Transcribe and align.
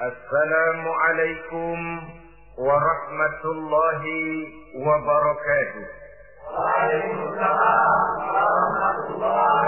السلام 0.00 0.88
عليكم 0.88 2.00
ورحمة 2.58 3.44
الله 3.44 4.02
وبركاته. 4.76 5.86
وعليكم 6.58 7.18
السلام 7.28 8.00
ورحمة 8.34 9.06
الله 9.14 9.66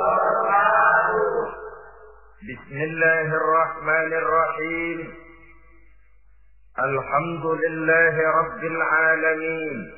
وبركاته. 0.00 1.46
بسم 2.50 2.76
الله 2.76 3.26
الرحمن 3.40 4.12
الرحيم. 4.12 5.14
الحمد 6.78 7.46
لله 7.46 8.16
رب 8.30 8.64
العالمين. 8.64 9.92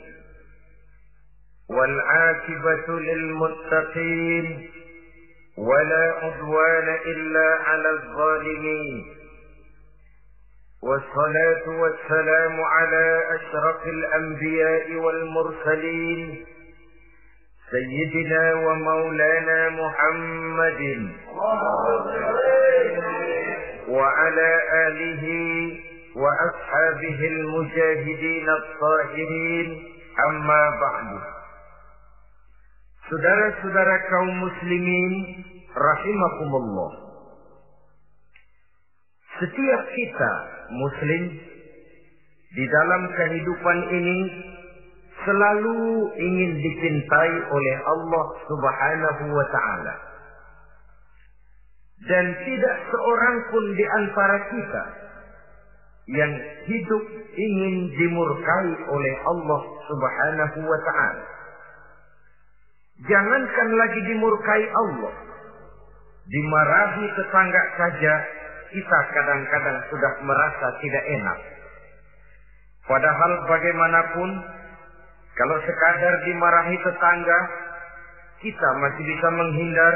والعاقبة 1.71 2.89
للمتقين. 2.89 4.71
ولا 5.59 6.15
عدوان 6.23 6.89
إلا 6.89 7.59
على 7.67 7.91
الظالمين. 7.91 9.22
والصلاة 10.83 11.69
والسلام 11.81 12.61
على 12.61 13.23
أشرف 13.35 13.87
الأنبياء 13.87 14.93
والمرسلين 14.95 16.45
سيدنا 17.71 18.55
ومولانا 18.55 19.69
محمد 19.69 20.83
وعلى 23.89 24.51
آله 24.87 25.25
وأصحابه 26.17 27.19
المجاهدين 27.27 28.49
الطاهرين 28.49 29.83
أما 30.29 30.63
بعد 30.81 31.09
Saudara-saudara 33.13 34.09
kaum 34.09 34.31
muslimin 34.41 35.13
rahimakumullah. 35.77 37.12
Setiap 39.41 39.83
kita 39.89 40.33
muslim 40.73 41.23
di 42.53 42.65
dalam 42.69 43.03
kehidupan 43.17 43.79
ini 43.89 44.19
selalu 45.25 45.79
ingin 46.19 46.53
dicintai 46.61 47.35
oleh 47.49 47.77
Allah 47.87 48.25
Subhanahu 48.45 49.25
wa 49.33 49.47
taala. 49.49 49.95
Dan 52.03 52.25
tidak 52.35 52.77
seorang 52.91 53.37
pun 53.49 53.65
di 53.79 53.85
antara 53.87 54.39
kita 54.51 54.85
yang 56.11 56.33
hidup 56.67 57.05
ingin 57.31 57.75
dimurkai 57.95 58.71
oleh 58.91 59.15
Allah 59.23 59.61
Subhanahu 59.87 60.59
wa 60.67 60.79
taala. 60.83 61.25
Jangankan 63.07 63.69
lagi 63.79 64.01
dimurkai 64.11 64.65
Allah. 64.67 65.15
Dimarahi 66.23 67.05
tetangga 67.19 67.63
saja, 67.75 68.15
kita 68.73 68.99
kadang-kadang 69.13 69.79
sudah 69.93 70.13
merasa 70.25 70.67
tidak 70.81 71.05
enak. 71.07 71.39
Padahal 72.89 73.33
bagaimanapun, 73.47 74.31
kalau 75.39 75.57
sekadar 75.63 76.15
dimarahi 76.27 76.77
tetangga, 76.83 77.39
kita 78.43 78.69
masih 78.83 79.05
bisa 79.07 79.29
menghindar, 79.31 79.95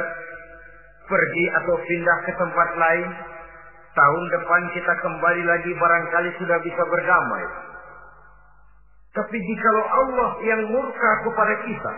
pergi 1.10 1.44
atau 1.56 1.74
pindah 1.82 2.18
ke 2.28 2.32
tempat 2.38 2.68
lain. 2.78 3.08
Tahun 3.96 4.24
depan 4.28 4.62
kita 4.76 4.92
kembali 5.00 5.42
lagi 5.48 5.72
barangkali 5.72 6.30
sudah 6.36 6.58
bisa 6.60 6.82
berdamai. 6.84 7.44
Tapi 9.16 9.36
jikalau 9.40 9.84
Allah 9.88 10.30
yang 10.44 10.60
murka 10.68 11.10
kepada 11.24 11.54
kita, 11.64 11.92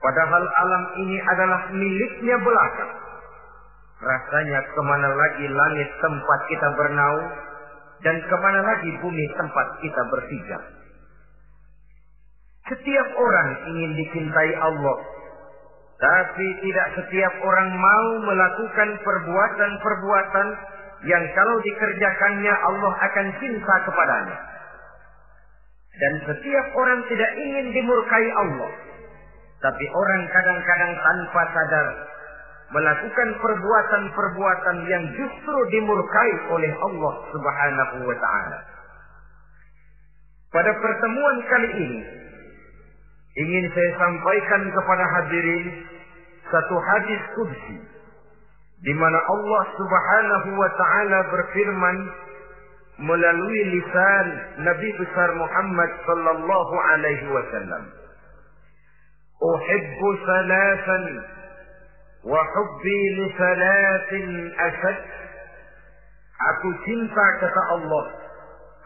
Padahal 0.00 0.44
alam 0.48 0.84
ini 0.96 1.20
adalah 1.20 1.60
miliknya 1.76 2.36
belaka. 2.40 2.86
Rasanya 4.00 4.60
ke 4.64 4.80
mana 4.80 5.08
lagi 5.12 5.44
langit 5.44 5.88
tempat 6.00 6.40
kita 6.48 6.68
bernaung 6.72 7.28
dan 8.00 8.16
ke 8.16 8.36
mana 8.40 8.60
lagi 8.64 8.90
bumi 9.04 9.26
tempat 9.36 9.66
kita 9.84 10.02
berpijak. 10.08 10.62
Setiap 12.72 13.08
orang 13.12 13.48
ingin 13.68 13.92
dicintai 14.00 14.52
Allah. 14.56 14.98
Tapi 16.00 16.46
tidak 16.64 16.88
setiap 16.96 17.34
orang 17.44 17.76
mau 17.76 18.08
melakukan 18.24 18.88
perbuatan-perbuatan 19.04 20.46
yang 21.04 21.24
kalau 21.36 21.56
dikerjakannya 21.60 22.54
Allah 22.56 22.92
akan 23.04 23.26
cinta 23.36 23.74
kepadanya. 23.84 24.38
Dan 26.00 26.12
setiap 26.24 26.66
orang 26.72 27.04
tidak 27.04 27.32
ingin 27.36 27.66
dimurkai 27.76 28.26
Allah. 28.32 28.70
Tapi 29.60 29.84
orang 29.92 30.22
kadang-kadang 30.32 30.92
tanpa 31.04 31.42
sadar 31.52 31.88
melakukan 32.70 33.28
perbuatan-perbuatan 33.42 34.76
yang 34.86 35.04
justru 35.18 35.58
dimurkai 35.74 36.32
oleh 36.54 36.70
Allah 36.70 37.14
Subhanahu 37.34 37.96
wa 38.06 38.16
taala. 38.16 38.58
Pada 40.50 40.70
pertemuan 40.74 41.36
kali 41.50 41.70
ini 41.78 42.00
ingin 43.42 43.64
saya 43.74 43.90
sampaikan 43.98 44.62
kepada 44.70 45.04
hadirin 45.18 45.66
satu 46.50 46.76
hadis 46.78 47.22
qudsi 47.38 47.78
di 48.86 48.94
mana 48.94 49.18
Allah 49.18 49.62
Subhanahu 49.74 50.48
wa 50.54 50.70
taala 50.78 51.18
berfirman 51.30 51.96
melalui 53.00 53.60
lisan 53.78 54.26
Nabi 54.62 54.88
besar 55.00 55.30
Muhammad 55.34 55.90
sallallahu 56.06 56.74
alaihi 56.94 57.26
wasallam. 57.34 57.84
Uhibbu 59.40 60.08
salasan 60.28 61.04
وحبي 62.24 63.00
li 63.16 63.26
salatin. 63.38 64.30
Aku 66.40 66.68
cinta 66.88 67.26
kata 67.40 67.62
Allah 67.76 68.04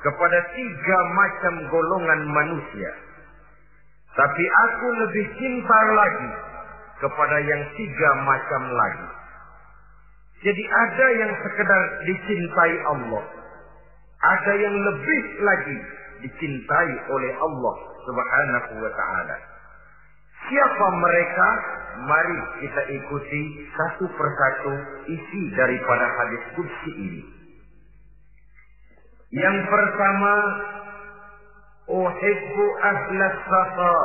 kepada 0.02 0.38
tiga 0.58 0.98
macam 1.14 1.54
golongan 1.70 2.20
manusia. 2.34 2.90
Tapi 4.14 4.44
aku 4.46 4.86
lebih 5.06 5.26
cinta 5.38 5.78
lagi 5.94 6.30
kepada 7.02 7.36
yang 7.42 7.62
tiga 7.78 8.10
macam 8.26 8.62
lagi. 8.74 9.08
Jadi 10.44 10.62
ada 10.66 11.06
yang 11.24 11.32
sekedar 11.46 11.82
dicintai 12.10 12.74
Allah. 12.90 13.24
Ada 14.24 14.52
yang 14.58 14.76
lebih 14.76 15.22
lagi 15.42 15.78
dicintai 16.26 16.92
oleh 17.10 17.32
Allah 17.38 17.74
subhanahu 18.02 18.72
wa 18.82 18.92
ta'ala. 18.92 19.36
Siapa 20.44 20.86
mereka? 21.00 21.48
Mari 21.94 22.38
kita 22.60 22.82
ikuti 22.90 23.42
satu 23.72 24.04
persatu 24.12 24.72
isi 25.08 25.42
daripada 25.56 26.04
hadis 26.04 26.42
kudsi 26.58 26.90
ini. 27.00 27.22
Yang 29.32 29.58
pertama, 29.72 30.32
Uhibbu 31.84 32.64
ahlas 32.82 33.38
safa. 33.46 33.96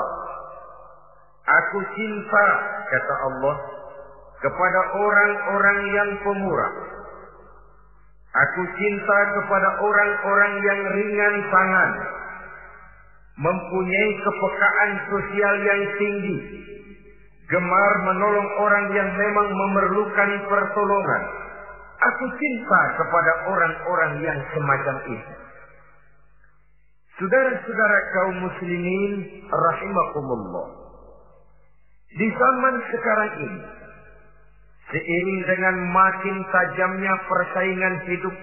Aku 1.50 1.80
cinta, 1.98 2.48
kata 2.88 3.16
Allah, 3.26 3.56
kepada 4.40 4.82
orang-orang 4.96 5.80
yang 5.92 6.10
pemurah. 6.24 6.74
Aku 8.30 8.62
cinta 8.78 9.18
kepada 9.34 9.70
orang-orang 9.82 10.54
yang 10.62 10.80
ringan 10.94 11.36
tangan 11.50 12.19
mempunyai 13.40 14.12
kepekaan 14.20 14.92
sosial 15.08 15.56
yang 15.64 15.82
tinggi, 15.96 16.38
gemar 17.48 17.94
menolong 18.04 18.50
orang 18.60 18.86
yang 18.92 19.10
memang 19.16 19.48
memerlukan 19.48 20.32
pertolongan. 20.52 21.24
Aku 22.00 22.26
cinta 22.36 22.82
kepada 22.96 23.32
orang-orang 23.48 24.14
yang 24.24 24.40
semacam 24.56 24.96
itu. 25.08 25.34
Saudara-saudara 27.20 27.98
kaum 28.16 28.36
muslimin 28.48 29.44
rahimakumullah. 29.52 30.68
Di 32.16 32.28
zaman 32.32 32.76
sekarang 32.88 33.32
ini, 33.44 33.62
seiring 34.88 35.42
dengan 35.44 35.76
makin 35.92 36.38
tajamnya 36.48 37.14
persaingan 37.28 37.96
hidup, 38.08 38.36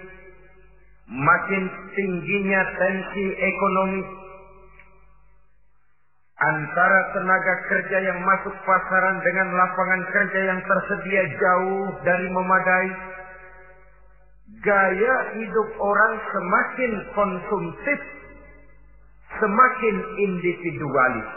makin 1.09 1.65
tingginya 1.97 2.63
tensi 2.77 3.27
ekonomi, 3.33 4.26
antara 6.37 7.01
tenaga 7.17 7.55
kerja 7.73 7.99
yang 8.13 8.19
masuk 8.21 8.53
pasaran 8.69 9.17
dengan 9.25 9.49
lapangan 9.57 10.03
kerja 10.13 10.41
yang 10.53 10.61
tersedia 10.69 11.23
jauh 11.33 11.85
dari 12.05 12.29
memadai. 12.29 12.91
Gaya 14.63 15.15
hidup 15.41 15.69
orang 15.81 16.13
semakin 16.31 16.93
konsumtif, 17.17 18.01
semakin 19.41 19.97
individualis. 20.23 21.31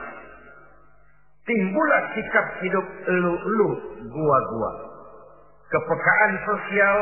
Timbullah 1.48 2.04
sikap 2.14 2.48
hidup 2.62 2.86
elu-elu, 3.10 3.70
gua-gua. 4.14 4.72
Kepekaan 5.74 6.34
sosial 6.46 6.98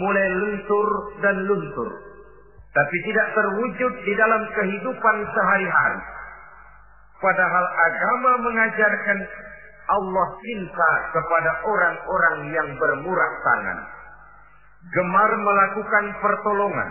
mulai 0.00 0.28
luntur 0.32 0.88
dan 1.20 1.36
luntur. 1.44 1.88
Tapi 2.72 2.96
tidak 3.04 3.28
terwujud 3.36 3.92
di 4.06 4.12
dalam 4.16 4.42
kehidupan 4.56 5.16
sehari-hari 5.34 6.19
Padahal 7.20 7.66
agama 7.68 8.32
mengajarkan 8.48 9.18
Allah 9.90 10.28
cinta 10.40 10.90
kepada 11.12 11.50
orang-orang 11.68 12.38
yang 12.54 12.68
bermurah 12.80 13.32
tangan. 13.44 13.78
gemar 14.80 15.30
melakukan 15.36 16.04
pertolongan, 16.24 16.90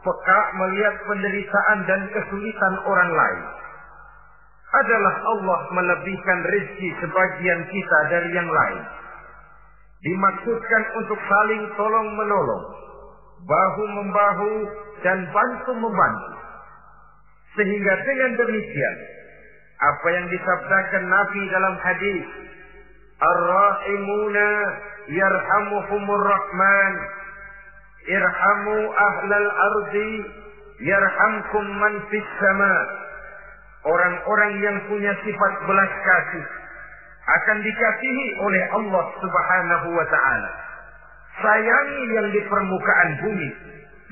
peka 0.00 0.40
melihat 0.56 0.96
penderitaan 1.04 1.78
dan 1.84 2.00
kesulitan 2.08 2.74
orang 2.88 3.10
lain. 3.12 3.44
Adalah 4.72 5.14
Allah 5.20 5.60
melebihkan 5.76 6.38
rezeki 6.48 6.88
sebagian 7.04 7.60
kita 7.68 7.98
dari 8.08 8.30
yang 8.32 8.48
lain. 8.48 8.82
Dimaksudkan 10.00 10.82
untuk 11.04 11.20
saling 11.20 11.62
tolong 11.76 12.08
menolong, 12.16 12.64
bahu 13.44 13.84
membahu 13.92 14.52
dan 15.04 15.28
bantu 15.28 15.72
membantu. 15.76 16.32
Sehingga 17.60 17.94
dengan 18.08 18.30
demikian, 18.40 18.96
apa 19.82 20.06
yang 20.14 20.26
disabdakan 20.30 21.04
Nabi 21.10 21.42
dalam 21.50 21.74
hadis, 21.82 22.26
Ar-Rahimuna 23.18 24.48
yarhamuhumur 25.10 26.22
Rahman, 26.22 26.94
irhamu 28.06 28.76
ahlal 28.94 29.48
ardi, 29.74 30.12
yarhamkum 30.86 31.66
man 31.82 31.92
fis 32.14 32.30
sama. 32.38 32.76
Orang-orang 33.82 34.52
yang 34.62 34.76
punya 34.86 35.10
sifat 35.26 35.52
belas 35.66 35.92
kasih 36.06 36.46
akan 37.22 37.58
dikasihi 37.66 38.26
oleh 38.38 38.62
Allah 38.78 39.04
Subhanahu 39.18 39.88
wa 39.90 40.06
taala. 40.06 40.50
Sayangi 41.42 42.04
yang 42.14 42.28
di 42.30 42.40
permukaan 42.46 43.10
bumi, 43.26 43.50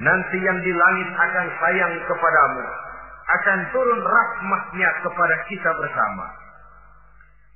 nanti 0.03 0.39
yang 0.43 0.59
di 0.67 0.73
langit 0.75 1.09
akan 1.15 1.47
sayang 1.63 1.95
kepadamu 2.11 2.90
akan 3.31 3.59
turun 3.71 4.00
rahmatnya 4.03 4.91
kepada 5.06 5.37
kita 5.47 5.71
bersama. 5.71 6.27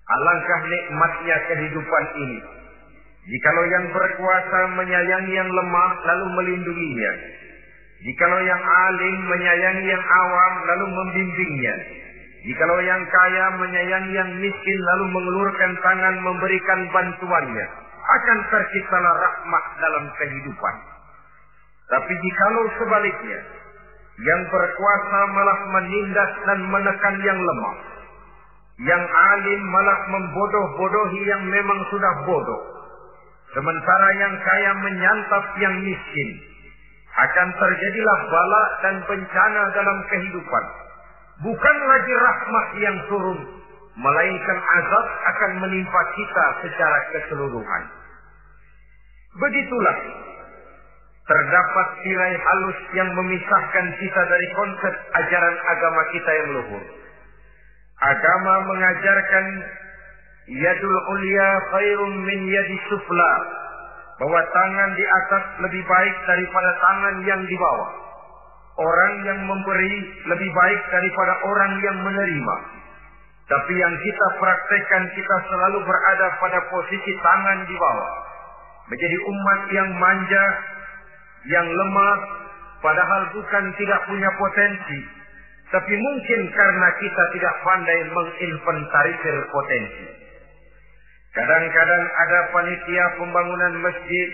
Alangkah 0.04 0.60
nikmatnya 0.68 1.36
kehidupan 1.48 2.04
ini. 2.20 2.40
Jikalau 3.24 3.64
yang 3.64 3.88
berkuasa 3.88 4.60
menyayangi 4.76 5.32
yang 5.32 5.48
lemah 5.48 5.92
lalu 6.04 6.26
melindunginya. 6.36 7.12
Jikalau 8.04 8.36
yang 8.44 8.60
alim 8.60 9.16
menyayangi 9.32 9.88
yang 9.88 10.04
awam 10.04 10.52
lalu 10.68 10.86
membimbingnya. 10.92 11.74
Jikalau 12.44 12.76
yang 12.84 13.00
kaya 13.08 13.44
menyayangi 13.56 14.12
yang 14.12 14.30
miskin 14.36 14.78
lalu 14.92 15.04
mengelurkan 15.08 15.72
tangan 15.80 16.14
memberikan 16.20 16.80
bantuannya. 16.92 17.66
Akan 18.04 18.38
terciptalah 18.52 19.14
rahmat 19.16 19.64
dalam 19.80 20.04
kehidupan. 20.20 20.74
Tapi 21.88 22.12
jikalau 22.12 22.64
sebaliknya, 22.76 23.40
yang 24.14 24.42
berkuasa 24.46 25.20
malah 25.34 25.60
menindas 25.74 26.32
dan 26.46 26.58
menekan 26.70 27.16
yang 27.26 27.38
lemah. 27.38 27.76
Yang 28.74 29.04
alim 29.06 29.60
malah 29.70 29.98
membodoh-bodohi 30.10 31.20
yang 31.26 31.42
memang 31.50 31.80
sudah 31.90 32.14
bodoh. 32.26 32.62
Sementara 33.54 34.08
yang 34.18 34.34
kaya 34.42 34.72
menyantap 34.82 35.44
yang 35.62 35.74
miskin. 35.82 36.30
Akan 37.14 37.48
terjadilah 37.54 38.18
bala 38.26 38.64
dan 38.82 38.94
bencana 39.06 39.62
dalam 39.70 39.98
kehidupan. 40.10 40.64
Bukan 41.46 41.76
lagi 41.86 42.14
rahmat 42.18 42.66
yang 42.82 42.96
turun. 43.06 43.38
Melainkan 43.94 44.58
azab 44.58 45.06
akan 45.06 45.50
menimpa 45.62 46.00
kita 46.18 46.44
secara 46.66 46.98
keseluruhan. 47.14 47.82
Begitulah 49.38 49.98
terdapat 51.24 51.86
tirai 52.04 52.34
halus 52.36 52.78
yang 52.92 53.08
memisahkan 53.16 53.86
kita 53.96 54.22
dari 54.28 54.48
konsep 54.52 54.94
ajaran 55.24 55.56
agama 55.72 56.02
kita 56.12 56.30
yang 56.36 56.48
luhur. 56.60 56.84
Agama 58.04 58.54
mengajarkan 58.68 59.46
yadul 60.52 60.98
ulia 61.16 61.48
khairun 61.72 62.12
min 62.28 62.40
yadi 62.52 62.76
sufla. 62.92 63.34
Bahwa 64.14 64.40
tangan 64.46 64.90
di 64.94 65.02
atas 65.02 65.44
lebih 65.66 65.82
baik 65.90 66.16
daripada 66.28 66.70
tangan 66.78 67.16
yang 67.26 67.42
di 67.50 67.56
bawah. 67.58 67.90
Orang 68.74 69.14
yang 69.26 69.40
memberi 69.42 69.94
lebih 70.28 70.50
baik 70.54 70.80
daripada 70.92 71.34
orang 71.46 71.72
yang 71.82 71.96
menerima. 71.98 72.56
Tapi 73.44 73.72
yang 73.74 73.94
kita 74.00 74.26
praktekkan 74.38 75.04
kita 75.18 75.36
selalu 75.50 75.82
berada 75.82 76.26
pada 76.38 76.58
posisi 76.70 77.12
tangan 77.18 77.58
di 77.66 77.74
bawah. 77.74 78.12
Menjadi 78.92 79.18
umat 79.18 79.60
yang 79.72 79.88
manja, 79.98 80.44
yang 81.48 81.66
lemah 81.66 82.16
padahal 82.80 83.22
bukan 83.32 83.64
tidak 83.76 84.00
punya 84.08 84.30
potensi 84.36 85.24
tapi 85.74 85.94
mungkin 85.98 86.40
karena 86.54 86.88
kita 87.02 87.24
tidak 87.34 87.54
pandai 87.66 88.00
menginventarisir 88.14 89.36
potensi. 89.50 90.06
Kadang-kadang 91.34 92.04
ada 92.14 92.40
panitia 92.54 93.04
pembangunan 93.18 93.74
masjid 93.82 94.28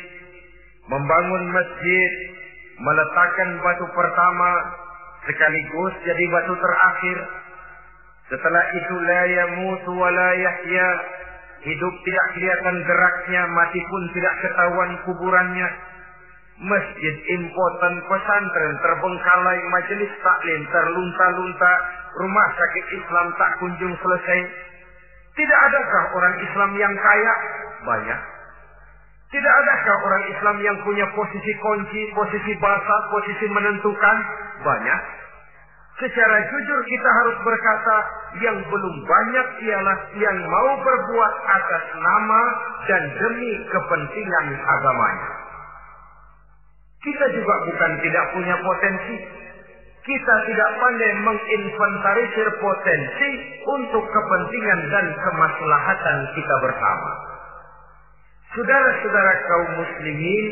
membangun 0.93 1.45
masjid 1.55 2.11
meletakkan 2.77 3.57
batu 3.65 3.89
pertama 3.97 4.51
sekaligus 5.25 5.93
jadi 6.05 6.25
batu 6.29 6.53
terakhir. 6.61 7.19
Setelah 8.37 8.65
itu 8.77 8.95
la 9.01 9.23
yamutu 9.33 9.97
wa 9.97 10.13
hidup 11.61 11.95
tidak 12.05 12.27
kelihatan 12.37 12.77
geraknya 12.85 13.43
mati 13.49 13.81
pun 13.81 14.03
tidak 14.13 14.35
ketahuan 14.45 14.91
kuburannya 15.09 15.69
masjid 16.61 17.15
impoten 17.41 17.95
pesantren 18.05 18.75
terbengkalai 18.85 19.59
majelis 19.73 20.13
taklim 20.21 20.61
terlunta-lunta 20.69 21.73
rumah 22.21 22.49
sakit 22.53 22.85
Islam 23.01 23.27
tak 23.41 23.51
kunjung 23.65 23.95
selesai. 23.97 24.41
Tidak 25.41 25.61
adakah 25.73 26.05
orang 26.21 26.35
Islam 26.45 26.71
yang 26.77 26.95
kaya? 27.01 27.35
Banyak. 27.89 28.21
Tidak 29.31 29.55
adakah 29.63 29.97
orang 30.05 30.25
Islam 30.37 30.57
yang 30.61 30.77
punya 30.85 31.07
posisi 31.17 31.53
kunci 31.65 32.03
posisi 32.13 32.53
basah 32.61 33.01
posisi 33.09 33.47
menentukan? 33.49 34.17
Banyak. 34.61 35.01
Secara 35.97 36.37
jujur 36.45 36.81
kita 36.89 37.11
harus 37.25 37.37
berkata 37.45 37.97
yang 38.41 38.57
belum 38.69 38.95
banyak 39.05 39.49
ialah 39.65 39.99
yang 40.17 40.39
mau 40.45 40.71
berbuat 40.81 41.35
atas 41.45 41.85
nama 42.05 42.43
dan 42.89 43.03
demi 43.17 43.53
kepentingan 43.69 44.47
agamanya 44.65 45.50
kita 47.01 47.25
juga 47.33 47.55
bukan 47.65 47.93
tidak 48.05 48.25
punya 48.37 48.57
potensi. 48.61 49.17
Kita 50.01 50.35
tidak 50.49 50.71
pandai 50.81 51.13
menginventarisir 51.23 52.49
potensi 52.57 53.31
untuk 53.69 54.05
kepentingan 54.09 54.81
dan 54.89 55.07
kemaslahatan 55.13 56.17
kita 56.33 56.55
bersama. 56.65 57.11
Saudara-saudara 58.57 59.33
kaum 59.45 59.71
muslimin 59.85 60.47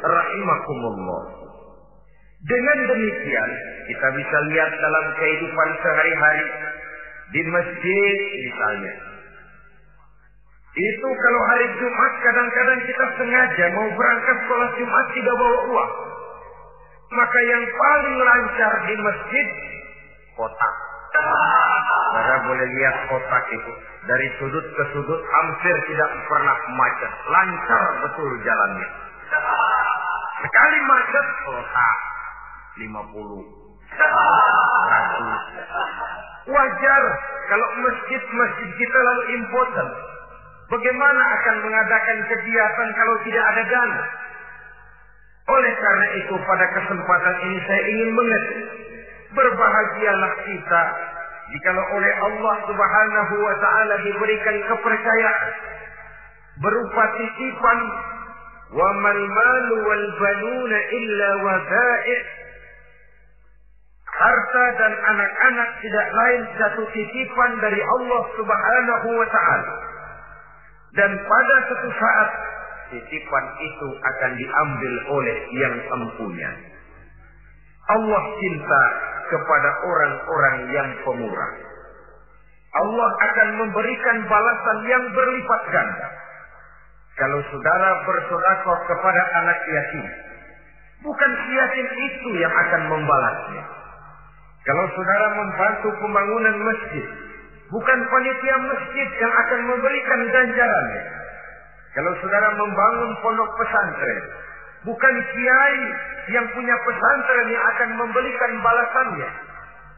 rahimakumullah. 0.00 1.22
Dengan 2.42 2.78
demikian, 2.90 3.50
kita 3.90 4.08
bisa 4.16 4.36
lihat 4.50 4.70
dalam 4.80 5.06
kehidupan 5.18 5.68
sehari-hari 5.82 6.46
di 7.30 7.42
masjid 7.46 8.16
misalnya 8.42 9.11
itu 10.72 11.04
kalau 11.04 11.40
hari 11.52 11.68
Jumat 11.76 12.12
kadang-kadang 12.24 12.80
kita 12.88 13.04
sengaja 13.20 13.64
mau 13.76 13.92
berangkat 13.92 14.38
sholat 14.48 14.72
Jumat 14.80 15.04
tidak 15.12 15.36
bawa 15.36 15.58
uang. 15.68 15.92
Maka 17.12 17.38
yang 17.44 17.64
paling 17.76 18.16
lancar 18.24 18.72
di 18.88 18.94
masjid 19.04 19.46
kotak. 20.32 20.74
Saudara 21.12 22.40
boleh 22.48 22.68
lihat 22.72 23.04
kotak 23.12 23.44
itu. 23.52 23.72
Dari 24.08 24.32
sudut 24.40 24.64
ke 24.64 24.84
sudut 24.96 25.20
hampir 25.20 25.76
tidak 25.92 26.08
pernah 26.24 26.56
macet. 26.72 27.12
Lancar 27.28 27.82
betul 28.08 28.32
jalannya. 28.40 28.88
Sekali 30.40 30.78
macet 30.88 31.26
kotak. 31.44 31.96
50. 32.80 33.44
100. 33.92 36.48
Wajar 36.48 37.02
kalau 37.52 37.68
masjid-masjid 37.76 38.68
kita 38.80 38.98
lalu 39.04 39.36
impoten 39.36 40.11
Bagaimana 40.72 41.22
akan 41.36 41.56
mengadakan 41.68 42.18
kegiatan 42.32 42.88
kalau 42.96 43.16
tidak 43.28 43.44
ada 43.44 43.62
dana? 43.68 44.00
Oleh 45.52 45.72
karena 45.76 46.06
itu 46.16 46.34
pada 46.48 46.66
kesempatan 46.72 47.36
ini 47.44 47.58
saya 47.68 47.82
ingin 47.92 48.10
mengerti. 48.16 48.60
Berbahagialah 49.36 50.32
kita 50.48 50.82
jikalau 51.52 51.84
oleh 51.92 52.12
Allah 52.24 52.56
Subhanahu 52.64 53.34
wa 53.36 53.54
taala 53.60 53.94
diberikan 54.00 54.56
kepercayaan 54.72 55.50
berupa 56.64 57.04
titipan 57.20 57.78
wa 58.72 58.88
mal 58.96 59.22
malu 59.28 59.76
wal 59.88 60.06
banuna 60.20 60.78
illa 60.88 61.30
wadai' 61.44 62.20
harta 64.08 64.64
dan 64.80 64.92
anak-anak 65.00 65.68
tidak 65.84 66.06
lain 66.12 66.42
satu 66.60 66.82
titipan 66.96 67.50
dari 67.60 67.80
Allah 67.80 68.22
Subhanahu 68.40 69.08
wa 69.20 69.28
taala 69.28 69.91
dan 70.92 71.10
pada 71.24 71.54
suatu 71.68 71.88
saat 71.96 72.28
titipan 72.92 73.44
itu 73.64 73.88
akan 73.96 74.30
diambil 74.36 74.94
oleh 75.16 75.36
yang 75.56 75.74
empunya. 75.96 76.50
Allah 77.88 78.22
cinta 78.36 78.82
kepada 79.32 79.70
orang-orang 79.88 80.56
yang 80.70 80.88
pemurah. 81.00 81.52
Allah 82.72 83.08
akan 83.08 83.48
memberikan 83.64 84.16
balasan 84.28 84.78
yang 84.88 85.04
berlipat 85.12 85.62
ganda. 85.72 86.08
Kalau 87.20 87.40
saudara 87.52 87.90
bersodakoh 88.08 88.78
kepada 88.88 89.22
anak 89.44 89.58
yatim, 89.68 90.06
bukan 91.04 91.30
si 91.44 91.50
yatim 91.52 91.88
itu 91.88 92.30
yang 92.40 92.52
akan 92.52 92.82
membalasnya. 92.88 93.64
Kalau 94.62 94.84
saudara 94.96 95.26
membantu 95.36 95.88
pembangunan 96.00 96.56
masjid, 96.64 97.06
bukan 97.72 97.98
panitia 98.12 98.56
masjid 98.68 99.08
yang 99.16 99.32
akan 99.32 99.60
memberikan 99.72 100.20
ganjarannya. 100.28 101.02
Kalau 101.92 102.12
saudara 102.20 102.48
membangun 102.56 103.10
pondok 103.24 103.50
pesantren, 103.56 104.22
bukan 104.84 105.14
kiai 105.32 105.82
yang 106.36 106.46
punya 106.52 106.76
pesantren 106.84 107.46
yang 107.48 107.64
akan 107.76 107.90
memberikan 107.96 108.52
balasannya. 108.60 109.30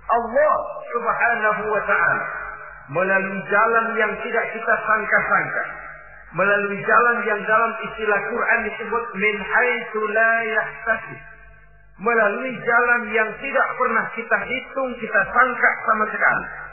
Allah 0.05 0.57
Subhanahu 0.95 1.63
wa 1.71 1.83
taala 1.87 2.27
melalui 2.93 3.41
jalan 3.49 3.87
yang 3.97 4.13
tidak 4.21 4.45
kita 4.53 4.75
sangka-sangka, 4.85 5.65
melalui 6.37 6.79
jalan 6.85 7.17
yang 7.25 7.41
dalam 7.49 7.73
istilah 7.91 8.21
Quran 8.29 8.61
disebut 8.69 9.05
min 9.19 9.35
haitsu 9.41 10.01
la 10.13 10.33
yahtasib. 10.47 11.21
Melalui 11.95 12.53
jalan 12.59 13.03
yang 13.15 13.31
tidak 13.39 13.69
pernah 13.79 14.03
kita 14.19 14.39
hitung, 14.43 14.91
kita 14.99 15.21
sangka 15.31 15.71
sama 15.87 16.05
sekali. 16.11 16.64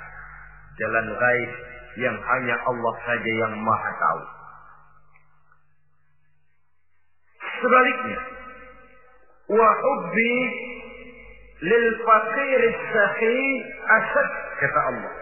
Jalan 0.79 1.07
gaib 1.11 1.51
yang 1.99 2.15
hanya 2.15 2.55
Allah 2.67 2.93
saja 3.03 3.31
yang 3.35 3.53
maha 3.59 3.91
tahu. 3.99 4.23
Sebaliknya, 7.61 8.19
wa 9.51 9.69
hubbi 9.75 10.35
lil 11.61 11.87
faqir 12.01 12.61
sakhi 12.95 13.39
asad 13.85 14.29
kata 14.63 14.79
Allah. 14.87 15.13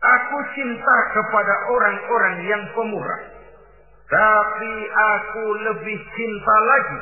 Aku 0.00 0.36
cinta 0.56 0.96
kepada 1.12 1.54
orang-orang 1.76 2.36
yang 2.48 2.62
pemurah. 2.72 3.22
Tapi 4.10 4.72
aku 4.90 5.44
lebih 5.70 5.98
cinta 6.18 6.56
lagi 6.66 7.00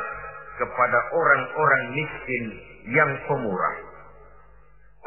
kepada 0.60 0.98
orang-orang 1.14 1.82
miskin 1.94 2.44
yang 2.92 3.10
pemurah. 3.24 3.76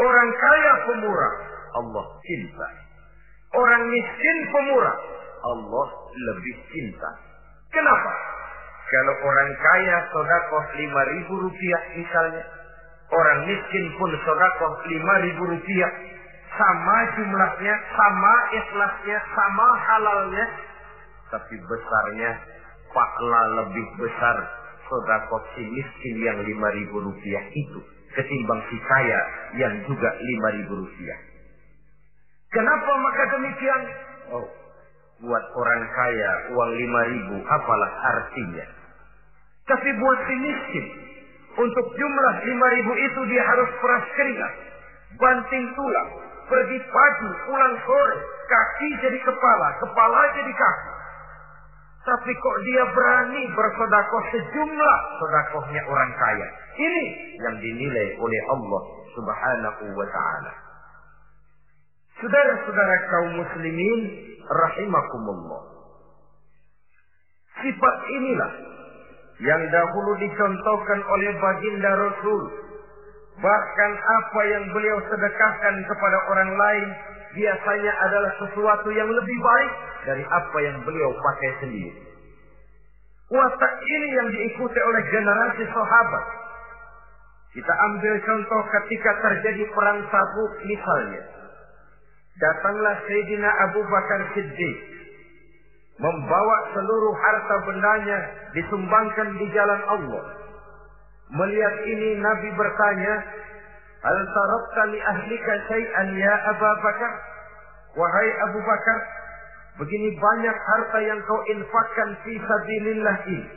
Orang 0.01 0.29
kaya 0.33 0.73
pemurah, 0.87 1.35
Allah 1.75 2.05
cinta. 2.23 2.67
Orang 3.51 3.83
miskin 3.91 4.37
pemurah, 4.47 4.97
Allah 5.43 5.87
lebih 6.15 6.55
cinta. 6.71 7.09
Kenapa? 7.71 8.11
Kalau 8.91 9.15
orang 9.23 9.51
kaya 9.55 9.97
sodakoh 10.11 10.65
lima 10.75 11.01
ribu 11.15 11.33
rupiah 11.47 11.81
misalnya. 11.95 12.43
Orang 13.11 13.39
miskin 13.47 13.85
pun 13.95 14.11
sodakoh 14.23 14.73
lima 14.87 15.13
ribu 15.23 15.43
rupiah. 15.47 15.91
Sama 16.51 16.97
jumlahnya, 17.15 17.75
sama 17.95 18.35
ikhlasnya, 18.51 19.17
sama 19.31 19.67
halalnya. 19.87 20.45
Tapi 21.31 21.55
besarnya, 21.63 22.31
pakla 22.91 23.41
lebih 23.63 23.87
besar 24.03 24.37
sodakoh 24.91 25.43
si 25.55 25.63
miskin 25.63 26.15
yang 26.19 26.39
lima 26.43 26.67
ribu 26.75 26.99
rupiah 26.99 27.43
itu. 27.55 27.79
Ketimbang 28.11 28.59
si 28.67 28.75
kaya 28.83 29.19
yang 29.55 29.73
juga 29.87 30.11
lima 30.19 30.49
ribu 30.59 30.83
rupiah. 30.83 31.30
Kenapa 32.51 32.91
maka 32.99 33.23
demikian? 33.31 33.81
Oh, 34.35 34.45
buat 35.23 35.45
orang 35.55 35.83
kaya 35.95 36.31
uang 36.51 36.71
lima 36.75 37.01
ribu 37.07 37.35
apalah 37.47 37.91
artinya? 38.11 38.67
Tapi 39.71 39.89
buat 39.95 40.19
si 40.27 40.35
miskin, 40.35 40.85
untuk 41.55 41.87
jumlah 41.95 42.35
lima 42.43 42.67
ribu 42.75 42.91
itu 42.99 43.21
dia 43.31 43.43
harus 43.47 43.69
peras 43.79 44.05
keringat, 44.19 44.53
banting 45.15 45.65
tulang, 45.79 46.09
pergi 46.51 46.79
pagi, 46.91 47.29
pulang 47.47 47.75
sore, 47.87 48.17
kaki 48.51 48.89
jadi 48.99 49.19
kepala, 49.23 49.67
kepala 49.79 50.21
jadi 50.35 50.51
kaki. 50.51 50.91
Tapi 52.01 52.31
kok 52.33 52.57
dia 52.65 52.83
berani 52.97 53.43
bersodakoh 53.53 54.23
sejumlah 54.33 54.97
sodakohnya 55.21 55.81
orang 55.85 56.11
kaya. 56.17 56.47
Ini 56.75 57.05
yang 57.47 57.55
dinilai 57.61 58.17
oleh 58.17 58.41
Allah 58.49 58.81
subhanahu 59.13 59.83
wa 59.93 60.07
ta'ala. 60.09 60.70
Saudara-saudara 62.21 62.95
kaum 63.09 63.31
muslimin 63.41 63.99
rahimakumullah. 64.45 65.61
Sifat 67.65 67.95
inilah 68.13 68.51
yang 69.41 69.61
dahulu 69.73 70.11
dicontohkan 70.21 70.99
oleh 71.01 71.33
baginda 71.41 71.91
Rasul. 71.97 72.43
Bahkan 73.41 73.91
apa 73.97 74.41
yang 74.53 74.63
beliau 74.69 75.01
sedekahkan 75.09 75.75
kepada 75.89 76.17
orang 76.29 76.51
lain 76.53 76.87
biasanya 77.33 77.93
adalah 78.05 78.31
sesuatu 78.37 78.93
yang 78.93 79.09
lebih 79.09 79.37
baik 79.41 79.71
dari 80.05 80.23
apa 80.29 80.57
yang 80.61 80.77
beliau 80.85 81.09
pakai 81.17 81.51
sendiri. 81.65 82.05
Watak 83.33 83.73
ini 83.81 84.07
yang 84.13 84.29
diikuti 84.29 84.77
oleh 84.77 85.01
generasi 85.09 85.63
sahabat. 85.73 86.25
Kita 87.55 87.73
ambil 87.73 88.13
contoh 88.29 88.61
ketika 88.77 89.11
terjadi 89.25 89.63
perang 89.73 90.05
Tabuk 90.05 90.51
misalnya. 90.69 91.40
Datanglah 92.39 92.95
Sayyidina 93.07 93.49
Abu 93.67 93.81
Bakar 93.83 94.21
Siddiq 94.37 94.77
membawa 96.01 96.57
seluruh 96.73 97.13
harta 97.13 97.55
bendanya 97.67 98.19
disumbangkan 98.57 99.37
di 99.37 99.45
jalan 99.53 99.81
Allah. 99.85 100.23
Melihat 101.31 101.75
ini 101.87 102.19
Nabi 102.19 102.49
bertanya, 102.57 103.13
"Hal 104.01 104.17
tarakta 104.19 104.81
li 104.89 104.99
ahlika 104.99 105.53
syai'an 105.69 106.07
ya 106.17 106.35
Abu 106.55 106.65
Bakar?" 106.81 107.13
Wahai 107.91 108.29
Abu 108.47 108.59
Bakar, 108.63 108.99
begini 109.83 110.15
banyak 110.15 110.55
harta 110.55 110.99
yang 111.03 111.19
kau 111.27 111.41
infakkan 111.51 112.09
fi 112.23 112.39
sabilillah 112.39 113.17
ini. 113.27 113.47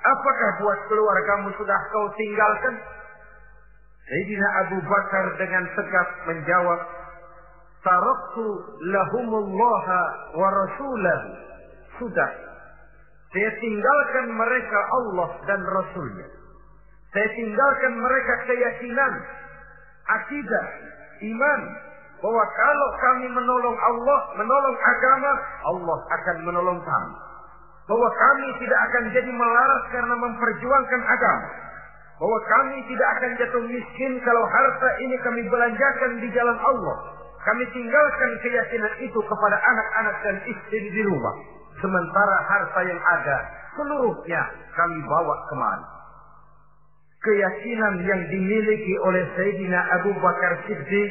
Apakah 0.00 0.50
buat 0.64 0.78
keluargamu 0.88 1.48
sudah 1.56 1.80
kau 1.92 2.06
tinggalkan? 2.16 2.76
Sayyidina 4.04 4.48
Abu 4.66 4.78
Bakar 4.84 5.24
dengan 5.40 5.64
tegas 5.76 6.08
menjawab, 6.28 6.80
"Taraktu 7.80 8.44
lahumullaha 8.84 10.00
wa 10.36 10.48
rasulahu." 10.48 11.50
sudah. 12.00 12.30
Saya 13.30 13.50
tinggalkan 13.62 14.26
mereka 14.34 14.78
Allah 14.90 15.28
dan 15.46 15.60
Rasulnya. 15.62 16.28
Saya 17.14 17.28
tinggalkan 17.36 17.92
mereka 18.00 18.34
keyakinan, 18.48 19.12
akidah, 20.08 20.66
iman. 21.30 21.60
Bahwa 22.20 22.44
kalau 22.52 22.88
kami 23.00 23.26
menolong 23.32 23.78
Allah, 23.80 24.20
menolong 24.36 24.76
agama, 24.76 25.32
Allah 25.72 25.98
akan 26.20 26.36
menolong 26.44 26.80
kami. 26.84 27.14
Bahwa 27.88 28.08
kami 28.12 28.48
tidak 28.60 28.80
akan 28.92 29.04
jadi 29.08 29.30
melarat 29.32 29.82
karena 29.88 30.14
memperjuangkan 30.20 31.02
agama. 31.06 31.48
Bahwa 32.20 32.38
kami 32.44 32.76
tidak 32.92 33.08
akan 33.16 33.30
jatuh 33.40 33.64
miskin 33.64 34.12
kalau 34.20 34.44
harta 34.44 34.90
ini 35.00 35.16
kami 35.24 35.42
belanjakan 35.48 36.10
di 36.20 36.28
jalan 36.36 36.58
Allah. 36.60 36.96
Kami 37.40 37.64
tinggalkan 37.72 38.32
keyakinan 38.44 38.94
itu 39.00 39.20
kepada 39.24 39.56
anak-anak 39.56 40.16
dan 40.28 40.36
istri 40.44 40.92
di 40.92 41.02
rumah. 41.08 41.36
Sementara 41.80 42.36
harta 42.44 42.80
yang 42.84 43.00
ada 43.00 43.38
seluruhnya 43.80 44.42
kami 44.76 44.98
bawa 45.08 45.34
kemari. 45.48 45.86
Keyakinan 47.20 47.94
yang 48.04 48.22
dimiliki 48.28 48.94
oleh 49.04 49.24
Sayyidina 49.36 49.80
Abu 50.00 50.12
Bakar 50.20 50.52
Siddiq 50.68 51.10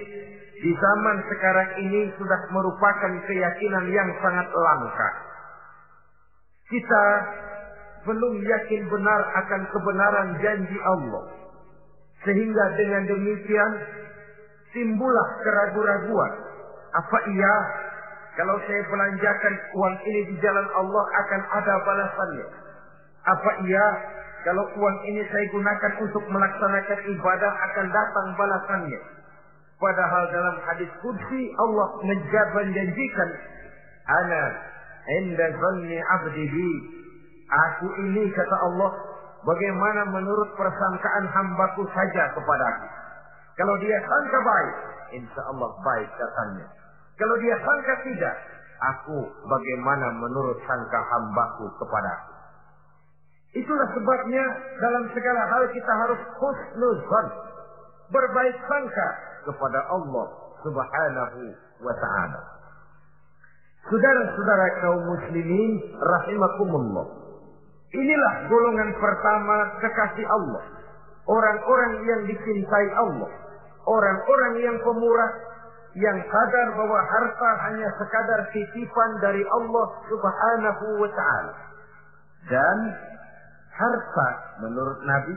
di 0.59 0.71
zaman 0.75 1.17
sekarang 1.33 1.69
ini 1.81 2.09
sudah 2.17 2.41
merupakan 2.53 3.13
keyakinan 3.25 3.86
yang 3.89 4.09
sangat 4.21 4.50
langka. 4.50 5.09
Kita 6.69 7.05
belum 8.05 8.36
yakin 8.41 8.81
benar 8.89 9.21
akan 9.45 9.62
kebenaran 9.69 10.29
janji 10.41 10.77
Allah. 10.81 11.25
Sehingga 12.25 12.65
dengan 12.75 13.03
demikian 13.07 13.71
timbullah 14.73 15.27
keraguan-raguan. 15.41 16.31
Apa 16.89 17.17
iya 17.29 17.55
kalau 18.39 18.55
saya 18.65 18.81
belanjakan 18.88 19.53
uang 19.75 19.95
ini 20.05 20.21
di 20.31 20.35
jalan 20.39 20.67
Allah 20.77 21.03
akan 21.05 21.41
ada 21.59 21.73
balasannya. 21.85 22.47
Apa 23.27 23.51
iya 23.67 23.85
kalau 24.47 24.63
uang 24.79 24.97
ini 25.03 25.21
saya 25.27 25.45
gunakan 25.51 25.91
untuk 25.99 26.23
melaksanakan 26.31 26.99
ibadah 27.11 27.51
akan 27.51 27.85
datang 27.91 28.27
balasannya. 28.39 29.01
Padahal 29.79 30.23
dalam 30.31 30.55
hadis 30.67 30.91
kudsi 30.99 31.41
Allah 31.55 31.88
menjanjikan 32.03 33.29
ana 34.07 34.43
inda 35.23 35.45
zanni 35.55 35.99
abdi. 35.99 36.47
Aku 37.49 37.88
ini 38.05 38.29
kata 38.29 38.55
Allah 38.71 38.91
bagaimana 39.43 40.07
menurut 40.13 40.51
persangkaan 40.55 41.25
hambaku 41.31 41.88
saja 41.95 42.23
kepadaku. 42.35 42.99
Kalau 43.60 43.75
dia 43.84 44.00
sangka 44.00 44.39
baik, 44.39 44.75
insya 45.20 45.42
Allah 45.51 45.70
baik 45.84 46.10
katanya. 46.16 46.68
Kalau 47.20 47.36
dia 47.44 47.60
sangka 47.60 47.94
tidak, 48.08 48.36
aku 48.80 49.20
bagaimana 49.28 50.16
menurut 50.16 50.56
sangka 50.63 51.00
hambaku 51.04 51.68
kepadaku. 51.75 52.32
Itulah 53.60 53.88
sebabnya 53.92 54.46
dalam 54.80 55.12
segala 55.12 55.42
hal 55.44 55.63
kita 55.75 55.92
harus 55.92 56.22
husnuzan. 56.39 57.28
Berbaik 58.10 58.56
sangka 58.63 59.08
kepada 59.44 59.80
Allah 59.92 60.28
subhanahu 60.63 61.39
wa 61.84 61.94
ta'ala. 62.00 62.42
Saudara-saudara 63.89 64.66
kaum 64.86 65.01
muslimin 65.04 65.72
rahimakumullah. 65.98 67.06
Inilah 67.89 68.34
golongan 68.48 68.89
pertama 69.01 69.58
kekasih 69.82 70.25
Allah. 70.30 70.63
Orang-orang 71.25 71.94
yang 72.06 72.22
dicintai 72.30 72.88
Allah. 72.96 73.49
Orang-orang 73.89 74.53
yang 74.62 74.77
pemurah. 74.86 75.34
Yang 75.98 76.22
sadar 76.29 76.67
bahwa 76.77 77.01
harta 77.01 77.50
hanya 77.65 77.89
sekadar 77.98 78.46
titipan 78.53 79.10
dari 79.25 79.41
Allah 79.41 79.88
subhanahu 80.05 80.86
wa 81.01 81.10
ta'ala. 81.10 81.53
Dan 82.46 82.77
harta 83.74 84.27
menurut 84.62 85.01
Nabi. 85.01 85.34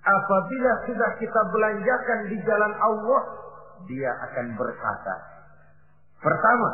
Apabila 0.00 0.72
sudah 0.88 1.10
kita 1.20 1.40
belanjakan 1.52 2.20
di 2.32 2.40
jalan 2.48 2.72
Allah. 2.80 3.20
Dia 3.84 4.10
akan 4.32 4.56
berkata. 4.56 5.14
Pertama. 6.24 6.70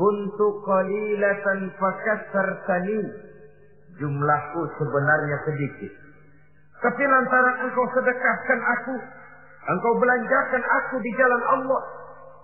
Kuntu 0.00 0.64
qalilatan 0.64 1.76
fakasartani 1.76 3.28
jumlahku 4.00 4.60
sebenarnya 4.80 5.36
sedikit. 5.44 5.92
Tapi 6.80 7.02
lantaran 7.04 7.68
engkau 7.68 7.84
sedekahkan 7.92 8.60
aku, 8.64 8.94
engkau 9.68 9.92
belanjakan 10.00 10.62
aku 10.64 10.96
di 11.04 11.10
jalan 11.18 11.42
Allah, 11.44 11.82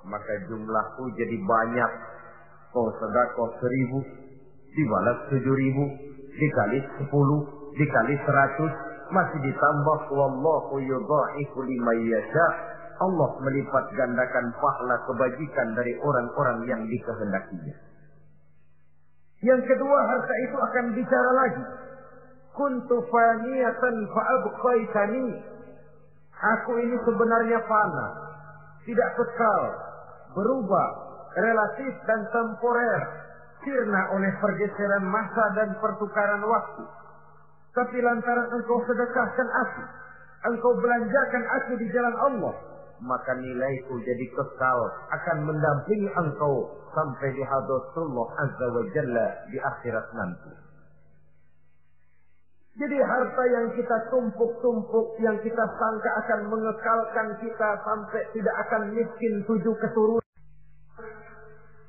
maka 0.04 0.32
jumlahku 0.50 1.04
jadi 1.16 1.37
banyak. 1.40 1.92
Kau 2.76 2.92
sedekah 3.00 3.50
seribu, 3.56 3.99
dibalas 4.76 5.18
tujuh 5.32 5.54
ribu, 5.56 5.85
dikali 6.37 6.78
sepuluh, 7.00 7.73
dikali 7.73 8.14
seratus, 8.28 8.73
masih 9.08 9.38
ditambah 9.40 10.00
wallahu 10.12 10.76
yudha'ifu 10.82 11.58
liman 11.64 11.99
yasha. 12.04 12.49
Allah 12.96 13.28
melipat 13.44 13.92
gandakan 13.92 14.56
pahala 14.56 14.96
kebajikan 15.04 15.68
dari 15.76 15.92
orang-orang 16.00 16.64
yang 16.64 16.80
dikehendakinya. 16.88 17.76
Yang 19.44 19.68
kedua 19.68 19.99
harta 20.00 20.35
itu 20.49 20.56
akan 20.56 20.85
bicara 20.96 21.30
lagi. 21.37 21.64
Kuntu 22.56 22.96
faniyatan 23.12 23.96
fa'abqaitani. 24.08 25.28
Aku 26.36 26.76
ini 26.76 26.96
sebenarnya 27.00 27.64
fana. 27.64 28.08
Tidak 28.84 29.10
kekal. 29.16 29.62
Berubah. 30.36 30.88
Relatif 31.36 31.92
dan 32.04 32.20
temporer. 32.28 33.00
Sirna 33.64 34.02
oleh 34.12 34.32
pergeseran 34.40 35.04
masa 35.08 35.44
dan 35.56 35.72
pertukaran 35.80 36.44
waktu. 36.44 36.84
Tapi 37.72 37.96
lantaran 38.04 38.48
engkau 38.52 38.78
sedekahkan 38.84 39.48
aku. 39.48 39.82
Engkau 40.52 40.72
belanjakan 40.80 41.44
aku 41.60 41.72
di 41.80 41.88
jalan 41.92 42.16
Allah. 42.20 42.54
Maka 43.00 43.32
nilaiku 43.36 43.96
jadi 44.00 44.26
kekal. 44.32 44.80
Akan 45.12 45.44
mendampingi 45.44 46.08
engkau 46.20 46.68
sampai 46.92 47.32
di 47.32 47.44
hadratullah 47.44 48.26
azza 48.44 48.66
wa 48.72 48.82
jalla 48.92 49.26
di 49.52 49.58
akhirat 49.60 50.06
nanti. 50.16 50.65
Jadi 52.76 52.97
harta 53.00 53.45
yang 53.56 53.73
kita 53.73 53.97
tumpuk-tumpuk, 54.12 55.16
yang 55.25 55.40
kita 55.40 55.64
sangka 55.64 56.11
akan 56.21 56.40
mengekalkan 56.52 57.28
kita 57.40 57.68
sampai 57.80 58.21
tidak 58.37 58.56
akan 58.68 58.92
miskin 58.92 59.35
tujuh 59.49 59.73
keturunan. 59.80 60.21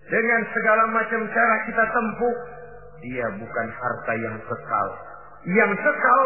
Dengan 0.08 0.42
segala 0.56 0.88
macam 0.96 1.28
cara 1.28 1.56
kita 1.68 1.84
tempuh, 1.92 2.36
dia 3.04 3.28
bukan 3.36 3.68
harta 3.68 4.14
yang 4.16 4.40
kekal. 4.48 4.88
Yang 5.44 5.72
kekal, 5.76 6.22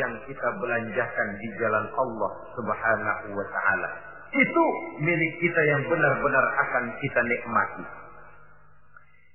yang 0.00 0.12
kita 0.24 0.48
belanjakan 0.64 1.28
di 1.36 1.48
jalan 1.60 1.84
Allah 2.00 2.32
subhanahu 2.56 3.26
wa 3.36 3.46
ta'ala. 3.52 3.90
Itu 4.32 4.64
milik 5.04 5.32
kita 5.44 5.60
yang 5.60 5.84
benar-benar 5.92 6.46
akan 6.64 6.84
kita 7.04 7.20
nikmati. 7.20 7.84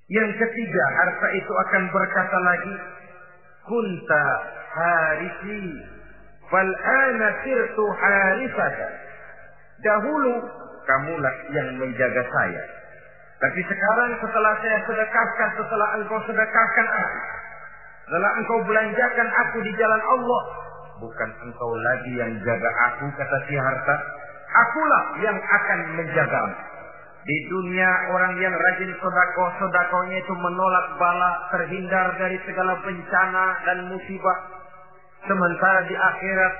Yang 0.09 0.41
ketiga, 0.41 0.83
harta 1.05 1.27
itu 1.37 1.53
akan 1.53 1.83
berkata 1.93 2.37
lagi, 2.41 2.73
Kunta 3.61 4.25
harisi, 4.75 5.61
fal 6.47 6.71
ana 6.71 7.27
sirtu 7.43 7.83
harisata. 7.95 8.87
Dahulu 9.81 10.33
kamulah 10.85 11.35
yang 11.51 11.67
menjaga 11.79 12.23
saya. 12.31 12.63
Tapi 13.41 13.61
sekarang 13.65 14.11
setelah 14.21 14.53
saya 14.61 14.77
sedekahkan, 14.85 15.49
setelah 15.57 15.89
engkau 15.97 16.19
sedekahkan 16.29 16.87
aku, 16.93 17.19
setelah 18.05 18.31
engkau 18.37 18.59
belanjakan 18.69 19.27
aku 19.33 19.57
di 19.65 19.71
jalan 19.81 20.01
Allah, 20.05 20.43
bukan 21.01 21.29
engkau 21.49 21.71
lagi 21.73 22.11
yang 22.21 22.31
jaga 22.45 22.71
aku, 22.91 23.09
kata 23.17 23.37
si 23.49 23.57
harta, 23.57 23.95
akulah 24.45 25.03
yang 25.25 25.37
akan 25.41 25.79
menjagamu. 25.97 26.57
Di 27.21 27.37
dunia 27.53 27.89
orang 28.13 28.33
yang 28.41 28.53
rajin 28.53 28.93
sodako, 28.97 29.45
sodakonya 29.61 30.21
itu 30.21 30.33
menolak 30.37 30.97
bala, 30.97 31.31
terhindar 31.53 32.17
dari 32.17 32.37
segala 32.49 32.77
bencana 32.81 33.45
dan 33.65 33.77
musibah. 33.93 34.37
Sementara 35.21 35.79
di 35.85 35.95
akhirat, 35.95 36.53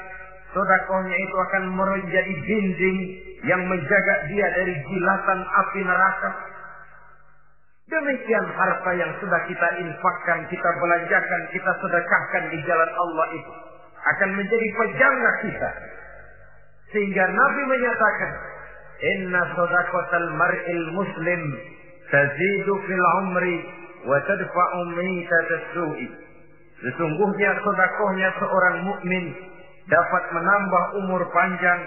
sodakonya 0.53 1.17
itu 1.17 1.35
akan 1.49 1.63
menjadi 1.73 2.33
dinding 2.45 2.99
yang 3.41 3.61
menjaga 3.65 4.15
dia 4.29 4.47
dari 4.53 4.75
jilatan 4.85 5.39
api 5.41 5.81
neraka. 5.81 6.31
Demikian 7.89 8.45
harta 8.55 8.91
yang 8.95 9.11
sudah 9.19 9.41
kita 9.49 9.67
infakkan, 9.81 10.47
kita 10.47 10.69
belanjakan, 10.79 11.41
kita 11.51 11.71
sedekahkan 11.81 12.43
di 12.53 12.59
jalan 12.63 12.91
Allah 12.93 13.27
itu. 13.35 13.53
Akan 14.01 14.29
menjadi 14.37 14.67
pejaga 14.77 15.31
kita. 15.43 15.69
Sehingga 16.95 17.23
Nabi 17.27 17.61
menyatakan, 17.67 18.31
Inna 19.01 19.41
sadaqatal 19.57 20.29
mar'il 20.37 20.85
muslim 20.93 21.41
tazidu 22.13 22.73
fil 22.85 23.05
umri 23.25 23.57
wa 24.05 24.17
tadfa'u 24.29 24.79
mitatas 24.93 25.65
su'i. 25.73 26.07
Sesungguhnya 26.81 27.51
sedekahnya 27.61 28.29
seorang 28.41 28.75
mukmin 28.89 29.25
dapat 29.85 30.23
menambah 30.33 30.83
umur 31.05 31.21
panjang 31.29 31.81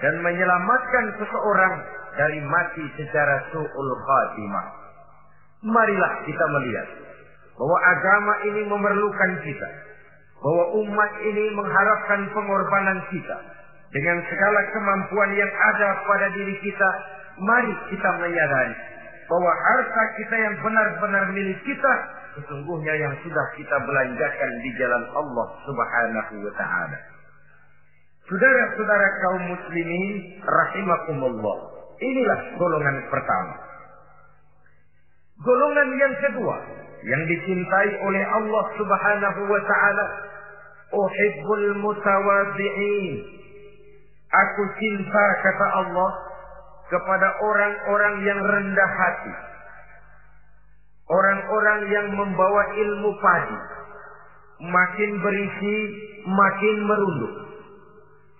dan 0.00 0.14
menyelamatkan 0.24 1.04
seseorang 1.20 1.74
dari 2.16 2.40
mati 2.48 2.84
secara 2.96 3.44
su'ul 3.52 3.92
khatimah. 4.08 4.66
Marilah 5.68 6.12
kita 6.24 6.44
melihat 6.54 6.88
bahwa 7.58 7.78
agama 7.82 8.34
ini 8.48 8.62
memerlukan 8.64 9.32
kita. 9.44 9.68
Bahwa 10.38 10.64
umat 10.86 11.12
ini 11.18 11.50
mengharapkan 11.50 12.30
pengorbanan 12.30 13.02
kita 13.10 13.38
dengan 13.90 14.22
segala 14.22 14.60
kemampuan 14.70 15.34
yang 15.34 15.50
ada 15.50 15.88
pada 16.06 16.30
diri 16.30 16.54
kita, 16.62 16.90
mari 17.42 17.74
kita 17.90 18.10
menyadari 18.22 18.74
bahwa 19.28 19.52
harta 19.52 20.02
kita 20.16 20.36
yang 20.38 20.54
benar-benar 20.64 21.24
milik 21.36 21.58
kita 21.66 21.94
sesungguhnya 22.38 22.94
yang 22.94 23.14
sudah 23.26 23.46
kita 23.58 23.76
belanjakan 23.82 24.50
di 24.62 24.70
jalan 24.78 25.04
Allah 25.10 25.46
Subhanahu 25.66 26.34
wa 26.46 26.52
taala. 26.54 26.98
Saudara-saudara 28.30 29.08
kaum 29.26 29.42
muslimin 29.50 30.38
rahimakumullah. 30.46 31.58
Inilah 31.98 32.40
golongan 32.54 32.96
pertama. 33.10 33.54
Golongan 35.42 35.88
yang 35.98 36.14
kedua 36.22 36.56
yang 37.02 37.22
dicintai 37.26 37.90
oleh 38.06 38.22
Allah 38.22 38.64
Subhanahu 38.78 39.40
wa 39.50 39.60
taala, 39.66 40.04
uhibbul 40.94 41.66
mutawadhi'in 41.82 43.38
Aku 44.28 44.62
cinta 44.76 45.24
kata 45.40 45.66
Allah 45.72 46.10
kepada 46.92 47.28
orang-orang 47.40 48.14
yang 48.28 48.40
rendah 48.44 48.90
hati. 48.92 49.47
Orang-orang 51.08 51.80
yang 51.88 52.06
membawa 52.12 52.62
ilmu 52.76 53.10
padi. 53.16 53.58
Makin 54.60 55.10
berisi, 55.24 55.76
makin 56.28 56.76
merunduk. 56.84 57.34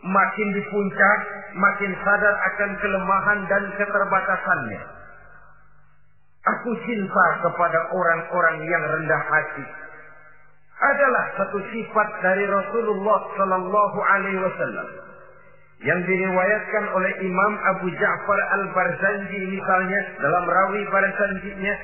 Makin 0.04 0.48
di 0.52 0.62
puncak, 0.68 1.20
makin 1.56 1.92
sadar 2.04 2.34
akan 2.52 2.70
kelemahan 2.84 3.40
dan 3.48 3.62
keterbatasannya. 3.80 4.82
Aku 6.48 6.70
cinta 6.84 7.26
kepada 7.44 7.80
orang-orang 7.92 8.56
yang 8.68 8.82
rendah 8.84 9.22
hati. 9.32 9.66
Adalah 10.78 11.24
satu 11.34 11.58
sifat 11.74 12.08
dari 12.22 12.46
Rasulullah 12.46 13.20
Sallallahu 13.34 13.98
Alaihi 13.98 14.38
Wasallam 14.38 14.88
yang 15.78 16.00
diriwayatkan 16.06 16.84
oleh 16.94 17.12
Imam 17.22 17.52
Abu 17.74 17.86
Ja'far 17.90 18.38
Al-Barzanji 18.54 19.40
misalnya 19.46 20.00
dalam 20.22 20.44
rawi 20.46 20.82
Barzanjinya 20.90 21.74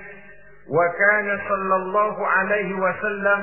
kana 0.72 1.35
sallallahu 1.44 2.20
alaihi 2.24 2.72
wasallam 2.72 3.42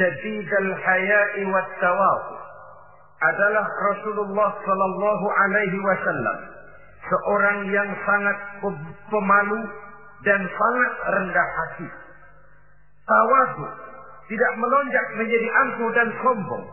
syadid 0.00 0.48
al-haya'i 0.48 1.44
wat 1.52 1.70
tawadhu 1.76 2.36
adalah 3.18 3.66
Rasulullah 3.66 4.50
sallallahu 4.62 5.26
alaihi 5.26 5.78
wasallam. 5.82 6.38
Seorang 7.08 7.58
yang 7.72 7.90
sangat 8.04 8.36
pemalu 9.10 9.60
dan 10.22 10.40
sangat 10.44 10.92
rendah 11.18 11.48
hati. 11.56 11.88
Tawadhu 13.08 13.64
tidak 14.28 14.52
melonjak 14.60 15.06
menjadi 15.16 15.48
angkuh 15.66 15.90
dan 15.96 16.08
sombong. 16.20 16.64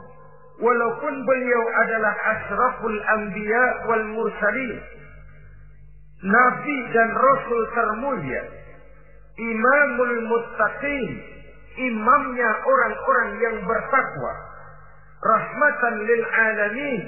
Walaupun 0.56 1.14
beliau 1.28 1.64
adalah 1.84 2.14
asraful 2.32 3.00
anbiya 3.20 3.66
wal 3.92 4.06
mursalin. 4.16 4.80
Nabi 6.26 6.78
dan 6.96 7.10
rasul 7.12 7.62
termulia 7.76 8.44
imamul 9.36 10.15
muttaqin, 10.32 11.06
imamnya 11.76 12.50
orang-orang 12.63 13.30
yang 13.43 13.58
bertakwa, 13.67 14.34
rahmatan 15.24 15.95
lil 16.04 16.24
alamin, 16.24 17.02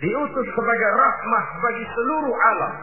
diutus 0.00 0.48
sebagai 0.52 0.92
rahmah 0.96 1.44
bagi 1.60 1.84
seluruh 1.92 2.36
alam. 2.36 2.74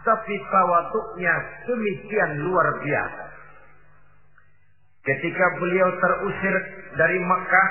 Tapi 0.00 0.34
tawatuknya 0.48 1.34
demikian 1.68 2.30
luar 2.48 2.72
biasa. 2.80 3.24
Ketika 5.04 5.46
beliau 5.60 5.88
terusir 6.00 6.54
dari 6.96 7.20
Mekah, 7.20 7.68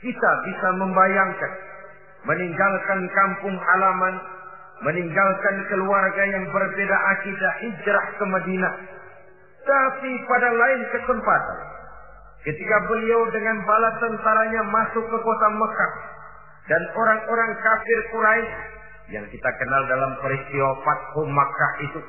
kita 0.00 0.30
bisa 0.48 0.68
membayangkan 0.80 1.52
meninggalkan 2.26 3.00
kampung 3.14 3.56
halaman, 3.56 4.14
meninggalkan 4.82 5.56
keluarga 5.70 6.22
yang 6.26 6.44
berbeda 6.50 6.96
akidah 7.16 7.52
hijrah 7.62 8.06
ke 8.18 8.24
Madinah. 8.26 8.74
Tapi 9.68 10.10
pada 10.24 10.48
lain 10.48 10.80
kesempatan, 10.96 11.58
ketika 12.40 12.76
beliau 12.88 13.20
dengan 13.28 13.60
bala 13.68 13.90
tentaranya 14.00 14.64
masuk 14.64 15.04
ke 15.04 15.18
kota 15.20 15.48
Mekah 15.52 15.92
dan 16.72 16.82
orang-orang 16.96 17.52
kafir 17.60 17.98
Quraisy 18.08 18.52
yang 19.12 19.28
kita 19.28 19.50
kenal 19.60 19.82
dalam 19.92 20.16
peristiwa 20.24 20.72
Fathu 20.80 21.28
Makkah 21.28 21.72
itu 21.84 22.00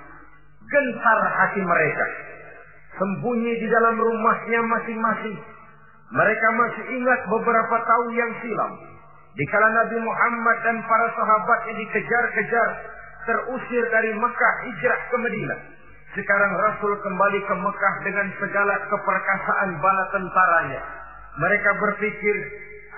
gentar 0.72 1.20
hati 1.36 1.62
mereka 1.68 2.06
sembunyi 2.96 3.54
di 3.60 3.68
dalam 3.68 3.96
rumahnya 4.00 4.60
masing-masing. 4.64 5.38
Mereka 6.16 6.48
masih 6.56 6.86
ingat 6.96 7.20
beberapa 7.28 7.76
tahun 7.76 8.10
yang 8.16 8.32
silam 8.40 8.72
di 9.36 9.44
kala 9.52 9.68
Nabi 9.68 10.00
Muhammad 10.00 10.58
dan 10.64 10.80
para 10.88 11.08
sahabatnya 11.12 11.76
dikejar-kejar 11.76 12.70
terusir 13.28 13.84
dari 13.92 14.16
Mekah 14.16 14.56
hijrah 14.64 15.00
ke 15.12 15.16
Madinah 15.20 15.79
sekarang 16.18 16.52
Rasul 16.58 16.94
kembali 17.06 17.40
ke 17.46 17.54
Mekah 17.54 17.96
dengan 18.02 18.28
segala 18.42 18.74
keperkasaan 18.90 19.70
bala 19.78 20.06
tentaranya 20.10 20.82
mereka 21.38 21.70
berpikir 21.78 22.36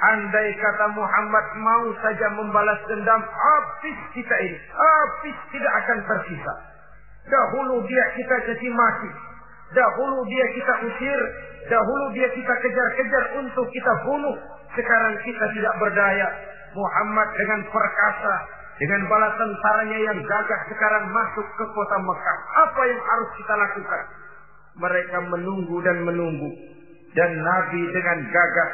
Andai 0.02 0.50
kata 0.58 0.98
Muhammad 0.98 1.46
mau 1.62 1.86
saja 2.02 2.34
membalas 2.34 2.82
dendam, 2.90 3.22
habis 3.22 3.98
kita 4.18 4.34
ini. 4.42 4.58
Habis 4.74 5.38
tidak 5.54 5.74
akan 5.86 5.98
tersisa. 6.10 6.54
Dahulu 7.30 7.86
dia 7.86 8.06
kita 8.18 8.34
caci 8.50 8.70
maki. 8.74 9.12
Dahulu 9.78 10.26
dia 10.26 10.46
kita 10.58 10.74
usir. 10.90 11.20
Dahulu 11.70 12.18
dia 12.18 12.34
kita 12.34 12.54
kejar-kejar 12.66 13.24
untuk 13.46 13.70
kita 13.70 13.94
bunuh. 14.10 14.42
Sekarang 14.74 15.22
kita 15.22 15.46
tidak 15.54 15.74
berdaya. 15.78 16.28
Muhammad 16.74 17.30
dengan 17.38 17.62
perkasa. 17.70 18.36
Dengan 18.82 19.02
bala 19.06 19.30
tentaranya 19.38 20.00
yang 20.10 20.18
gagah 20.26 20.62
sekarang 20.66 21.14
masuk 21.14 21.46
ke 21.54 21.66
kota 21.70 22.02
Mekah. 22.02 22.38
Apa 22.66 22.82
yang 22.90 22.98
harus 22.98 23.30
kita 23.38 23.54
lakukan? 23.54 24.04
Mereka 24.82 25.18
menunggu 25.30 25.78
dan 25.86 26.02
menunggu. 26.02 26.50
Dan 27.14 27.30
Nabi 27.30 27.82
dengan 27.94 28.26
gagah 28.26 28.72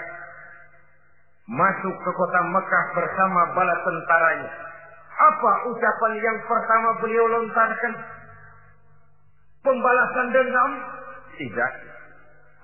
masuk 1.52 1.92
ke 1.92 2.12
kota 2.16 2.40
Mekah 2.40 2.86
bersama 2.96 3.52
bala 3.52 3.76
tentaranya. 3.84 4.50
Apa 5.12 5.52
ucapan 5.76 6.14
yang 6.24 6.40
pertama 6.48 6.90
beliau 7.04 7.28
lontarkan? 7.28 7.94
Pembalasan 9.60 10.28
dendam? 10.32 10.72
Tidak. 11.36 11.72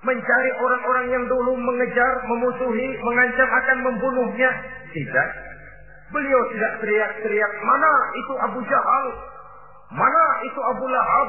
Mencari 0.07 0.51
orang-orang 0.63 1.05
yang 1.11 1.23
dulu 1.27 1.59
mengejar, 1.59 2.23
memusuhi, 2.23 2.87
mengancam 3.03 3.49
akan 3.51 3.77
membunuhnya? 3.83 4.51
Tidak. 4.95 5.52
Beliau 6.13 6.41
tidak 6.53 6.73
teriak-teriak, 6.85 7.51
mana 7.65 7.91
itu 8.21 8.33
Abu 8.37 8.59
Jahal? 8.69 9.07
Mana 9.93 10.25
itu 10.45 10.59
Abu 10.61 10.85
Lahab? 10.85 11.27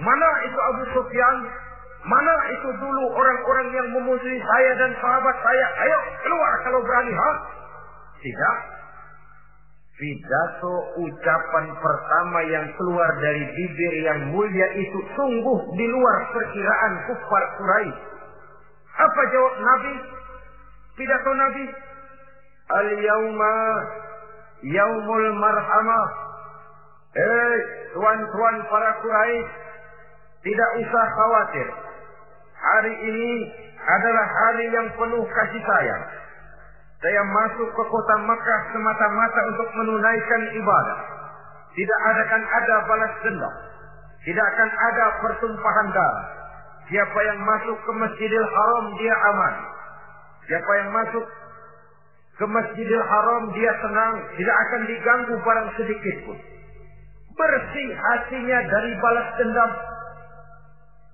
Mana 0.00 0.30
itu 0.44 0.58
Abu 0.60 0.82
Sufyan? 0.96 1.36
Mana 2.06 2.34
itu 2.52 2.68
dulu 2.80 3.04
orang-orang 3.12 3.68
yang 3.72 3.88
memusuhi 3.92 4.38
saya 4.40 4.72
dan 4.78 4.92
sahabat 5.00 5.36
saya? 5.42 5.66
Ayo 5.84 5.98
keluar 6.24 6.52
kalau 6.64 6.80
berani, 6.84 7.12
ha? 7.12 7.30
Tidak. 8.20 8.56
Pidato 9.96 10.74
ucapan 11.08 11.66
pertama 11.80 12.38
yang 12.52 12.68
keluar 12.76 13.10
dari 13.16 13.48
bibir 13.48 13.94
yang 14.04 14.20
mulia 14.28 14.68
itu 14.76 14.98
sungguh 15.16 15.60
di 15.72 15.86
luar 15.88 16.16
perkiraan 16.36 16.92
kufar 17.08 17.44
Quraisy. 17.56 17.96
Apa 18.96 19.22
jawab 19.32 19.54
Nabi? 19.56 19.94
Pidato 21.00 21.32
Nabi? 21.32 21.64
Al-yauma 22.66 23.54
yaumul 24.66 25.28
marhamah. 25.38 26.08
Eh, 27.16 27.56
tuan-tuan 27.96 28.56
para 28.68 28.90
Quraisy, 29.00 29.48
tidak 30.44 30.70
usah 30.84 31.06
khawatir. 31.16 31.68
Hari 32.56 32.92
ini 32.92 33.30
adalah 33.80 34.26
hari 34.26 34.64
yang 34.74 34.88
penuh 34.98 35.24
kasih 35.24 35.62
sayang. 35.64 36.04
Saya 37.00 37.22
masuk 37.22 37.68
ke 37.76 37.82
kota 37.86 38.14
Mekah 38.24 38.60
semata-mata 38.72 39.40
untuk 39.54 39.68
menunaikan 39.76 40.42
ibadah. 40.58 41.00
Tidak 41.76 42.00
akan 42.00 42.42
ada 42.42 42.76
balas 42.88 43.14
dendam. 43.20 43.54
Tidak 44.24 44.42
akan 44.42 44.70
ada 44.74 45.04
pertumpahan 45.22 45.88
darah. 45.92 46.26
Siapa 46.88 47.18
yang 47.30 47.38
masuk 47.44 47.78
ke 47.84 47.92
Masjidil 47.94 48.48
Haram 48.48 48.86
dia 48.96 49.14
aman. 49.34 49.54
Siapa 50.48 50.72
yang 50.82 50.88
masuk 50.94 51.24
ke 52.36 52.44
Masjidil 52.44 53.04
Haram 53.04 53.42
dia 53.56 53.72
tenang, 53.80 54.14
tidak 54.36 54.56
akan 54.68 54.80
diganggu 54.84 55.34
barang 55.40 55.68
sedikit 55.80 56.16
pun. 56.28 56.38
Bersih 57.36 57.88
hatinya 57.96 58.58
dari 58.64 58.92
balas 59.00 59.28
dendam, 59.40 59.70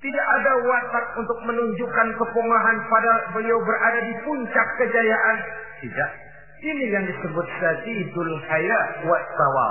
tidak 0.02 0.26
ada 0.34 0.52
watak 0.66 1.06
untuk 1.14 1.38
menunjukkan 1.46 2.08
kepongahan 2.18 2.78
pada 2.90 3.12
beliau 3.38 3.54
berada 3.62 4.00
di 4.02 4.14
puncak 4.26 4.68
kejayaan. 4.82 5.38
Tidak. 5.78 6.10
Ini 6.62 6.84
yang 6.90 7.06
disebut 7.06 7.46
sadidul 7.62 8.34
haya 8.50 8.80
wa. 9.06 9.70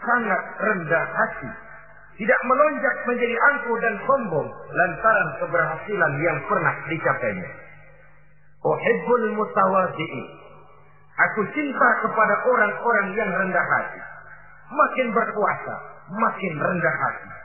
Sangat 0.00 0.42
rendah 0.56 1.04
hati. 1.04 1.52
Tidak 2.16 2.40
melonjak 2.48 2.96
menjadi 3.04 3.36
angkuh 3.52 3.76
dan 3.84 3.94
sombong 4.08 4.48
lantaran 4.72 5.28
keberhasilan 5.44 6.12
yang 6.24 6.38
pernah 6.48 6.74
dicapainya. 6.88 7.50
Uhibbul 8.64 9.36
mutawadi'in. 9.36 10.41
Aku 11.30 11.40
cinta 11.54 11.88
kepada 12.02 12.34
orang-orang 12.48 13.08
yang 13.14 13.30
rendah 13.30 13.66
hati. 13.78 14.00
Makin 14.72 15.06
berkuasa, 15.12 15.74
makin 16.16 16.54
rendah 16.56 16.96
hati 16.96 17.42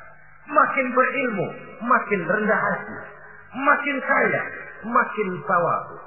Makin 0.48 0.88
berilmu, 0.96 1.48
makin 1.84 2.22
rendah 2.24 2.56
hati. 2.56 2.98
Makin 3.52 3.98
kaya, 4.00 4.44
makin 4.88 5.30
tawadhu. 5.44 5.98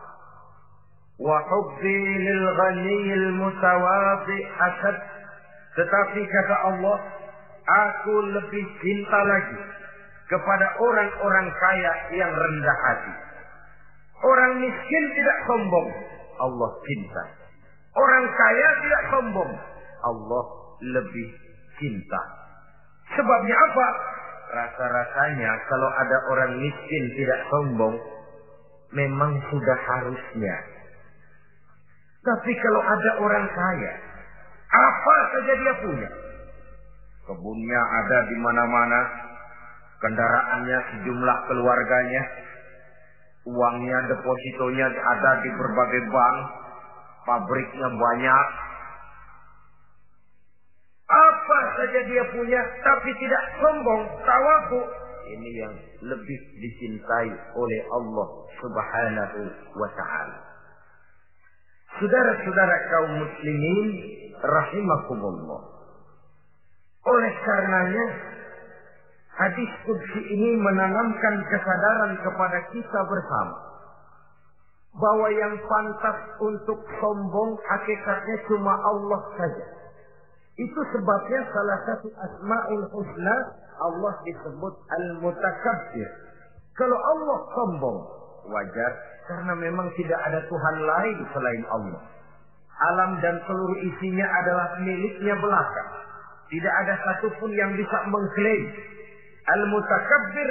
Lil 1.84 2.44
ghaniyil 2.56 3.26
mutawadhi 3.36 4.38
asad. 4.48 4.96
Tetapi 5.76 6.20
kata 6.24 6.56
Allah, 6.72 6.98
aku 7.68 8.14
lebih 8.32 8.64
cinta 8.80 9.18
lagi 9.28 9.60
kepada 10.32 10.66
orang-orang 10.80 11.46
kaya 11.60 11.92
yang 12.16 12.32
rendah 12.32 12.78
hati. 12.88 13.14
Orang 14.24 14.52
miskin 14.64 15.04
tidak 15.20 15.38
sombong, 15.52 15.88
Allah 16.40 16.70
cinta. 16.88 17.39
Orang 17.90 18.24
kaya 18.30 18.68
tidak 18.86 19.02
sombong, 19.10 19.52
Allah 20.06 20.44
lebih 20.78 21.28
cinta. 21.82 22.22
Sebabnya 23.18 23.56
apa? 23.58 23.86
Rasa-rasanya 24.50 25.50
kalau 25.66 25.90
ada 25.94 26.18
orang 26.30 26.52
miskin 26.62 27.04
tidak 27.18 27.40
sombong, 27.50 27.94
memang 28.94 29.38
sudah 29.50 29.78
harusnya. 29.78 30.56
Tapi 32.20 32.52
kalau 32.52 32.82
ada 32.84 33.10
orang 33.22 33.46
kaya, 33.48 33.92
apa 34.70 35.16
saja 35.34 35.52
dia 35.56 35.74
punya. 35.82 36.10
Kebunnya 37.26 37.80
ada 37.80 38.18
di 38.26 38.36
mana-mana, 38.42 39.00
kendaraannya 40.02 40.78
sejumlah 40.94 41.36
keluarganya, 41.46 42.22
uangnya, 43.46 43.98
depositonya 44.10 44.86
ada 44.90 45.30
di 45.46 45.50
berbagai 45.54 46.02
bank, 46.10 46.38
pabriknya 47.26 47.88
banyak, 47.90 48.46
apa 51.10 51.58
saja 51.74 52.00
dia 52.06 52.24
punya, 52.30 52.60
tapi 52.86 53.10
tidak 53.18 53.42
sombong, 53.58 54.02
tawaku. 54.22 54.80
Ini 55.30 55.50
yang 55.62 55.74
lebih 56.06 56.38
dicintai 56.58 57.30
oleh 57.54 57.80
Allah 57.90 58.28
subhanahu 58.58 59.40
wa 59.78 59.90
ta'ala. 59.94 60.38
Saudara-saudara 61.98 62.76
kaum 62.94 63.12
muslimin, 63.26 63.88
rahimakumullah. 64.38 65.62
Oleh 67.10 67.32
karenanya, 67.42 68.06
hadis 69.34 69.70
kudsi 69.82 70.20
ini 70.30 70.62
menanamkan 70.62 71.34
kesadaran 71.50 72.12
kepada 72.22 72.58
kita 72.70 73.00
bersama. 73.06 73.69
Bahwa 74.90 75.28
yang 75.30 75.54
pantas 75.70 76.18
untuk 76.42 76.82
sombong 76.98 77.54
hakikatnya 77.62 78.36
cuma 78.50 78.74
Allah 78.74 79.20
saja 79.38 79.66
Itu 80.58 80.80
sebabnya 80.92 81.40
salah 81.54 81.78
satu 81.86 82.08
asma'ul 82.10 82.84
husna 82.90 83.36
Allah 83.80 84.12
disebut 84.28 84.74
al-mutakabbir. 84.92 86.08
Kalau 86.76 86.98
Allah 87.00 87.38
sombong, 87.56 87.98
wajar 88.52 88.92
karena 89.24 89.52
memang 89.56 89.88
tidak 89.96 90.20
ada 90.20 90.44
Tuhan 90.44 90.76
lain 90.84 91.18
selain 91.32 91.64
Allah. 91.72 92.02
Alam 92.80 93.20
dan 93.20 93.40
seluruh 93.44 93.78
isinya 93.84 94.24
adalah 94.24 94.68
miliknya 94.80 95.36
belaka. 95.36 95.84
Tidak 96.48 96.74
ada 96.84 96.94
satupun 97.04 97.52
yang 97.56 97.72
bisa 97.76 97.96
mengklaim. 98.08 98.64
Al-mutakabbir 99.48 100.50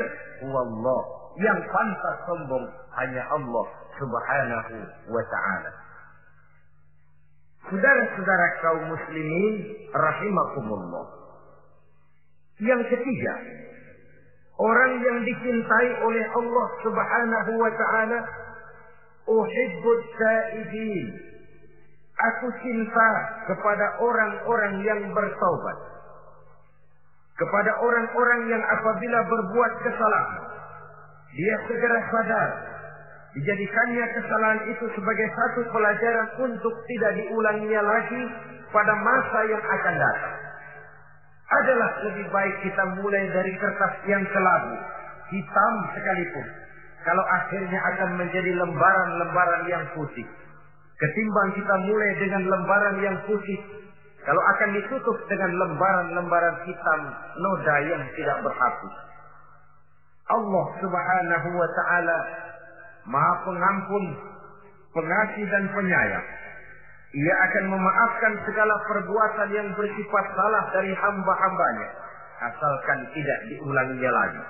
wallah. 0.50 1.02
Yang 1.38 1.60
pantas 1.70 2.18
sombong 2.26 2.66
hanya 2.98 3.24
Allah 3.30 3.68
subhanahu 4.00 4.76
wa 5.12 5.24
ta'ala. 5.28 5.72
Saudara-saudara 7.70 8.48
kaum 8.66 8.84
muslimin 8.90 9.56
rahimakumullah. 9.94 11.06
Yang 12.58 12.82
ketiga, 12.92 13.34
orang 14.58 14.92
yang 15.06 15.18
dicintai 15.22 15.90
oleh 16.02 16.26
Allah 16.34 16.68
Subhanahu 16.82 17.52
wa 17.62 17.72
taala 17.78 18.20
uhibbut 19.30 20.04
taibin. 20.18 21.08
Aku 22.20 22.52
cinta 22.60 23.10
kepada 23.48 24.02
orang-orang 24.02 24.84
yang 24.84 25.02
bertaubat. 25.14 25.78
Kepada 27.40 27.72
orang-orang 27.80 28.52
yang 28.52 28.64
apabila 28.66 29.20
berbuat 29.24 29.74
kesalahan, 29.88 30.44
dia 31.32 31.56
segera 31.70 32.00
sadar 32.12 32.50
Dijadikannya 33.30 34.06
kesalahan 34.18 34.62
itu 34.74 34.86
sebagai 34.98 35.28
satu 35.38 35.62
pelajaran 35.70 36.28
untuk 36.50 36.74
tidak 36.90 37.12
diulanginya 37.14 37.82
lagi 37.86 38.22
pada 38.74 38.94
masa 38.98 39.40
yang 39.46 39.62
akan 39.62 39.96
datang. 40.02 40.36
Adalah 41.50 41.90
lebih 42.10 42.26
baik 42.30 42.56
kita 42.66 42.84
mulai 42.98 43.26
dari 43.30 43.54
kertas 43.58 43.94
yang 44.10 44.22
kelabu, 44.34 44.76
hitam 45.30 45.74
sekalipun. 45.94 46.46
Kalau 47.06 47.26
akhirnya 47.26 47.80
akan 47.96 48.10
menjadi 48.18 48.52
lembaran-lembaran 48.54 49.64
yang 49.66 49.84
putih. 49.94 50.26
Ketimbang 51.00 51.50
kita 51.56 51.76
mulai 51.86 52.12
dengan 52.20 52.44
lembaran 52.44 52.98
yang 53.02 53.18
putih, 53.24 53.60
kalau 54.26 54.42
akan 54.58 54.70
ditutup 54.78 55.18
dengan 55.32 55.50
lembaran-lembaran 55.54 56.66
hitam 56.66 57.02
noda 57.40 57.76
yang 57.88 58.04
tidak 58.14 58.38
berhapus. 58.46 58.94
Allah 60.30 60.66
Subhanahu 60.78 61.50
wa 61.58 61.70
taala 61.74 62.18
Maha 63.10 63.34
pengampun, 63.42 64.06
pengasih 64.94 65.46
dan 65.50 65.66
penyayang. 65.74 66.28
Ia 67.10 67.36
akan 67.50 67.66
memaafkan 67.74 68.34
segala 68.46 68.76
perbuatan 68.86 69.50
yang 69.50 69.68
bersifat 69.74 70.26
salah 70.38 70.64
dari 70.78 70.94
hamba-hambanya. 70.94 71.90
Asalkan 72.38 73.10
tidak 73.18 73.40
diulanginya 73.50 74.12
lagi. 74.14 74.44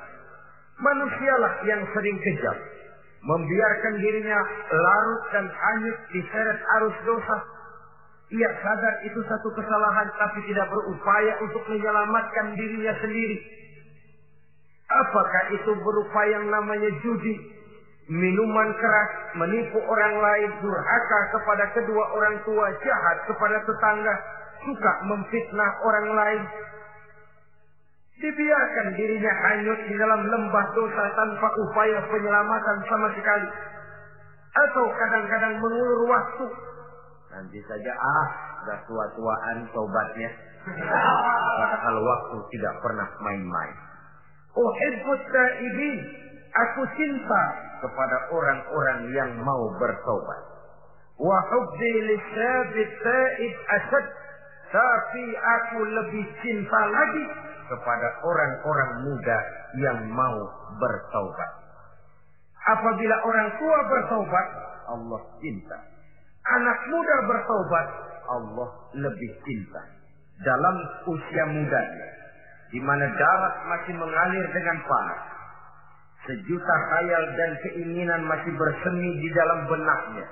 Manusialah 0.84 1.54
yang 1.63 1.82
sering 1.95 2.19
kejam. 2.19 2.58
Membiarkan 3.19 3.93
dirinya 4.00 4.39
larut 4.72 5.22
dan 5.32 5.45
hanyut 5.48 5.98
diseret 6.12 6.60
arus 6.80 6.98
dosa. 7.08 7.38
Ia 8.30 8.50
sadar 8.60 8.95
itu 9.08 9.19
satu 9.28 9.50
kesalahan 9.56 10.08
tapi 10.19 10.39
tidak 10.52 10.67
berupaya 10.67 11.34
untuk 11.43 11.63
menyelamatkan 11.67 12.60
dirinya 12.60 12.93
sendiri. 13.00 13.39
Apakah 14.88 15.43
itu 15.56 15.72
berupa 15.80 16.22
yang 16.28 16.43
namanya 16.52 16.91
judi? 17.04 17.59
Minuman 18.10 18.69
keras, 18.74 19.10
menipu 19.38 19.78
orang 19.86 20.15
lain, 20.17 20.50
durhaka 20.65 21.19
kepada 21.38 21.65
kedua 21.78 22.04
orang 22.17 22.41
tua, 22.41 22.65
jahat 22.82 23.17
kepada 23.30 23.62
tetangga, 23.69 24.15
suka 24.65 24.91
memfitnah 25.06 25.72
orang 25.86 26.08
lain. 26.17 26.41
Dibiarkan 28.19 28.88
dirinya 29.00 29.34
hanyut 29.48 29.80
di 29.88 29.95
dalam 29.95 30.28
lembah 30.28 30.65
dosa 30.76 31.04
tanpa 31.15 31.48
upaya 31.69 32.04
penyelamatan 32.12 32.78
sama 32.89 33.08
sekali. 33.15 33.48
Atau 34.50 34.91
kadang-kadang 34.91 35.56
mengulur 35.62 36.02
waktu. 36.10 36.45
Nanti 37.32 37.62
saja 37.63 37.93
ah, 37.95 38.28
sudah 38.60 38.80
tua-tuaan 38.89 39.58
tobatnya. 39.72 40.34
Padahal 40.67 41.95
waktu 42.04 42.38
tidak 42.58 42.74
pernah 42.84 43.08
main-main. 43.24 43.76
Uhibbut 44.52 45.24
taibin. 45.30 46.00
Aku 46.50 46.82
cinta 46.98 47.69
kepada 47.80 48.18
orang-orang 48.32 49.00
yang 49.15 49.32
mau 49.44 49.63
bertobat. 49.80 50.42
Wa 51.20 51.39
hubbi 51.52 51.94
lisabit 52.08 52.92
taib 53.04 53.54
asad. 53.80 54.06
Tapi 54.70 55.26
aku 55.34 55.80
lebih 55.82 56.26
cinta 56.46 56.80
lagi 56.94 57.26
kepada 57.65 58.08
orang-orang 58.22 58.92
muda 59.10 59.38
yang 59.82 60.00
mau 60.13 60.38
bertobat. 60.78 61.52
Apabila 62.70 63.15
orang 63.26 63.50
tua 63.58 63.78
bertobat, 63.89 64.48
Allah 64.94 65.22
cinta. 65.42 65.78
Anak 66.50 66.80
muda 66.86 67.15
bertobat, 67.26 67.88
Allah 68.30 68.70
lebih 68.94 69.32
cinta. 69.42 69.82
Dalam 70.46 70.76
usia 71.10 71.46
mudanya, 71.50 72.10
di 72.70 72.80
mana 72.80 73.06
darah 73.10 73.54
masih 73.74 73.98
mengalir 73.98 74.46
dengan 74.54 74.78
panas, 74.86 75.22
Sejuta 76.28 76.76
khayal 76.92 77.24
dan 77.40 77.52
keinginan 77.64 78.22
masih 78.28 78.52
bersemi 78.60 79.10
di 79.24 79.30
dalam 79.32 79.60
benaknya. 79.72 80.28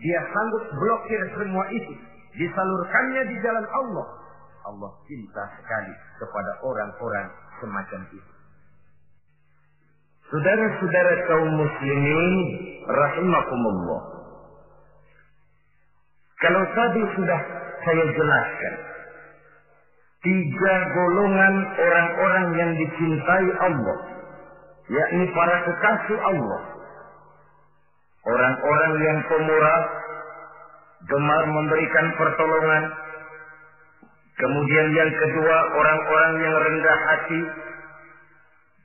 Dia 0.00 0.20
sanggup 0.32 0.64
blokir 0.74 1.22
semua 1.38 1.64
itu. 1.70 1.94
Disalurkannya 2.34 3.22
di 3.30 3.36
jalan 3.44 3.66
Allah. 3.70 4.06
Allah 4.66 4.90
cinta 5.06 5.44
sekali 5.60 5.94
kepada 6.18 6.52
orang-orang 6.66 7.26
semacam 7.62 8.00
itu. 8.10 8.32
Saudara-saudara 10.30 11.14
kaum 11.26 11.50
muslimin 11.58 12.34
rahimakumullah. 12.86 14.02
Kalau 16.40 16.62
tadi 16.72 17.02
sudah 17.18 17.40
saya 17.84 18.04
jelaskan 18.14 18.74
tiga 20.20 20.74
golongan 20.94 21.54
orang-orang 21.76 22.46
yang 22.56 22.70
dicintai 22.78 23.46
Allah 23.58 23.98
yakni 24.90 25.24
para 25.30 25.56
kekasih 25.70 26.18
Allah. 26.18 26.60
Orang-orang 28.20 28.92
yang 29.00 29.18
pemurah, 29.30 29.80
gemar 31.08 31.42
memberikan 31.46 32.06
pertolongan. 32.18 32.84
Kemudian 34.36 34.86
yang 34.92 35.12
kedua, 35.14 35.56
orang-orang 35.72 36.32
yang 36.42 36.54
rendah 36.58 36.98
hati. 37.06 37.42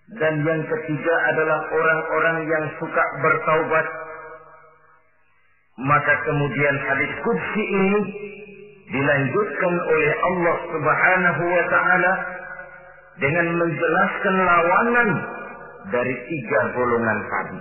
Dan 0.06 0.34
yang 0.46 0.62
ketiga 0.70 1.16
adalah 1.34 1.60
orang-orang 1.74 2.38
yang 2.46 2.66
suka 2.78 3.04
bertaubat. 3.26 3.88
Maka 5.76 6.14
kemudian 6.24 6.76
hadis 6.88 7.12
kudsi 7.26 7.64
ini 7.68 8.02
dilanjutkan 8.86 9.74
oleh 9.76 10.14
Allah 10.14 10.58
Subhanahu 10.72 11.44
wa 11.44 11.64
taala 11.68 12.14
dengan 13.20 13.48
menjelaskan 13.60 14.36
lawanan 14.40 15.10
dari 15.92 16.16
tiga 16.30 16.60
golongan 16.74 17.20
tadi. 17.30 17.60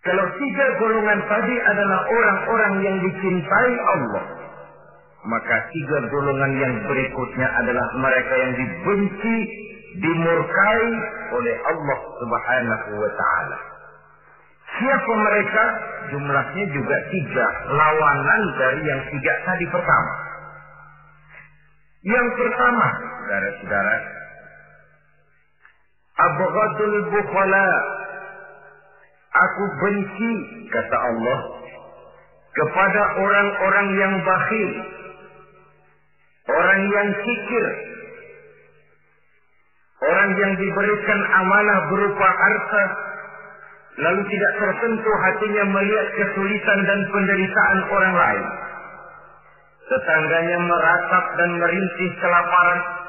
Kalau 0.00 0.26
tiga 0.40 0.66
golongan 0.80 1.20
tadi 1.28 1.56
adalah 1.60 2.00
orang-orang 2.08 2.74
yang 2.80 2.96
dicintai 3.04 3.72
Allah, 3.84 4.24
maka 5.28 5.56
tiga 5.68 5.98
golongan 6.08 6.52
yang 6.56 6.74
berikutnya 6.88 7.48
adalah 7.60 7.86
mereka 8.00 8.34
yang 8.40 8.52
dibenci, 8.56 9.36
dimurkai 10.00 10.86
oleh 11.36 11.54
Allah 11.68 11.98
Subhanahu 12.24 12.90
wa 12.96 13.10
taala. 13.12 13.58
Siapa 14.80 15.12
mereka? 15.12 15.64
Jumlahnya 16.10 16.64
juga 16.72 16.96
tiga, 17.12 17.46
lawanan 17.70 18.42
dari 18.56 18.82
yang 18.86 19.02
tiga 19.12 19.32
tadi 19.44 19.66
pertama. 19.68 20.12
Yang 22.00 22.28
pertama, 22.32 22.86
saudara-saudara, 23.20 23.94
Abghadul 26.20 26.96
bukhala. 27.08 27.70
Aku 29.30 29.64
benci, 29.78 30.32
kata 30.74 30.96
Allah, 30.98 31.38
kepada 32.50 33.02
orang-orang 33.14 33.88
yang 33.94 34.14
bakhil. 34.26 34.70
Orang 36.50 36.82
yang 36.90 37.08
kikir. 37.22 37.66
Orang 40.00 40.30
yang 40.34 40.52
diberikan 40.58 41.20
amanah 41.40 41.78
berupa 41.94 42.28
harta. 42.28 42.84
Lalu 44.00 44.22
tidak 44.32 44.52
tersentuh 44.58 45.16
hatinya 45.28 45.64
melihat 45.76 46.08
kesulitan 46.16 46.78
dan 46.88 47.00
penderitaan 47.12 47.80
orang 47.92 48.14
lain. 48.16 48.44
Tetangganya 49.92 50.58
meratap 50.58 51.24
dan 51.36 51.50
merintih 51.60 52.10
kelaparan 52.18 52.99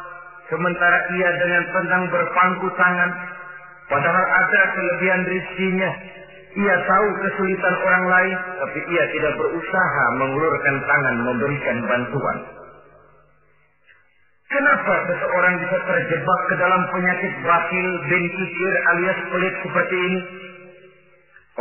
Sementara 0.52 0.98
ia 1.16 1.30
dengan 1.40 1.64
tenang 1.72 2.04
berpangku 2.12 2.68
tangan. 2.76 3.12
Padahal 3.88 4.26
ada 4.28 4.62
kelebihan 4.76 5.24
rizkinya. 5.24 5.92
Ia 6.52 6.76
tahu 6.84 7.08
kesulitan 7.24 7.76
orang 7.88 8.06
lain. 8.12 8.38
Tapi 8.60 8.80
ia 8.92 9.04
tidak 9.16 9.34
berusaha 9.40 10.04
mengulurkan 10.20 10.76
tangan 10.84 11.16
memberikan 11.24 11.78
bantuan. 11.88 12.38
Kenapa 14.52 14.94
seseorang 15.08 15.64
bisa 15.64 15.78
terjebak 15.88 16.40
ke 16.52 16.56
dalam 16.60 16.84
penyakit 16.92 17.34
batil 17.48 17.88
dan 18.12 18.24
kikir 18.36 18.74
alias 18.92 19.20
pelit 19.32 19.56
seperti 19.64 19.96
ini? 19.96 20.20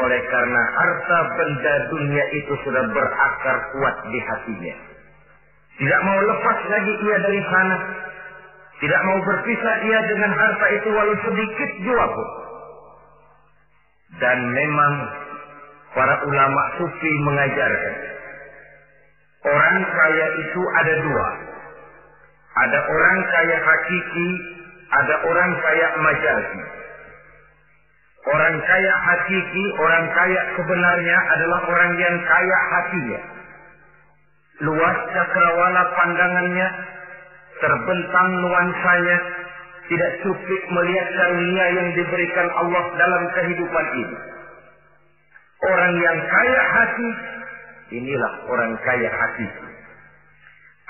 Oleh 0.02 0.18
karena 0.26 0.62
harta 0.74 1.18
benda 1.38 1.74
dunia 1.94 2.24
itu 2.34 2.54
sudah 2.66 2.90
berakar 2.90 3.56
kuat 3.70 3.96
di 4.10 4.18
hatinya. 4.18 4.76
Tidak 5.78 6.00
mau 6.02 6.18
lepas 6.18 6.58
lagi 6.66 6.92
ia 6.98 7.16
dari 7.22 7.42
sana. 7.46 7.76
Tidak 8.80 9.00
mau 9.04 9.18
berpisah 9.20 9.76
ia 9.84 10.00
dengan 10.08 10.32
harta 10.32 10.66
itu 10.72 10.88
walau 10.88 11.16
sedikit 11.20 11.70
jua 11.84 12.04
pun. 12.16 12.28
Dan 14.16 14.38
memang 14.56 14.94
para 15.92 16.14
ulama 16.24 16.62
sufi 16.80 17.12
mengajarkan. 17.28 17.96
Orang 19.40 19.76
kaya 19.84 20.26
itu 20.36 20.60
ada 20.80 20.94
dua. 21.00 21.28
Ada 22.50 22.78
orang 22.82 23.18
kaya 23.28 23.56
hakiki, 23.62 24.28
ada 24.90 25.14
orang 25.28 25.50
kaya 25.60 25.86
majazi. 26.00 26.62
Orang 28.20 28.56
kaya 28.64 28.94
hakiki, 29.00 29.64
orang 29.80 30.04
kaya 30.12 30.40
sebenarnya 30.56 31.18
adalah 31.36 31.60
orang 31.68 31.92
yang 31.96 32.16
kaya 32.20 32.58
hatinya. 32.68 33.20
Luas 34.60 34.98
cakrawala 35.08 35.82
pandangannya, 35.96 36.68
terbentang 37.60 38.28
nuansanya, 38.40 39.18
tidak 39.90 40.12
cukup 40.22 40.62
melihat 40.70 41.08
karunia 41.14 41.66
yang 41.76 41.88
diberikan 41.98 42.48
Allah 42.58 42.84
dalam 42.96 43.22
kehidupan 43.36 43.86
ini. 44.00 44.18
Orang 45.60 45.94
yang 46.00 46.18
kaya 46.24 46.60
hati, 46.72 47.10
inilah 48.00 48.32
orang 48.48 48.72
kaya 48.80 49.10
hati. 49.12 49.48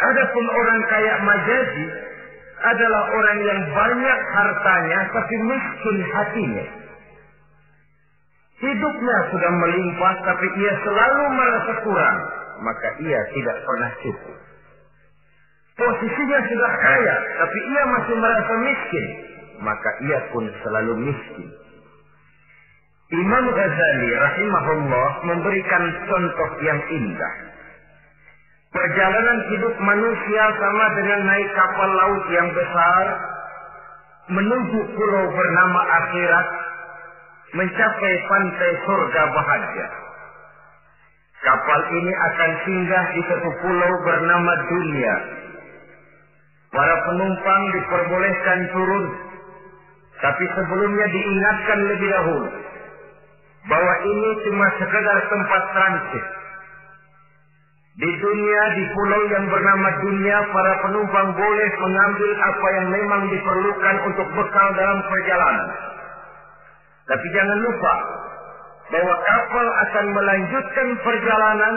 Adapun 0.00 0.44
orang 0.48 0.80
kaya 0.88 1.14
majazi 1.20 1.86
adalah 2.60 3.02
orang 3.08 3.38
yang 3.40 3.60
banyak 3.72 4.20
hartanya 4.36 5.00
tapi 5.12 5.34
miskin 5.48 5.96
hatinya. 6.12 6.66
Hidupnya 8.60 9.18
sudah 9.32 9.52
melimpah 9.56 10.14
tapi 10.28 10.46
ia 10.60 10.72
selalu 10.84 11.24
merasa 11.32 11.72
kurang, 11.80 12.18
maka 12.60 12.88
ia 13.00 13.20
tidak 13.32 13.56
pernah 13.64 13.90
cukup. 14.04 14.39
Posisinya 15.80 16.38
sudah 16.44 16.72
kaya 16.84 17.16
tapi 17.40 17.58
ia 17.72 17.84
masih 17.88 18.14
merasa 18.20 18.54
miskin, 18.60 19.06
maka 19.64 19.90
ia 20.04 20.20
pun 20.28 20.44
selalu 20.60 21.08
miskin. 21.08 21.48
Imam 23.10 23.44
Ghazali 23.48 24.10
rahimahullah 24.12 25.08
memberikan 25.24 25.84
contoh 26.04 26.50
yang 26.62 26.78
indah. 26.84 27.34
Perjalanan 28.70 29.38
hidup 29.50 29.74
manusia 29.82 30.44
sama 30.60 30.84
dengan 30.94 31.20
naik 31.26 31.48
kapal 31.58 31.90
laut 31.90 32.24
yang 32.30 32.48
besar 32.54 33.04
menuju 34.30 34.78
pulau 34.94 35.24
bernama 35.32 35.80
akhirat 35.80 36.48
mencapai 37.50 38.14
pantai 38.30 38.72
surga 38.86 39.22
bahagia. 39.34 39.88
Kapal 41.40 41.80
ini 41.98 42.12
akan 42.14 42.50
singgah 42.62 43.04
di 43.16 43.22
satu 43.26 43.48
pulau 43.64 43.92
bernama 44.06 44.52
dunia. 44.70 45.14
Para 46.70 46.96
penumpang 47.02 47.62
diperbolehkan 47.74 48.58
turun, 48.70 49.06
tapi 50.22 50.44
sebelumnya 50.54 51.06
diingatkan 51.10 51.78
lebih 51.82 52.08
dahulu 52.14 52.46
bahwa 53.66 53.94
ini 54.06 54.30
cuma 54.46 54.66
sekedar 54.78 55.18
tempat 55.28 55.62
transit. 55.74 56.26
Di 58.00 58.06
dunia, 58.06 58.62
di 58.78 58.84
pulau 58.96 59.22
yang 59.28 59.44
bernama 59.50 59.88
dunia, 60.00 60.38
para 60.54 60.72
penumpang 60.86 61.28
boleh 61.36 61.70
mengambil 61.84 62.30
apa 62.38 62.66
yang 62.78 62.86
memang 62.86 63.22
diperlukan 63.28 63.96
untuk 64.08 64.28
bekal 64.30 64.68
dalam 64.78 64.98
perjalanan. 65.04 65.68
Tapi 67.10 67.26
jangan 67.34 67.58
lupa 67.66 67.94
bahwa 68.94 69.14
kapal 69.26 69.66
akan 69.66 70.06
melanjutkan 70.14 70.88
perjalanan 71.02 71.74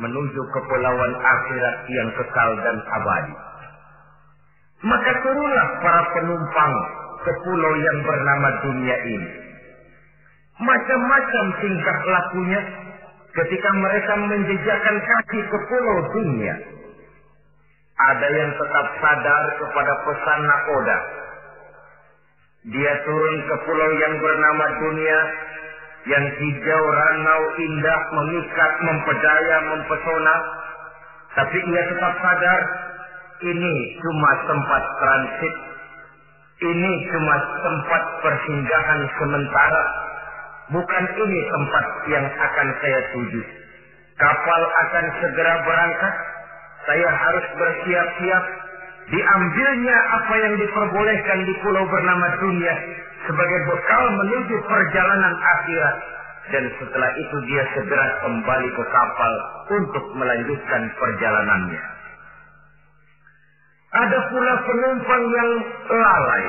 menuju 0.00 0.40
kepulauan 0.56 1.12
akhirat 1.14 1.76
yang 1.92 2.08
kekal 2.16 2.50
dan 2.64 2.76
abadi. 2.80 3.34
Maka 4.84 5.10
turunlah 5.24 5.68
para 5.80 6.02
penumpang 6.12 6.74
ke 7.24 7.32
pulau 7.48 7.72
yang 7.80 7.98
bernama 8.04 8.48
dunia 8.60 8.96
ini. 9.08 9.30
Macam-macam 10.56 11.44
tingkah 11.60 11.98
lakunya 12.04 12.60
ketika 13.32 13.70
mereka 13.76 14.12
menjejakkan 14.20 14.96
kaki 15.00 15.40
ke 15.48 15.58
pulau 15.68 15.96
dunia. 16.12 16.54
Ada 17.96 18.28
yang 18.28 18.52
tetap 18.52 18.86
sadar 19.00 19.44
kepada 19.56 19.92
pesan 20.04 20.40
nakoda. 20.44 20.98
Dia 22.68 22.92
turun 23.08 23.36
ke 23.48 23.54
pulau 23.64 23.90
yang 23.96 24.14
bernama 24.20 24.66
dunia, 24.84 25.18
yang 26.04 26.24
hijau, 26.28 26.82
ranau, 26.92 27.42
indah, 27.56 28.00
memikat, 28.12 28.72
mempedaya, 28.84 29.56
mempesona. 29.72 30.36
Tapi 31.40 31.58
ia 31.72 31.82
tetap 31.88 32.12
sadar, 32.20 32.60
ini 33.44 33.74
cuma 34.00 34.30
tempat 34.48 34.82
transit. 35.02 35.54
Ini 36.56 36.92
cuma 37.12 37.36
tempat 37.60 38.02
persinggahan 38.24 39.00
sementara 39.20 39.84
Bukan 40.66 41.04
ini 41.14 41.40
tempat 41.46 41.84
yang 42.10 42.26
akan 42.26 42.68
saya 42.82 43.00
tuju. 43.14 43.42
Kapal 44.18 44.62
akan 44.66 45.04
segera 45.22 45.62
berangkat. 45.62 46.14
Saya 46.90 47.06
harus 47.06 47.46
bersiap-siap. 47.54 48.44
Diambilnya 49.06 49.98
apa 50.18 50.34
yang 50.34 50.54
diperbolehkan 50.58 51.38
di 51.46 51.54
pulau 51.62 51.86
bernama 51.86 52.26
dunia 52.42 52.74
sebagai 53.30 53.60
bekal 53.70 54.02
menuju 54.18 54.56
perjalanan 54.66 55.34
akhirat. 55.38 55.96
Dan 56.50 56.64
setelah 56.82 57.10
itu 57.14 57.36
dia 57.46 57.62
segera 57.74 58.06
kembali 58.26 58.68
ke 58.74 58.84
kapal 58.90 59.32
untuk 59.70 60.04
melanjutkan 60.18 60.82
perjalanannya. 60.98 61.95
Ada 63.96 64.18
pula 64.28 64.54
penumpang 64.68 65.24
yang 65.32 65.50
lalai. 65.88 66.46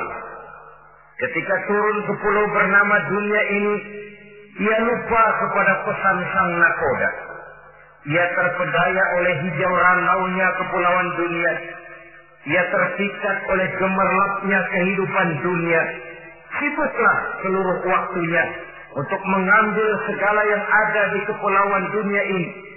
Ketika 1.18 1.54
turun 1.64 1.96
ke 2.04 2.12
pulau 2.20 2.44
bernama 2.52 2.96
dunia 3.08 3.42
ini, 3.56 3.74
ia 4.58 4.78
lupa 4.84 5.24
kepada 5.40 5.74
pesan 5.88 6.18
sang 6.28 6.50
nakoda. 6.60 7.10
Ia 8.08 8.24
terpedaya 8.36 9.04
oleh 9.18 9.34
hijau 9.48 9.74
ranaunya 9.74 10.48
kepulauan 10.60 11.08
dunia. 11.16 11.52
Ia 12.52 12.62
terpikat 12.68 13.36
oleh 13.50 13.68
gemerlapnya 13.80 14.60
kehidupan 14.68 15.28
dunia. 15.42 15.82
Sibuklah 16.58 17.18
seluruh 17.44 17.78
waktunya 17.82 18.44
untuk 18.96 19.20
mengambil 19.24 19.90
segala 20.08 20.42
yang 20.46 20.64
ada 20.64 21.02
di 21.16 21.20
kepulauan 21.32 21.84
dunia 21.96 22.22
ini. 22.28 22.67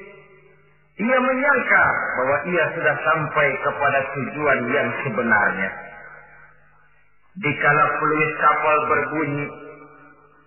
Ia 0.99 1.17
menyangka 1.23 1.86
bahwa 2.19 2.38
ia 2.51 2.65
sudah 2.75 2.95
sampai 2.99 3.47
kepada 3.63 3.99
tujuan 4.12 4.60
yang 4.67 4.89
sebenarnya. 5.08 5.69
Dikala 7.32 7.86
peluit 7.95 8.32
kapal 8.43 8.77
berbunyi, 8.91 9.45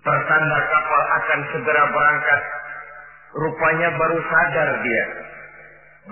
Pertanda 0.04 0.58
kapal 0.68 1.02
akan 1.16 1.40
segera 1.48 1.84
berangkat. 1.88 2.42
Rupanya 3.40 3.88
baru 3.96 4.20
sadar 4.20 4.70
dia 4.84 5.04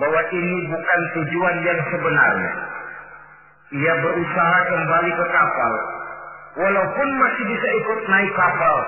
bahwa 0.00 0.20
ini 0.32 0.56
bukan 0.72 1.00
tujuan 1.12 1.56
yang 1.60 1.80
sebenarnya. 1.92 2.52
Ia 3.76 3.94
berusaha 4.00 4.58
kembali 4.72 5.10
ke 5.12 5.24
kapal. 5.28 5.72
Walaupun 6.56 7.08
masih 7.20 7.44
bisa 7.52 7.68
ikut 7.84 8.00
naik 8.08 8.32
kapal. 8.32 8.78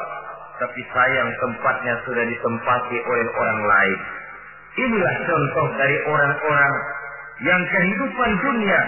Tapi 0.65 0.81
sayang 0.97 1.31
tempatnya 1.37 1.95
sudah 2.09 2.25
ditempati 2.25 2.97
oleh 3.05 3.27
orang 3.29 3.61
lain. 3.61 3.99
Inilah 4.75 5.15
contoh 5.23 5.67
dari 5.79 5.97
orang-orang 6.03 6.75
yang 7.47 7.63
kehidupan 7.63 8.31
dunia 8.43 8.81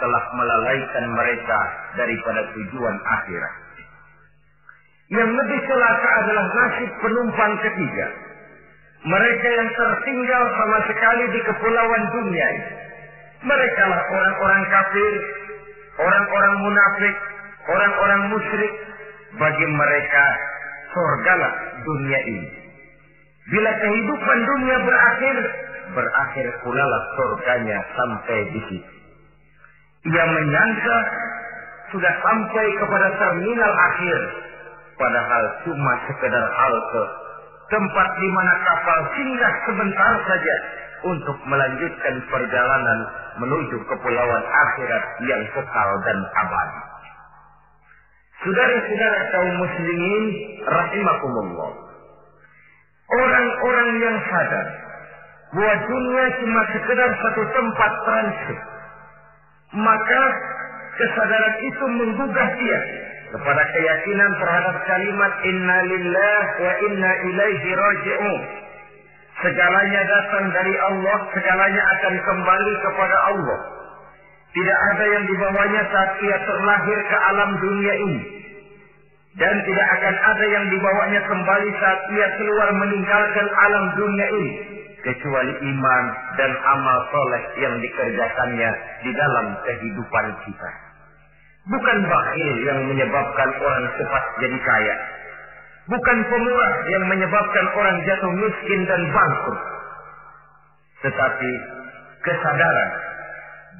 telah 0.00 0.24
melalaikan 0.32 1.04
mereka 1.12 1.60
daripada 2.00 2.48
tujuan 2.56 2.96
akhirat. 2.96 3.54
Yang 5.12 5.30
lebih 5.36 5.60
celaka 5.68 6.10
adalah 6.24 6.46
nasib 6.48 6.90
penumpang 7.04 7.52
ketiga. 7.60 8.06
Mereka 9.04 9.48
yang 9.52 9.68
tertinggal 9.76 10.42
sama 10.56 10.78
sekali 10.88 11.24
di 11.36 11.40
kepulauan 11.44 12.02
dunia 12.08 12.46
ini. 12.56 12.72
Mereka 13.44 13.82
lah 13.84 14.00
orang-orang 14.00 14.62
kafir, 14.72 15.12
orang-orang 16.00 16.54
munafik, 16.64 17.16
orang-orang 17.68 18.22
musyrik. 18.32 18.74
Bagi 19.34 19.66
mereka, 19.66 20.26
surgalah 20.94 21.52
dunia 21.84 22.20
ini. 22.22 22.63
Bila 23.44 23.70
kehidupan 23.76 24.38
dunia 24.48 24.76
berakhir, 24.80 25.36
berakhir 25.92 26.46
pula 26.64 26.84
lah 26.84 27.02
surganya 27.18 27.78
sampai 27.92 28.38
di 28.56 28.60
situ. 28.72 28.92
Ia 30.04 30.24
menyangka 30.24 30.98
sudah 31.92 32.14
sampai 32.24 32.66
kepada 32.80 33.08
terminal 33.20 33.72
akhir 33.72 34.20
Padahal 34.94 35.44
cuma 35.66 35.92
sekedar 36.06 36.44
halte. 36.54 37.04
Tempat 37.64 38.08
di 38.20 38.28
mana 38.30 38.54
kapal 38.62 38.98
singgah 39.16 39.54
sebentar 39.66 40.12
saja 40.28 40.56
untuk 41.10 41.36
melanjutkan 41.48 42.14
perjalanan 42.30 42.98
menuju 43.40 43.76
kepulauan 43.88 44.44
akhirat 44.44 45.04
yang 45.26 45.42
kekal 45.56 45.90
dan 46.06 46.18
abadi. 46.38 46.82
Saudara-saudara 48.44 49.20
kaum 49.32 49.52
muslimin 49.58 50.24
rahimakumullah. 50.68 51.70
Orang-orang 53.14 53.90
yang 54.02 54.16
sadar 54.26 54.66
bahwa 55.54 55.74
dunia 55.86 56.26
cuma 56.42 56.62
sekedar 56.74 57.10
satu 57.22 57.42
tempat 57.54 57.92
transit. 58.02 58.58
Maka 59.74 60.22
kesadaran 60.98 61.56
itu 61.62 61.84
menggugah 61.94 62.48
dia 62.58 62.80
kepada 63.34 63.62
keyakinan 63.74 64.30
terhadap 64.38 64.76
kalimat 64.86 65.32
inna 65.42 65.78
lillah 65.90 66.44
wa 66.58 66.72
inna 66.90 67.10
ilaihi 67.30 67.68
raji'un. 67.74 68.40
Segalanya 69.42 70.02
datang 70.06 70.46
dari 70.54 70.74
Allah, 70.78 71.18
segalanya 71.34 71.82
akan 71.98 72.14
kembali 72.22 72.74
kepada 72.86 73.16
Allah. 73.34 73.60
Tidak 74.54 74.78
ada 74.94 75.04
yang 75.10 75.24
dibawanya 75.26 75.82
saat 75.90 76.10
ia 76.22 76.38
terlahir 76.46 76.98
ke 77.10 77.16
alam 77.18 77.50
dunia 77.58 77.94
ini. 77.98 78.43
Dan 79.34 79.54
tidak 79.66 79.88
akan 79.98 80.14
ada 80.14 80.46
yang 80.46 80.64
dibawanya 80.70 81.20
kembali 81.26 81.70
saat 81.82 82.00
ia 82.14 82.28
keluar 82.38 82.68
meninggalkan 82.78 83.46
alam 83.50 83.84
dunia 83.98 84.26
ini. 84.30 84.52
Kecuali 85.02 85.52
iman 85.58 86.04
dan 86.38 86.50
amal 86.54 86.98
soleh 87.10 87.42
yang 87.60 87.74
dikerjakannya 87.82 88.70
di 89.04 89.10
dalam 89.12 89.46
kehidupan 89.66 90.26
kita. 90.46 90.70
Bukan 91.64 91.98
bakhil 92.08 92.54
yang 92.62 92.78
menyebabkan 92.88 93.50
orang 93.58 93.84
cepat 93.98 94.24
jadi 94.38 94.58
kaya. 94.62 94.96
Bukan 95.90 96.18
pemurah 96.30 96.72
yang 96.88 97.04
menyebabkan 97.10 97.66
orang 97.76 97.96
jatuh 98.06 98.32
miskin 98.32 98.80
dan 98.88 99.02
bangkrut. 99.12 99.60
Tetapi 101.04 101.50
kesadaran 102.24 102.90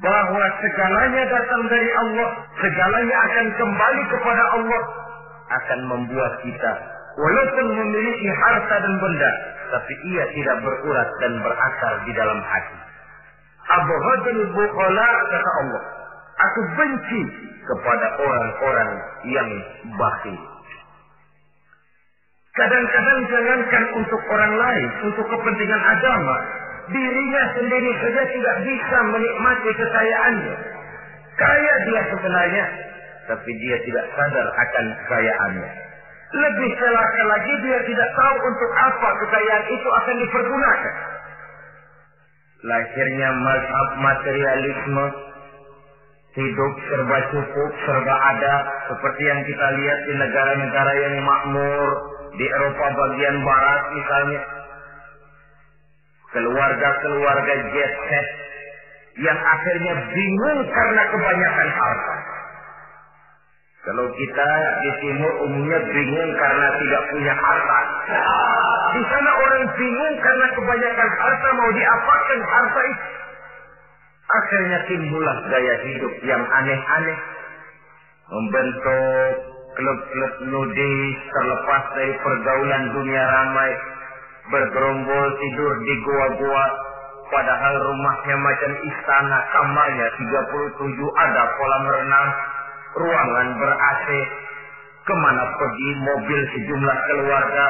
bahwa 0.03 0.45
segalanya 0.61 1.23
datang 1.25 1.63
dari 1.71 1.89
Allah, 2.05 2.29
segalanya 2.61 3.17
akan 3.25 3.45
kembali 3.57 4.03
kepada 4.13 4.43
Allah, 4.61 4.81
akan 5.49 5.79
membuat 5.89 6.33
kita 6.41 6.73
walaupun 7.15 7.65
memiliki 7.71 8.27
harta 8.27 8.75
dan 8.81 8.93
benda, 8.99 9.31
tapi 9.71 9.93
ia 10.11 10.23
tidak 10.35 10.57
berurat 10.63 11.09
dan 11.23 11.33
berakar 11.39 11.93
di 12.03 12.11
dalam 12.13 12.39
hati. 12.43 12.77
Abu 13.65 13.95
Hajjal 13.97 14.41
Bukhala 14.53 15.09
kata 15.33 15.51
Allah, 15.65 15.83
aku 16.37 16.61
benci 16.77 17.21
kepada 17.65 18.07
orang-orang 18.21 18.91
yang 19.25 19.49
bakhil. 19.97 20.41
Kadang-kadang 22.55 23.19
jangankan 23.27 23.83
untuk 23.99 24.21
orang 24.31 24.53
lain, 24.55 24.89
untuk 25.11 25.25
kepentingan 25.27 25.81
agama, 25.81 26.35
dirinya 26.87 27.43
sendiri 27.57 27.91
saja 27.99 28.23
tidak 28.31 28.55
bisa 28.63 28.97
menikmati 29.11 29.69
kekayaannya. 29.75 30.55
Kaya 31.35 31.73
dia 31.83 32.01
sebenarnya, 32.15 32.65
tapi 33.25 33.51
dia 33.57 33.77
tidak 33.85 34.05
sadar 34.13 34.47
akan 34.53 34.85
kekayaannya. 35.05 35.71
Lebih 36.35 36.69
celaka 36.77 37.21
lagi 37.31 37.53
dia 37.63 37.79
tidak 37.85 38.09
tahu 38.17 38.35
untuk 38.49 38.71
apa 38.75 39.09
kekayaan 39.23 39.65
itu 39.71 39.87
akan 39.87 40.15
dipergunakan. 40.25 40.95
Lahirnya 42.65 43.29
mazhab 43.45 43.89
materialisme, 44.01 45.05
hidup 46.35 46.73
serba 46.89 47.17
cukup, 47.29 47.71
serba 47.85 48.15
ada, 48.35 48.55
seperti 48.89 49.21
yang 49.21 49.41
kita 49.45 49.67
lihat 49.79 49.99
di 50.09 50.13
negara-negara 50.17 50.93
yang 50.97 51.15
makmur, 51.23 51.89
di 52.35 52.45
Eropa 52.49 52.85
bagian 52.89 53.37
barat 53.45 53.83
misalnya. 53.95 54.41
Keluarga-keluarga 56.35 57.53
jet 57.71 57.93
set 58.11 58.27
yang 59.23 59.39
akhirnya 59.39 59.93
bingung 60.11 60.59
karena 60.67 61.01
kebanyakan 61.07 61.69
harta. 61.71 62.15
Kalau 63.85 64.05
kita 64.17 64.49
di 64.81 64.91
timur 64.97 65.31
umumnya 65.45 65.77
bingung 65.77 66.31
karena 66.41 66.67
tidak 66.81 67.01
punya 67.13 67.33
harta. 67.37 67.79
Di 68.97 69.01
sana 69.13 69.31
orang 69.37 69.65
bingung 69.77 70.15
karena 70.25 70.47
kebanyakan 70.57 71.09
harta 71.21 71.49
mau 71.53 71.69
diapakan 71.69 72.39
harta 72.49 72.81
itu. 72.81 73.05
Akhirnya 74.25 74.79
timbullah 74.89 75.37
gaya 75.53 75.75
hidup 75.85 76.13
yang 76.25 76.41
aneh-aneh. 76.49 77.19
Membentuk 78.25 79.33
klub-klub 79.77 80.33
nudis 80.49 81.17
terlepas 81.29 81.83
dari 81.93 82.13
pergaulan 82.25 82.83
dunia 82.89 83.21
ramai. 83.21 83.71
Bergerombol 84.49 85.27
tidur 85.37 85.73
di 85.85 85.93
gua-gua. 86.01 86.65
Padahal 87.29 87.73
rumahnya 87.85 88.37
macam 88.37 88.71
istana, 88.81 89.37
kamarnya 89.53 90.07
37 90.13 91.21
ada 91.21 91.43
kolam 91.57 91.83
renang, 91.89 92.29
ruangan 92.95 93.47
ber-AC. 93.59 94.07
Ke 95.05 95.13
mana 95.13 95.43
pergi 95.53 95.89
mobil 96.01 96.39
sejumlah 96.55 96.97
keluarga. 97.11 97.67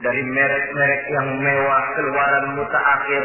Dari 0.00 0.22
merek-merek 0.24 1.02
yang 1.12 1.28
mewah, 1.44 1.84
keluaran 1.92 2.46
mutaakhir, 2.56 3.24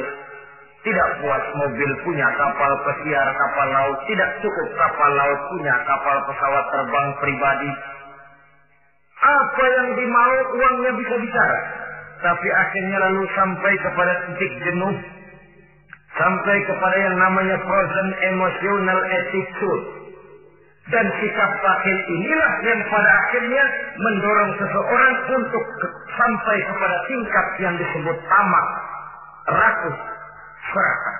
tidak 0.85 1.09
puas 1.17 1.45
mobil 1.57 1.89
punya 2.05 2.29
kapal 2.37 2.71
pesiar, 2.85 3.27
kapal 3.33 3.67
laut. 3.73 3.97
Tidak 4.05 4.29
cukup 4.37 4.67
kapal 4.77 5.11
laut 5.17 5.41
punya 5.49 5.73
kapal 5.81 6.17
pesawat 6.29 6.65
terbang 6.69 7.07
pribadi. 7.17 7.71
Apa 9.17 9.65
yang 9.65 9.87
dimau 9.97 10.33
uangnya 10.61 10.91
bisa 11.01 11.15
bicara. 11.17 11.59
Tapi 12.21 12.47
akhirnya 12.53 12.97
lalu 13.01 13.25
sampai 13.33 13.73
kepada 13.81 14.13
titik 14.29 14.53
jenuh. 14.61 14.95
Sampai 16.21 16.57
kepada 16.69 16.97
yang 17.01 17.17
namanya 17.17 17.57
frozen 17.65 18.09
emotional 18.21 18.99
attitude. 19.09 19.83
Dan 20.85 21.05
sikap 21.17 21.51
pakil 21.65 21.97
inilah 21.97 22.53
yang 22.61 22.81
pada 22.93 23.09
akhirnya 23.25 23.63
mendorong 23.97 24.51
seseorang 24.53 25.13
untuk 25.33 25.63
sampai 26.13 26.57
kepada 26.61 26.97
tingkat 27.09 27.47
yang 27.57 27.73
disebut 27.73 28.17
tamak, 28.29 28.67
rakus, 29.49 29.97
serakah. 30.69 31.17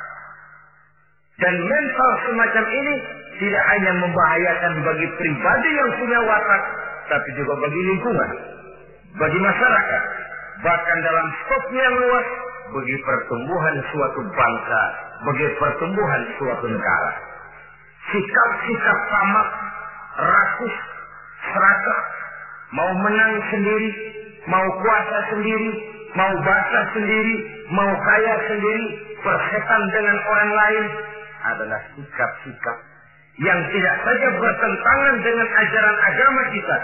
Dan 1.41 1.55
mental 1.66 2.11
semacam 2.30 2.66
ini 2.78 2.95
tidak 3.41 3.63
hanya 3.74 3.91
membahayakan 4.05 4.74
bagi 4.86 5.07
pribadi 5.18 5.70
yang 5.74 5.89
punya 5.97 6.20
watak, 6.24 6.61
tapi 7.09 7.30
juga 7.34 7.53
bagi 7.57 7.82
lingkungan, 7.89 8.30
bagi 9.18 9.39
masyarakat, 9.41 10.03
bahkan 10.61 10.97
dalam 11.01 11.28
skopnya 11.41 11.82
yang 11.89 11.97
luas, 12.05 12.28
bagi 12.70 12.95
pertumbuhan 13.01 13.76
suatu 13.89 14.20
bangsa, 14.30 14.82
bagi 15.26 15.47
pertumbuhan 15.57 16.22
suatu 16.38 16.66
negara. 16.70 17.34
Sikap-sikap 18.06 18.99
tamak, 19.10 19.49
rakus, 20.22 20.76
serakah, 21.41 22.01
mau 22.76 22.91
menang 23.01 23.34
sendiri, 23.49 23.89
mau 24.45 24.68
kuasa 24.82 25.20
sendiri, 25.34 25.72
mau 26.16 26.34
basah 26.41 26.86
sendiri, 26.95 27.36
mau 27.70 27.91
kaya 27.91 28.36
sendiri, 28.47 28.88
bersetan 29.20 29.84
dengan 29.91 30.18
orang 30.22 30.51
lain 30.53 30.86
adalah 31.45 31.82
sikap-sikap 31.93 32.78
yang 33.36 33.60
tidak 33.68 33.95
saja 34.08 34.28
bertentangan 34.32 35.16
dengan 35.20 35.47
ajaran 35.60 35.97
agama 36.08 36.41
kita, 36.56 36.78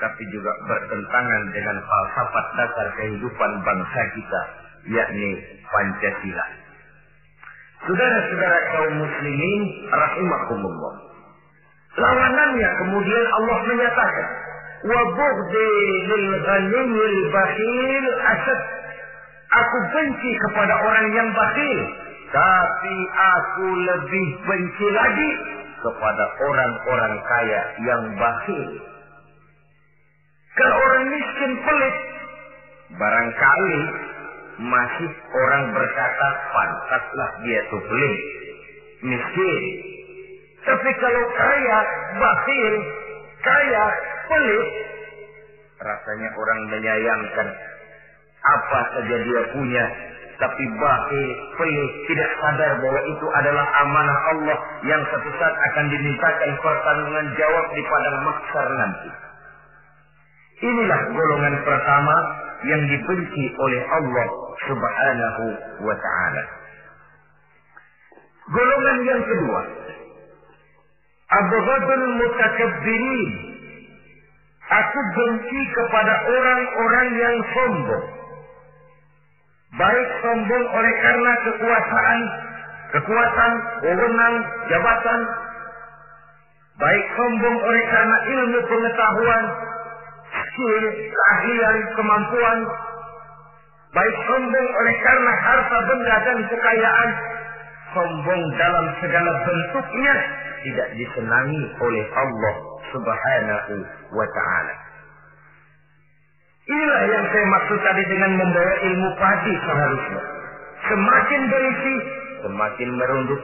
tapi 0.00 0.22
juga 0.32 0.52
bertentangan 0.64 1.42
dengan 1.52 1.76
falsafat 1.84 2.46
dasar 2.56 2.88
kehidupan 2.96 3.50
bangsa 3.60 4.00
kita, 4.16 4.40
yakni 4.88 5.30
Pancasila. 5.68 6.46
Saudara-saudara 7.80 8.58
kaum 8.76 8.92
muslimin 9.00 9.62
rahimakumullah. 9.88 10.94
Lawanannya 11.96 12.70
kemudian 12.84 13.26
Allah 13.40 13.58
menyatakan, 13.66 14.28
"Wa 14.84 15.00
bughdi 15.16 15.72
lil 16.06 16.26
ghaniyil 16.44 17.18
bakhil 17.32 18.06
asad." 18.36 18.60
Aku 19.50 19.76
benci 19.90 20.30
kepada 20.46 20.74
orang 20.78 21.06
yang 21.10 21.28
bakhil, 21.34 21.80
tapi 22.30 22.96
aku 23.10 23.66
lebih 23.66 24.26
benci 24.46 24.86
lagi 24.94 25.30
kepada 25.82 26.24
orang-orang 26.46 27.14
kaya 27.26 27.60
yang 27.82 28.02
bakhil. 28.14 28.70
Kalau 30.54 30.76
orang 30.78 31.04
miskin 31.10 31.52
pelit, 31.66 31.96
barangkali 32.94 33.80
masih 34.60 35.10
orang 35.32 35.64
berkata 35.72 36.28
pantaslah 36.52 37.30
dia 37.40 37.60
tuh 37.72 37.80
pelit, 37.88 38.18
miskin. 39.00 39.64
Tapi 40.60 40.90
kalau 41.00 41.24
kaya, 41.32 41.78
bakhil, 42.20 42.74
kaya, 43.40 43.84
pelit, 44.28 44.68
rasanya 45.80 46.28
orang 46.36 46.60
menyayangkan 46.68 47.48
apa 48.40 48.80
saja 48.92 49.16
dia 49.24 49.42
punya, 49.56 49.84
tapi 50.36 50.64
bakhil, 50.76 51.30
pelit, 51.56 51.92
tidak 52.12 52.30
sadar 52.44 52.72
bahwa 52.84 53.00
itu 53.08 53.26
adalah 53.32 53.66
amanah 53.80 54.18
Allah 54.36 54.58
yang 54.84 55.00
satu 55.08 55.28
saat 55.40 55.54
akan 55.72 55.86
dimintakan 55.88 56.50
pertanggungan 56.60 57.26
jawab 57.40 57.64
di 57.72 57.82
padang 57.88 58.18
mahsyar 58.28 58.68
nanti. 58.76 59.10
Inilah 60.60 61.00
golongan 61.16 61.56
pertama 61.64 62.16
yang 62.68 62.82
dibenci 62.84 63.44
oleh 63.56 63.80
Allah 63.88 64.49
Subhanahu 64.68 65.44
wa 65.88 65.94
taala. 65.96 66.44
Golongan 68.50 68.98
yang 69.06 69.22
kedua, 69.24 69.62
abghadul 71.30 72.06
mutakabbirin. 72.18 73.30
Aku 74.70 75.00
benci 75.18 75.60
kepada 75.74 76.14
orang-orang 76.30 77.08
yang 77.18 77.36
sombong. 77.56 78.06
Baik 79.74 80.08
sombong 80.22 80.64
oleh 80.70 80.94
karena 81.02 81.32
kekuasaan, 81.42 82.20
kekuatan, 82.94 83.52
wewenang, 83.82 84.34
jabatan. 84.70 85.20
Baik 86.78 87.06
sombong 87.18 87.56
oleh 87.66 87.82
karena 87.90 88.16
ilmu 88.30 88.58
pengetahuan, 88.66 89.44
skill, 90.30 90.84
keahlian, 90.90 91.76
kemampuan. 91.98 92.58
Baik 93.90 94.16
sombong 94.30 94.68
oleh 94.70 94.96
karena 95.02 95.32
harta 95.42 95.78
benda 95.82 96.16
dan 96.22 96.38
kekayaan. 96.46 97.10
Sombong 97.90 98.42
dalam 98.54 98.86
segala 99.02 99.30
bentuknya 99.42 100.14
tidak 100.62 100.88
disenangi 100.94 101.62
oleh 101.82 102.04
Allah 102.14 102.54
subhanahu 102.94 103.74
wa 104.14 104.26
ta'ala. 104.30 104.74
Inilah 106.70 107.02
yang 107.10 107.24
saya 107.34 107.46
maksud 107.50 107.78
tadi 107.82 108.02
dengan 108.06 108.32
membawa 108.38 108.74
ilmu 108.78 109.08
padi 109.18 109.54
seharusnya. 109.58 110.22
Semakin 110.86 111.42
berisi, 111.50 111.94
semakin 112.46 112.88
merunduk. 112.94 113.42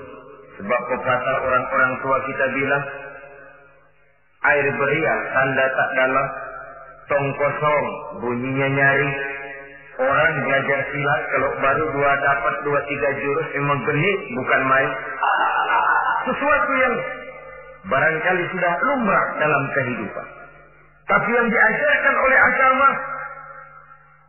Sebab 0.62 0.80
pepatah 0.88 1.36
orang-orang 1.42 1.92
tua 2.01 2.16
kita 2.22 2.47
bilang, 2.55 2.84
air 4.47 4.66
beriak 4.72 5.20
tanda 5.34 5.66
tak 5.68 5.90
dalam, 5.99 6.26
tong 7.11 7.26
kosong 7.34 7.86
bunyinya 8.22 8.68
nyari. 8.72 9.11
Orang 9.97 10.32
belajar 10.44 10.80
silat 10.92 11.22
kalau 11.32 11.51
baru 11.57 11.84
dua 11.97 12.12
dapat 12.20 12.55
dua 12.68 12.80
tiga 12.84 13.11
jurus 13.16 13.49
memang 13.57 13.80
genit 13.88 14.18
bukan 14.36 14.61
main. 14.68 14.90
Sesuatu 16.28 16.72
yang 16.76 16.94
barangkali 17.88 18.42
sudah 18.53 18.72
lumrah 18.92 19.26
dalam 19.40 19.62
kehidupan. 19.72 20.26
Tapi 21.07 21.28
yang 21.32 21.49
diajarkan 21.49 22.14
oleh 22.18 22.38
agama 22.38 22.88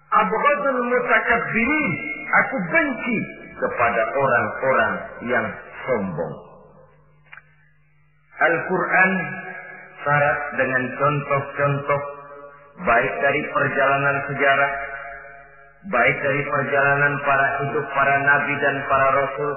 Abghadul 0.08 0.82
mutakabbirin. 0.88 1.92
Aku 2.28 2.56
benci 2.72 3.18
kepada 3.60 4.02
orang-orang 4.16 4.94
yang 5.28 5.46
sombong. 5.84 6.36
Al-Quran 8.38 9.12
syarat 10.06 10.40
dengan 10.56 10.84
contoh-contoh 10.96 12.02
baik 12.86 13.14
dari 13.20 13.42
perjalanan 13.50 14.18
sejarah, 14.30 14.72
baik 15.88 16.16
dari 16.20 16.42
perjalanan 16.44 17.14
para 17.24 17.48
hidup 17.64 17.86
para 17.96 18.16
nabi 18.28 18.54
dan 18.60 18.76
para 18.92 19.08
rasul, 19.24 19.54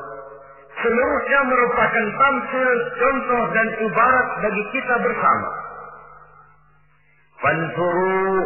seluruhnya 0.79 1.41
merupakan 1.51 2.07
tamsil, 2.15 2.71
contoh 2.99 3.43
dan 3.51 3.69
ibarat 3.91 4.29
bagi 4.43 4.65
kita 4.75 4.95
bersama. 5.03 5.49
Fansuru 7.41 8.37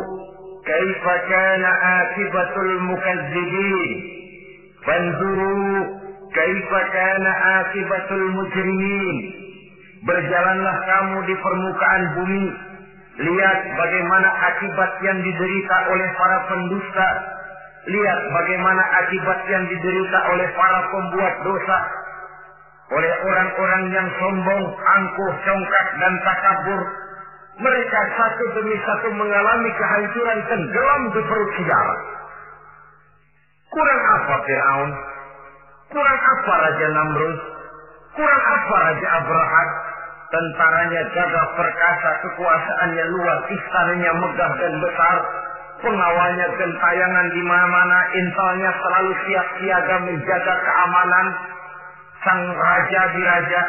kaifa 0.62 1.14
kana 1.28 1.70
akibatul 1.99 2.74
mukazzibin. 2.89 3.91
Fansuru 4.87 5.59
kaifa 6.30 6.80
kana 6.95 7.30
akibatul 7.59 8.26
mujrimin. 8.39 9.16
Berjalanlah 10.05 10.76
kamu 10.85 11.16
di 11.26 11.35
permukaan 11.43 12.03
bumi. 12.22 12.47
Lihat 13.14 13.59
bagaimana 13.78 14.28
akibat 14.53 14.91
yang 15.03 15.18
diderita 15.22 15.76
oleh 15.91 16.09
para 16.18 16.39
pendusta. 16.51 17.34
Lihat 17.85 18.20
bagaimana 18.32 18.82
akibat 19.05 19.39
yang 19.53 19.64
diderita 19.68 20.18
oleh 20.32 20.49
para 20.57 20.80
pembuat 20.89 21.35
dosa. 21.45 21.78
Oleh 22.97 23.12
orang-orang 23.28 23.85
yang 23.93 24.09
sombong, 24.20 24.64
angkuh, 24.72 25.32
congkak, 25.45 25.87
dan 26.01 26.14
takabur. 26.24 26.82
Mereka 27.55 28.01
satu 28.16 28.45
demi 28.57 28.76
satu 28.82 29.09
mengalami 29.14 29.70
kehancuran 29.76 30.41
tenggelam 30.49 31.03
di 31.12 31.20
perut 31.28 31.51
sejarah. 31.61 32.01
Kurang 33.68 34.03
apa 34.16 34.35
Fir'aun? 34.49 34.91
Kurang 35.93 36.18
apa 36.18 36.53
Raja 36.66 36.89
Namrud? 36.89 37.39
Kurang 38.16 38.43
apa 38.43 38.74
Raja 38.91 39.09
Abrahat? 39.22 39.70
Tentaranya 40.35 41.03
gagah 41.14 41.47
perkasa, 41.55 42.11
kekuasaannya 42.26 43.05
luar, 43.12 43.39
istananya 43.55 44.12
megah 44.18 44.53
dan 44.59 44.74
besar, 44.82 45.16
pengawalnya 45.85 46.47
gentayangan 46.57 47.26
di 47.30 47.43
mana-mana, 47.45 47.99
intelnya 48.16 48.70
selalu 48.80 49.12
siap 49.28 49.49
siaga 49.61 49.97
menjaga 50.01 50.55
keamanan, 50.64 51.26
sang 52.24 52.41
raja 52.57 53.03
diraja. 53.12 53.62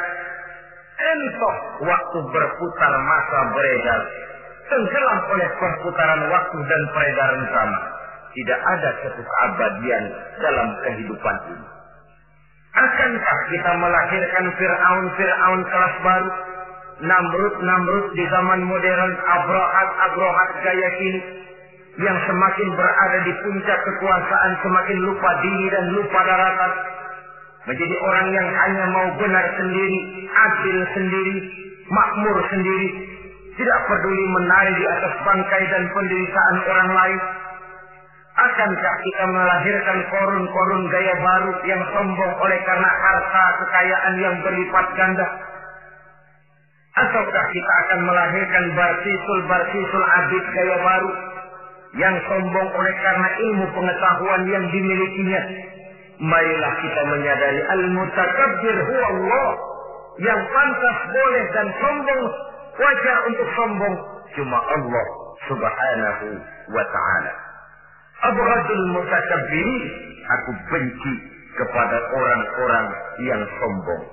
Entok 0.95 1.55
waktu 1.83 2.17
berputar 2.31 2.93
masa 3.03 3.39
beredar, 3.51 4.01
tenggelam 4.71 5.19
oleh 5.27 5.49
perputaran 5.59 6.21
waktu 6.31 6.57
dan 6.63 6.81
peredaran 6.95 7.43
zaman. 7.51 7.83
Tidak 8.35 8.59
ada 8.63 8.89
satu 9.03 9.21
keabadian 9.23 10.03
dalam 10.43 10.67
kehidupan 10.87 11.35
ini. 11.51 11.67
Akankah 12.75 13.37
kita 13.47 13.71
melahirkan 13.79 14.45
Fir'aun-Fir'aun 14.59 15.61
kelas 15.63 15.95
baru? 16.03 16.31
Namrud-Namrud 16.95 18.15
di 18.15 18.23
zaman 18.31 18.63
modern, 18.67 19.11
Abrahat-Abrahat 19.19 20.51
gaya 20.63 20.89
kini. 20.95 21.34
Yang 21.95 22.17
semakin 22.27 22.67
berada 22.75 23.19
di 23.23 23.33
puncak 23.39 23.79
kekuasaan 23.79 24.51
semakin 24.59 24.97
lupa 25.07 25.29
diri 25.39 25.65
dan 25.71 25.85
lupa 25.95 26.19
daratan. 26.27 26.71
Menjadi 27.71 27.95
orang 28.03 28.27
yang 28.35 28.47
hanya 28.51 28.85
mau 28.91 29.07
benar 29.15 29.45
sendiri, 29.55 29.99
adil 30.27 30.77
sendiri, 30.91 31.35
makmur 31.87 32.37
sendiri. 32.51 32.89
Tidak 33.55 33.79
peduli 33.87 34.25
menari 34.35 34.75
di 34.75 34.85
atas 34.91 35.13
bangkai 35.23 35.63
dan 35.71 35.83
penderitaan 35.95 36.57
orang 36.67 36.89
lain. 36.91 37.19
Akankah 38.35 38.95
kita 38.99 39.23
melahirkan 39.31 39.99
korun-korun 40.11 40.91
gaya 40.91 41.15
baru 41.15 41.51
yang 41.63 41.79
sombong 41.95 42.33
oleh 42.43 42.59
karena 42.67 42.91
harta 42.91 43.45
kekayaan 43.63 44.13
yang 44.19 44.35
berlipat 44.43 44.85
ganda? 44.99 45.27
Ataukah 46.99 47.45
kita 47.55 47.71
akan 47.87 47.99
melahirkan 48.03 48.65
barsisul-barsisul 48.75 50.03
abid 50.03 50.43
gaya 50.51 50.77
baru 50.83 51.34
yang 51.95 52.15
sombong 52.27 52.69
oleh 52.75 52.95
karena 52.99 53.29
ilmu 53.39 53.65
pengetahuan 53.71 54.41
yang 54.51 54.65
dimilikinya? 54.67 55.41
Marilah 56.15 56.73
kita 56.79 57.01
menyadari 57.11 57.61
al-mutakabbir 57.75 58.77
huwa 58.87 59.07
Allah 59.11 59.49
yang 60.23 60.39
pantas 60.47 60.97
boleh 61.11 61.43
dan 61.51 61.67
sombong 61.79 62.23
wajar 62.79 63.17
untuk 63.27 63.47
sombong 63.59 63.95
cuma 64.35 64.57
Allah 64.59 65.05
subhanahu 65.47 66.27
wa 66.71 66.83
ta'ala. 66.87 67.33
Abghadul 68.31 68.85
mutakabbirin 68.95 69.83
aku 70.23 70.51
benci 70.71 71.13
kepada 71.55 71.97
orang-orang 72.15 72.85
yang 73.23 73.41
sombong. 73.59 74.03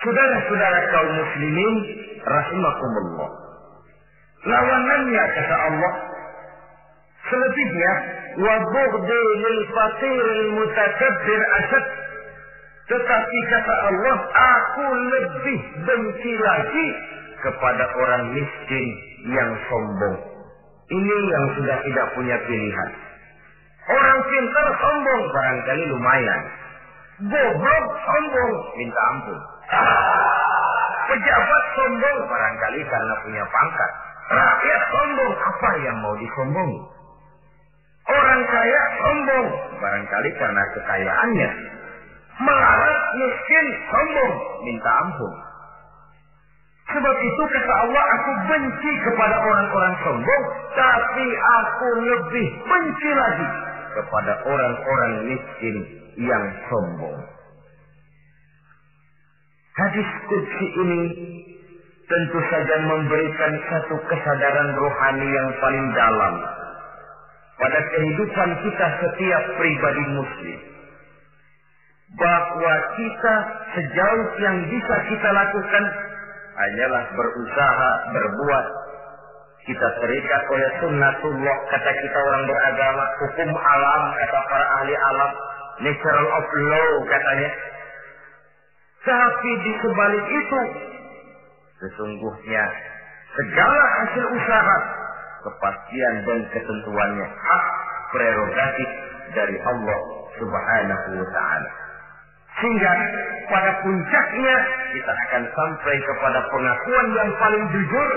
Saudara-saudara 0.00 0.78
kaum 0.88 1.10
muslimin 1.12 1.74
rahimakumullah. 2.24 3.30
Lawanannya 4.40 5.24
kata 5.36 5.56
Allah 5.68 5.92
selebihnya 7.30 7.92
wa 8.42 8.54
bughdi 8.74 9.22
lil 9.38 9.60
fatir 9.72 10.26
mutakabbir 10.58 11.42
asad 11.62 11.86
tetapi 12.90 13.38
kata 13.54 13.74
Allah 13.86 14.18
aku 14.34 14.86
lebih 15.14 15.60
benci 15.86 16.32
lagi 16.42 16.88
kepada 17.40 17.84
orang 17.94 18.34
miskin 18.34 18.86
yang 19.30 19.50
sombong 19.70 20.30
ini 20.90 21.16
yang 21.30 21.46
sudah 21.54 21.78
tidak 21.86 22.06
punya 22.18 22.34
pilihan. 22.50 22.90
Orang 23.86 24.18
pintar 24.26 24.68
sombong 24.82 25.22
barangkali 25.30 25.84
lumayan. 25.86 26.42
Goblok 27.30 27.86
sombong 27.94 28.52
minta 28.74 29.00
ampun. 29.14 29.38
Pejabat 31.14 31.64
sombong 31.78 32.18
barangkali 32.26 32.80
karena 32.90 33.14
punya 33.22 33.44
pangkat. 33.46 33.92
Rakyat 34.34 34.82
sombong 34.90 35.32
apa 35.38 35.70
yang 35.78 35.96
mau 36.02 36.14
disombongi? 36.18 36.80
Orang 38.10 38.40
kaya 38.42 38.82
sombong 38.98 39.46
barangkali 39.78 40.30
karena 40.34 40.62
kekayaannya. 40.74 41.50
Melarat 42.40 43.00
miskin 43.20 43.66
sombong 43.92 44.34
minta 44.66 44.90
ampun. 45.06 45.32
Sebab 46.90 47.16
itu 47.22 47.42
kata 47.54 47.74
Allah, 47.86 48.04
aku 48.18 48.30
benci 48.50 48.92
kepada 49.06 49.36
orang-orang 49.38 49.94
sombong, 50.02 50.42
tapi 50.74 51.26
aku 51.38 51.88
lebih 52.02 52.48
benci 52.66 53.10
lagi 53.14 53.48
kepada 53.94 54.32
orang-orang 54.42 55.12
miskin 55.30 55.76
yang 56.18 56.44
sombong. 56.66 57.20
Hadis 59.78 60.08
kudsi 60.26 60.66
ini 60.82 61.02
tentu 62.10 62.38
saja 62.50 62.76
memberikan 62.90 63.52
satu 63.70 63.96
kesadaran 64.10 64.74
rohani 64.74 65.28
yang 65.30 65.48
paling 65.62 65.86
dalam 65.94 66.34
pada 67.60 67.80
kehidupan 67.92 68.50
kita 68.64 68.86
setiap 69.04 69.42
pribadi 69.60 70.04
muslim. 70.16 70.60
Bahwa 72.16 72.74
kita 72.98 73.34
sejauh 73.76 74.28
yang 74.42 74.56
bisa 74.66 74.96
kita 75.06 75.28
lakukan 75.30 75.84
hanyalah 76.56 77.04
berusaha 77.14 77.90
berbuat. 78.16 78.66
Kita 79.60 79.86
terikat 80.02 80.42
oleh 80.50 80.70
sunnatullah 80.82 81.56
kata 81.68 81.90
kita 82.00 82.18
orang 82.18 82.42
beragama 82.48 83.04
hukum 83.22 83.50
alam 83.54 84.02
kata 84.16 84.38
para 84.48 84.66
ahli 84.80 84.94
alam 84.96 85.30
natural 85.84 86.26
of 86.32 86.46
law 86.48 86.90
katanya. 87.06 87.50
Tapi 89.00 89.50
di 89.64 89.72
sebalik 89.84 90.26
itu 90.28 90.60
sesungguhnya 91.80 92.64
segala 93.36 93.84
hasil 94.00 94.24
usaha 94.28 94.76
kepastian 95.44 96.14
dan 96.28 96.38
ketentuannya 96.52 97.26
hak 97.28 97.64
prerogatif 98.12 98.90
dari 99.34 99.56
Allah 99.62 100.00
Subhanahu 100.36 101.08
wa 101.20 101.28
taala. 101.30 101.70
Sehingga 102.60 102.92
pada 103.48 103.70
puncaknya 103.80 104.56
kita 104.92 105.12
akan 105.14 105.42
sampai 105.48 105.96
kepada 106.02 106.40
pengakuan 106.50 107.06
yang 107.16 107.30
paling 107.40 107.64
jujur 107.72 108.08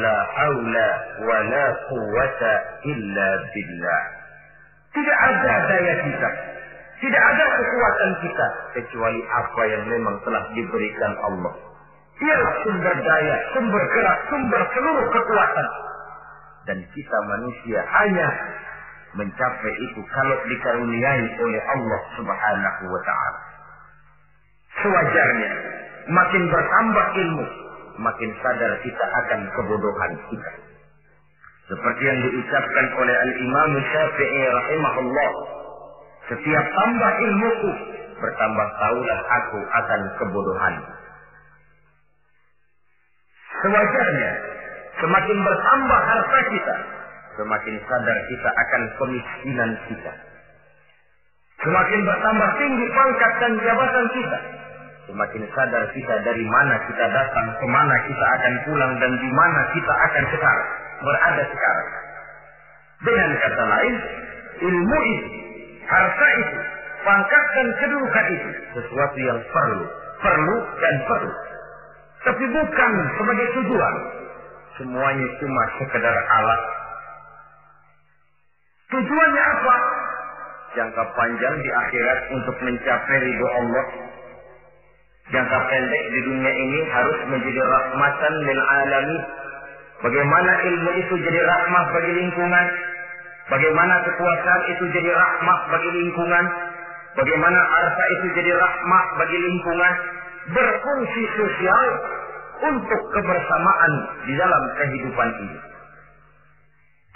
la 0.00 0.16
haula 0.40 0.88
wa 1.26 1.38
la 1.52 1.66
quwata 1.90 2.52
illa 2.86 3.28
billah. 3.52 4.02
Tidak 4.90 5.18
ada 5.20 5.52
daya 5.68 5.94
kita, 6.06 6.28
tidak 7.04 7.22
ada 7.22 7.44
kekuatan 7.60 8.10
kita 8.24 8.46
kecuali 8.78 9.20
apa 9.26 9.62
yang 9.68 9.82
memang 9.84 10.16
telah 10.24 10.42
diberikan 10.56 11.12
Allah. 11.20 11.54
Ialah 12.20 12.52
sumber 12.64 12.96
daya, 13.04 13.36
sumber 13.56 13.82
gerak, 13.96 14.18
sumber 14.28 14.60
seluruh 14.76 15.06
kekuatan 15.12 15.66
dan 16.68 16.78
kita 16.92 17.18
manusia 17.28 17.80
hanya 17.80 18.28
mencapai 19.16 19.72
itu 19.90 20.00
kalau 20.06 20.36
dikaruniai 20.46 21.24
oleh 21.40 21.62
Allah 21.66 22.00
Subhanahu 22.14 22.82
wa 22.86 23.00
taala. 23.02 23.40
Sewajarnya 24.80 25.52
makin 26.08 26.42
bertambah 26.46 27.06
ilmu, 27.18 27.46
makin 27.98 28.30
sadar 28.38 28.72
kita 28.86 29.04
akan 29.04 29.40
kebodohan 29.56 30.12
kita. 30.30 30.52
Seperti 31.70 32.02
yang 32.02 32.18
diucapkan 32.18 32.86
oleh 32.98 33.14
Al-Imam 33.14 33.72
Syafi'i 33.78 34.42
rahimahullah, 34.42 35.30
setiap 36.30 36.64
tambah 36.66 37.12
ilmuku, 37.22 37.70
bertambah 38.18 38.68
tahulah 38.78 39.20
aku 39.22 39.58
akan 39.70 40.00
kebodohan. 40.18 40.74
Sewajarnya 43.60 44.32
Semakin 45.00 45.38
bertambah 45.40 46.00
harta 46.04 46.40
kita, 46.52 46.74
semakin 47.40 47.74
sadar 47.88 48.18
kita 48.28 48.50
akan 48.52 48.82
kemiskinan 49.00 49.70
kita. 49.88 50.12
Semakin 51.64 52.00
bertambah 52.04 52.50
tinggi 52.60 52.86
pangkat 52.92 53.32
dan 53.40 53.52
jabatan 53.64 54.06
kita, 54.12 54.38
semakin 55.08 55.42
sadar 55.56 55.84
kita 55.96 56.14
dari 56.20 56.44
mana 56.44 56.76
kita 56.84 57.04
datang, 57.16 57.46
ke 57.56 57.66
mana 57.68 57.96
kita 58.04 58.26
akan 58.28 58.54
pulang, 58.68 58.92
dan 59.00 59.12
di 59.24 59.30
mana 59.32 59.60
kita 59.72 59.94
akan 60.04 60.24
sekarang, 60.36 60.68
berada 61.00 61.42
sekarang. 61.48 61.88
Dengan 63.00 63.30
kata 63.40 63.64
lain, 63.72 63.94
ilmu 64.60 64.98
itu, 65.16 65.28
harta 65.88 66.26
itu, 66.44 66.58
pangkat 67.08 67.44
dan 67.56 67.66
kedudukan 67.80 68.26
itu, 68.36 68.50
sesuatu 68.76 69.18
yang 69.20 69.40
perlu, 69.48 69.84
perlu 70.20 70.56
dan 70.76 70.94
perlu. 71.08 71.32
Tapi 72.20 72.44
bukan 72.52 72.92
sebagai 73.16 73.48
tujuan, 73.56 73.94
Semuanya 74.78 75.26
cuma 75.42 75.62
sekedar 75.82 76.16
alat. 76.30 76.62
Tujuannya 78.90 79.42
apa? 79.42 79.76
Jangka 80.78 81.04
panjang 81.18 81.54
di 81.62 81.70
akhirat 81.70 82.20
untuk 82.30 82.56
mencapai 82.62 83.16
ridho 83.22 83.46
Allah. 83.50 83.86
Jangka 85.30 85.58
pendek 85.70 86.04
di 86.10 86.20
dunia 86.26 86.52
ini 86.54 86.80
harus 86.90 87.18
menjadi 87.30 87.62
rahmatan 87.62 88.34
lil 88.46 88.60
alami. 88.62 89.18
Bagaimana 90.00 90.52
ilmu 90.64 90.90
itu 90.96 91.14
jadi 91.22 91.40
rahmah 91.44 91.84
bagi 91.94 92.12
lingkungan? 92.18 92.66
Bagaimana 93.50 93.94
kekuasaan 94.06 94.62
itu 94.74 94.84
jadi 94.94 95.10
rahmah 95.10 95.58
bagi 95.70 95.90
lingkungan? 95.90 96.44
Bagaimana 97.18 97.58
harta 97.58 98.04
itu 98.14 98.26
jadi 98.38 98.52
rahmah 98.54 99.04
bagi 99.18 99.38
lingkungan? 99.38 99.94
Berfungsi 100.50 101.22
sosial 101.36 101.88
untuk 102.60 103.00
kebersamaan 103.16 103.92
di 104.28 104.34
dalam 104.36 104.62
kehidupan 104.76 105.28
ini. 105.40 105.58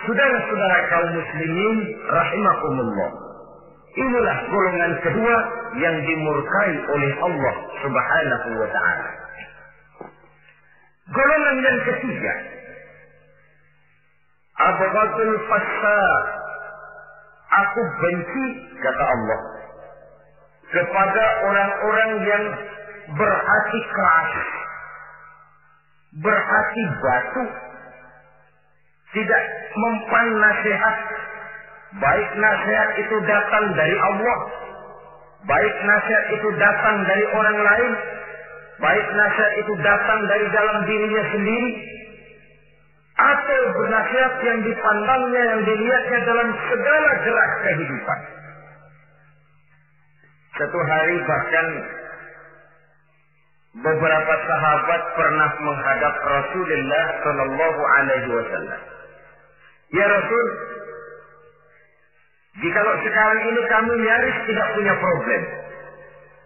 Saudara-saudara 0.05 0.79
kaum 0.93 1.11
muslimin 1.17 1.77
rahimakumullah. 2.09 3.11
Inilah 3.95 4.39
golongan 4.51 4.93
kedua 5.07 5.37
yang 5.79 5.97
dimurkai 6.03 6.73
oleh 6.91 7.13
Allah 7.23 7.55
Subhanahu 7.79 8.49
wa 8.59 8.69
taala. 8.75 9.11
Golongan 11.15 11.57
yang 11.63 11.79
ketiga 11.85 12.35
Abghadul 14.55 15.37
fasa 15.47 16.01
Aku 17.55 17.81
benci 18.03 18.47
kata 18.83 19.05
Allah 19.05 19.41
kepada 20.75 21.25
orang-orang 21.47 22.11
yang 22.27 22.45
berhati 23.15 23.81
keras 23.95 24.33
berhati 26.23 26.85
batu, 27.03 27.45
tidak 29.15 29.43
mempan 29.75 30.27
nasihat, 30.39 30.97
baik 31.99 32.29
nasihat 32.39 32.91
itu 33.03 33.17
datang 33.27 33.65
dari 33.75 33.97
Allah, 33.99 34.39
baik 35.47 35.75
nasihat 35.83 36.25
itu 36.39 36.49
datang 36.59 36.97
dari 37.07 37.25
orang 37.35 37.59
lain, 37.59 37.93
baik 38.79 39.07
nasihat 39.15 39.53
itu 39.59 39.73
datang 39.83 40.21
dari 40.31 40.47
dalam 40.55 40.77
dirinya 40.87 41.25
sendiri, 41.35 41.71
atau 43.15 43.61
bernasihat 43.79 44.33
yang 44.43 44.59
dipandangnya, 44.67 45.43
yang 45.55 45.63
dilihatnya 45.63 46.19
dalam 46.27 46.49
segala 46.71 47.11
gerak 47.23 47.53
kehidupan. 47.63 48.21
Satu 50.55 50.79
hari 50.79 51.17
bahkan 51.27 51.67
beberapa 53.75 54.35
sahabat 54.47 55.03
pernah 55.19 55.51
menghadap 55.59 56.15
Rasulullah 56.23 57.05
Shallallahu 57.27 57.81
Alaihi 57.83 58.31
Wasallam. 58.31 58.81
Ya 59.91 60.07
Rasul, 60.07 60.47
jikalau 62.63 62.95
sekarang 63.03 63.41
ini 63.51 63.61
kami 63.67 63.93
nyaris 63.99 64.37
tidak 64.47 64.69
punya 64.79 64.95
problem, 64.95 65.43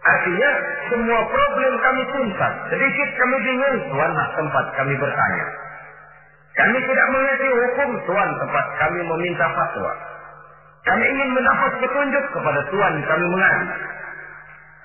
artinya 0.01 0.49
semua 0.89 1.21
problem 1.29 1.71
kami 1.77 2.01
tuntas. 2.17 2.53
Sedikit 2.73 3.09
kami 3.13 3.35
bingung, 3.45 3.77
Tuanlah 3.93 4.27
tempat 4.33 4.65
kami 4.73 4.93
bertanya. 4.97 5.47
Kami 6.57 6.77
tidak 6.81 7.07
mengerti 7.13 7.47
hukum, 7.55 7.89
Tuhan 8.03 8.29
tempat 8.41 8.65
kami 8.81 8.99
meminta 9.05 9.47
fatwa. 9.53 9.93
Kami 10.83 11.03
ingin 11.05 11.29
mendapat 11.37 11.71
petunjuk 11.77 12.25
kepada 12.33 12.61
Tuhan 12.73 12.93
kami 13.05 13.25
mengadu. 13.29 13.65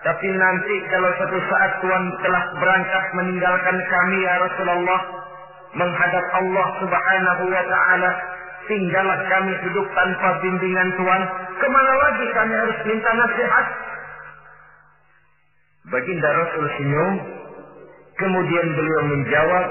Tapi 0.05 0.29
nanti 0.37 0.75
kalau 0.93 1.11
satu 1.17 1.39
saat 1.49 1.73
Tuhan 1.81 2.05
telah 2.21 2.45
berangkat 2.61 3.05
meninggalkan 3.17 3.77
kami 3.89 4.19
ya 4.21 4.37
Rasulullah 4.37 5.01
menghadap 5.81 6.25
Allah 6.45 6.67
Subhanahu 6.85 7.45
wa 7.49 7.65
taala, 7.65 8.11
tinggallah 8.69 9.19
kami 9.33 9.53
hidup 9.65 9.87
tanpa 9.97 10.29
bimbingan 10.45 10.93
Tuhan, 11.01 11.23
ke 11.57 11.67
mana 11.73 11.93
lagi 11.97 12.27
kami 12.37 12.53
harus 12.53 12.79
minta 12.85 13.11
nasihat? 13.17 13.67
Baginda 15.89 16.29
Rasul 16.37 16.65
senyum, 16.77 17.15
kemudian 18.21 18.67
beliau 18.77 19.03
menjawab, 19.09 19.67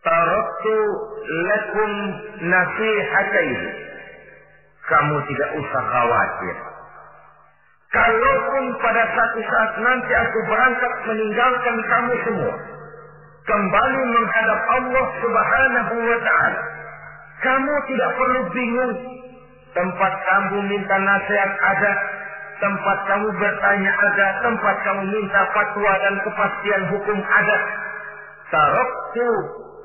Taraktu 0.00 0.76
lakum 1.28 1.90
nasihatain. 2.40 3.60
Kamu 4.86 5.16
tidak 5.28 5.50
usah 5.60 5.82
khawatir 5.82 6.75
Kalaupun 7.86 8.64
pada 8.82 9.04
satu 9.14 9.38
saat 9.46 9.72
nanti 9.78 10.12
aku 10.12 10.38
berangkat 10.50 10.92
meninggalkan 11.06 11.76
kamu 11.86 12.12
semua. 12.26 12.54
Kembali 13.46 14.00
menghadap 14.10 14.60
Allah 14.74 15.06
subhanahu 15.22 15.94
wa 16.02 16.18
ta'ala. 16.18 16.62
Kamu 17.46 17.74
tidak 17.86 18.10
perlu 18.18 18.40
bingung. 18.50 18.94
Tempat 19.70 20.12
kamu 20.18 20.56
minta 20.66 20.96
nasihat 20.98 21.52
ada. 21.62 21.92
Tempat 22.58 22.98
kamu 23.06 23.28
bertanya 23.38 23.92
ada. 24.02 24.26
Tempat 24.42 24.76
kamu 24.82 25.02
minta 25.14 25.40
fatwa 25.54 25.92
dan 26.02 26.14
kepastian 26.26 26.82
hukum 26.90 27.18
ada. 27.22 27.58
Taraktu 28.50 29.28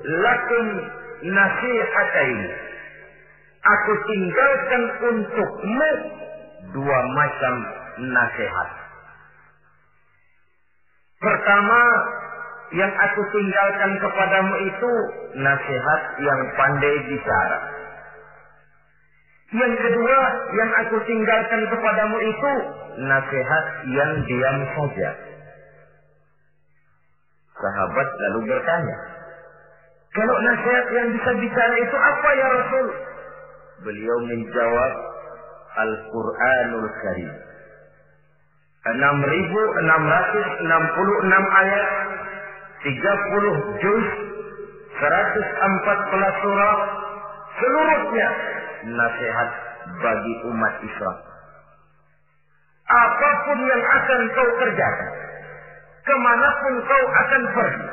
lakum 0.09 0.65
nasihatain. 1.29 2.39
Aku 3.61 3.91
tinggalkan 4.09 4.83
untukmu 5.05 5.89
dua 6.73 6.99
macam 7.13 7.80
nasihat. 7.99 8.69
Pertama, 11.21 11.81
yang 12.71 12.91
aku 12.91 13.21
tinggalkan 13.35 13.91
kepadamu 13.99 14.55
itu 14.63 14.91
nasihat 15.37 16.01
yang 16.23 16.39
pandai 16.55 16.95
bicara. 17.11 17.59
Yang 19.51 19.73
kedua 19.83 20.19
yang 20.55 20.71
aku 20.79 20.97
tinggalkan 21.03 21.61
kepadamu 21.67 22.17
itu 22.23 22.53
nasihat 23.03 23.65
yang 23.91 24.11
diam 24.23 24.57
saja. 24.71 25.11
Sahabat 27.59 28.07
lalu 28.07 28.39
bertanya, 28.47 28.97
kalau 30.15 30.35
nasihat 30.39 30.85
yang 30.95 31.07
bisa 31.11 31.31
bicara 31.37 31.75
itu 31.75 31.95
apa 31.99 32.29
ya 32.39 32.47
Rasul? 32.47 32.87
Beliau 33.83 34.17
menjawab, 34.31 34.93
Al-Quranul 35.71 36.89
Karim. 37.03 37.50
6666 38.81 39.77
ayat, 41.61 41.85
30 42.81 43.77
juz, 43.77 44.05
114 44.97 46.41
surah, 46.41 46.75
seluruhnya 47.61 48.27
nasihat 48.89 49.49
bagi 50.01 50.33
umat 50.49 50.73
Islam. 50.81 51.17
Apa 52.89 53.29
pun 53.45 53.57
yang 53.69 53.83
akan 53.85 54.19
kau 54.33 54.49
kerjakan, 54.65 55.13
ke 56.01 56.15
mana 56.17 56.49
pun 56.65 56.73
kau 56.81 57.05
akan 57.05 57.41
pergi, 57.53 57.85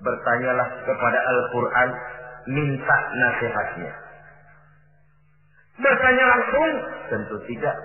bertanyalah 0.00 0.68
kepada 0.88 1.18
Al-Quran, 1.28 1.88
minta 2.48 2.96
nasihatnya. 3.20 3.92
Bertanya 5.76 6.24
langsung? 6.24 6.72
Tentu 7.12 7.36
tidak. 7.52 7.76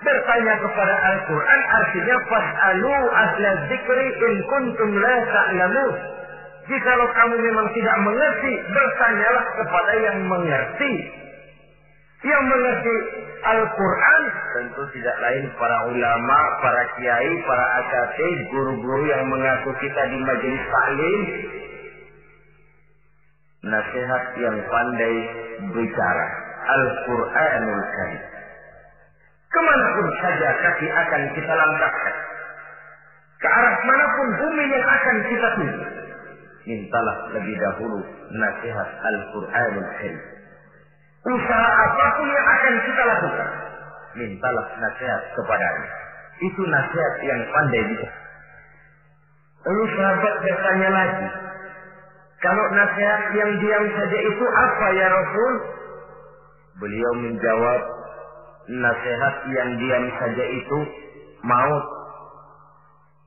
Bertanya 0.00 0.54
kepada 0.64 0.94
Al-Quran 1.12 1.60
artinya 1.76 2.16
fas'alu 2.24 2.94
ahla 3.12 3.50
zikri 3.68 4.06
in 4.16 4.34
kuntum 4.48 4.90
la 4.96 5.16
ta'lamun. 5.28 5.94
Jikalau 6.72 7.08
kamu 7.12 7.36
memang 7.36 7.66
tidak 7.76 7.96
mengerti, 8.00 8.52
bertanyalah 8.72 9.44
kepada 9.60 9.92
yang 10.00 10.18
mengerti. 10.24 10.92
Yang 12.20 12.42
mengerti 12.48 12.96
Al-Quran 13.44 14.22
tentu 14.56 14.82
tidak 14.96 15.16
lain 15.20 15.44
para 15.60 15.78
ulama, 15.88 16.38
para 16.64 16.82
kiai, 16.96 17.32
para 17.44 17.66
akatib, 17.84 18.38
guru-guru 18.56 19.04
yang 19.04 19.24
mengaku 19.28 19.72
kita 19.84 20.02
di 20.08 20.18
majelis 20.24 20.64
taklim. 20.64 21.22
Nasihat 23.68 24.24
yang 24.40 24.56
pandai 24.64 25.16
bicara. 25.76 26.28
Al-Quranul 26.60 27.84
Karim. 27.92 28.39
Ke 29.50 29.58
mana 29.58 29.86
pun 29.98 30.06
saja 30.22 30.48
kaki 30.62 30.86
akan 30.86 31.22
kita 31.34 31.52
langkahkan. 31.52 32.16
Ke 33.40 33.48
arah 33.50 33.76
mana 33.82 34.06
pun 34.14 34.28
bumi 34.38 34.64
yang 34.70 34.86
akan 34.86 35.16
kita 35.26 35.48
tuju. 35.58 35.80
Mintalah 36.70 37.16
lebih 37.34 37.56
dahulu 37.58 37.98
nasihat 38.30 38.88
Al-Quranul 39.00 39.90
Karim. 39.98 40.18
Usaha 41.20 41.68
apa 41.82 42.06
pun 42.14 42.28
yang 42.30 42.46
akan 42.46 42.74
kita 42.84 43.02
lakukan. 43.02 43.48
Mintalah 44.14 44.66
nasihat 44.78 45.22
kepadanya. 45.34 45.90
Itu 46.40 46.62
nasihat 46.64 47.14
yang 47.26 47.40
pandai 47.50 47.82
bisa. 47.90 48.08
Lalu 49.60 49.84
sahabat 49.92 50.34
bertanya 50.40 50.88
lagi. 50.88 51.28
Kalau 52.40 52.64
nasihat 52.72 53.22
yang 53.36 53.50
diam 53.60 53.84
saja 53.92 54.18
itu 54.24 54.44
apa 54.48 54.86
ya 54.96 55.06
Rasul? 55.12 55.52
Beliau 56.80 57.12
menjawab, 57.20 57.80
nasihat 58.68 59.34
yang 59.54 59.68
diam 59.80 60.04
saja 60.20 60.44
itu 60.44 60.78
maut. 61.46 61.84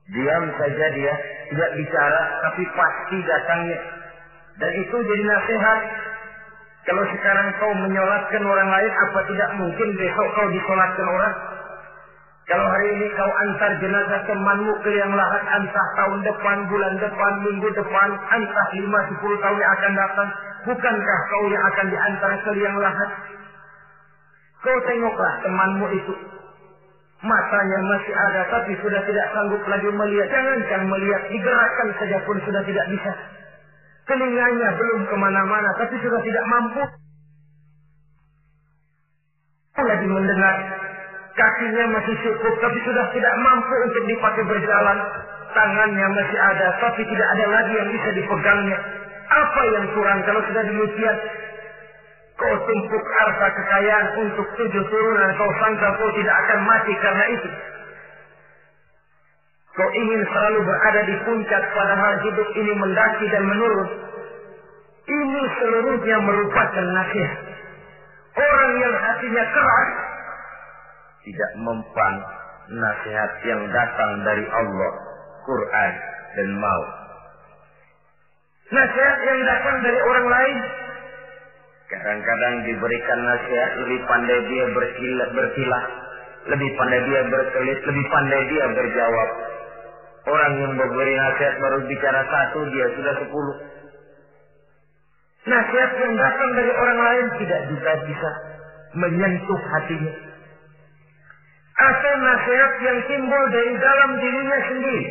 Diam 0.04 0.44
saja 0.60 0.84
dia, 0.92 1.14
tidak 1.48 1.70
bicara, 1.80 2.22
tapi 2.44 2.62
pasti 2.76 3.16
datangnya. 3.24 3.78
Dan 4.60 4.70
itu 4.78 4.96
jadi 5.00 5.24
nasihat. 5.24 5.80
Kalau 6.84 7.00
sekarang 7.08 7.48
kau 7.56 7.72
menyolatkan 7.72 8.44
orang 8.44 8.68
lain, 8.68 8.92
apa 8.92 9.20
tidak 9.24 9.50
mungkin 9.56 9.88
besok 9.96 10.28
kau 10.36 10.48
disolatkan 10.52 11.08
orang? 11.08 11.34
Kalau 12.44 12.66
hari 12.68 12.88
ini 12.92 13.08
kau 13.16 13.32
antar 13.40 13.72
jenazah 13.80 14.20
temanmu 14.28 14.76
ke 14.84 14.92
yang 14.92 15.08
lahat, 15.16 15.42
entah 15.48 15.86
tahun 15.96 16.20
depan, 16.28 16.56
bulan 16.68 16.94
depan, 17.00 17.32
minggu 17.40 17.68
depan, 17.72 18.08
entah 18.12 18.68
lima, 18.76 19.00
sepuluh 19.08 19.36
tahun 19.40 19.58
yang 19.64 19.72
akan 19.80 19.92
datang, 19.96 20.28
bukankah 20.68 21.18
kau 21.32 21.44
yang 21.48 21.64
akan 21.72 21.86
diantar 21.88 22.32
ke 22.44 22.50
yang 22.60 22.76
lahat? 22.76 23.10
Kau 24.64 24.78
tengoklah 24.88 25.34
temanmu 25.44 25.86
itu. 25.92 26.14
Matanya 27.20 27.78
masih 27.84 28.14
ada 28.16 28.42
tapi 28.48 28.72
sudah 28.80 29.00
tidak 29.04 29.26
sanggup 29.36 29.60
lagi 29.68 29.88
melihat. 29.92 30.28
Jangankan 30.32 30.88
melihat, 30.88 31.22
digerakkan 31.28 31.88
saja 32.00 32.18
pun 32.24 32.36
sudah 32.48 32.64
tidak 32.64 32.86
bisa. 32.88 33.12
Telinganya 34.08 34.68
belum 34.76 35.00
ke 35.08 35.16
mana-mana 35.20 35.68
tapi 35.76 36.00
sudah 36.00 36.20
tidak 36.24 36.44
mampu. 36.48 36.82
Lagi 39.84 40.08
mendengar. 40.08 40.56
Kakinya 41.34 41.84
masih 42.00 42.16
cukup 42.24 42.54
tapi 42.64 42.78
sudah 42.88 43.04
tidak 43.12 43.34
mampu 43.44 43.74
untuk 43.84 44.04
dipakai 44.08 44.44
berjalan. 44.48 44.98
Tangannya 45.52 46.06
masih 46.08 46.38
ada 46.40 46.68
tapi 46.80 47.04
tidak 47.04 47.28
ada 47.36 47.46
lagi 47.52 47.72
yang 47.84 47.88
bisa 47.92 48.08
dipegangnya. 48.16 48.78
Apa 49.28 49.60
yang 49.76 49.86
kurang 49.92 50.24
kalau 50.24 50.40
sudah 50.48 50.62
demikian? 50.64 51.16
Kau 52.34 52.54
tumpuk 52.66 53.04
harta 53.14 53.46
kekayaan 53.46 54.06
untuk 54.26 54.46
tujuh 54.58 54.84
turunan. 54.90 55.30
Kau 55.38 55.50
sangka 55.62 55.88
kau 55.94 56.10
tidak 56.18 56.34
akan 56.34 56.60
mati 56.66 56.92
karena 56.98 57.24
itu. 57.30 57.50
Kau 59.74 59.90
ingin 59.90 60.22
selalu 60.26 60.58
berada 60.66 61.00
di 61.06 61.14
puncak 61.22 61.62
padahal 61.74 62.14
hidup 62.26 62.48
ini 62.58 62.72
mendaki 62.74 63.26
dan 63.30 63.42
menurun. 63.46 63.90
Ini 65.04 65.42
seluruhnya 65.62 66.16
merupakan 66.26 66.86
nasihat. 66.90 67.40
Orang 68.34 68.72
yang 68.82 68.94
hatinya 68.98 69.44
keras 69.46 69.90
tidak 71.22 71.52
mempan 71.62 72.14
nasihat 72.66 73.30
yang 73.46 73.62
datang 73.70 74.10
dari 74.26 74.44
Allah, 74.50 74.92
Quran 75.46 75.92
dan 76.34 76.48
mau. 76.58 76.82
Nasihat 78.74 79.18
yang 79.22 79.40
datang 79.46 79.76
dari 79.86 79.98
orang 80.02 80.26
lain 80.26 80.56
Kadang-kadang 81.84 82.54
diberikan 82.64 83.18
nasihat 83.28 83.70
lebih 83.84 84.00
pandai 84.08 84.40
dia 84.48 84.64
berkilah, 84.72 85.28
berkilah, 85.36 85.84
lebih 86.48 86.70
pandai 86.80 87.00
dia 87.04 87.20
berkelit, 87.28 87.78
lebih 87.84 88.04
pandai 88.08 88.40
dia 88.48 88.64
berjawab. 88.72 89.28
Orang 90.24 90.52
yang 90.56 90.72
memberi 90.80 91.12
nasihat 91.12 91.60
baru 91.60 91.84
bicara 91.84 92.24
satu, 92.24 92.64
dia 92.72 92.86
sudah 92.96 93.14
sepuluh. 93.20 93.56
Nasihat 95.44 95.90
yang 96.00 96.14
datang 96.16 96.50
dari 96.56 96.72
orang 96.72 97.00
lain 97.04 97.26
tidak 97.44 97.60
juga 97.68 97.92
bisa 98.08 98.30
menyentuh 98.96 99.60
hatinya. 99.76 100.14
Atau 101.74 102.14
nasihat 102.16 102.72
yang 102.80 102.98
timbul 103.12 103.44
dari 103.52 103.72
dalam 103.76 104.10
dirinya 104.24 104.58
sendiri. 104.72 105.04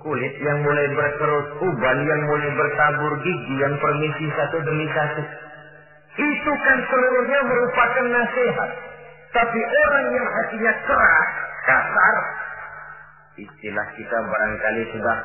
Kulit 0.00 0.34
yang 0.40 0.64
mulai 0.64 0.88
berkerut, 0.96 1.46
uban 1.68 1.98
yang 2.08 2.22
mulai 2.32 2.50
bertabur, 2.56 3.12
gigi 3.20 3.54
yang 3.60 3.76
permisi 3.76 4.26
satu 4.40 4.56
demi 4.64 4.88
satu 4.88 5.22
itu 6.12 6.52
kan 6.60 6.78
seluruhnya 6.92 7.40
merupakan 7.48 8.04
nasihat. 8.12 8.70
Tapi 9.32 9.60
orang 9.64 10.06
yang 10.12 10.28
hatinya 10.28 10.72
keras, 10.84 11.28
kasar, 11.64 12.16
istilah 13.40 13.86
kita 13.96 14.16
barangkali 14.28 14.82
sudah 14.92 15.18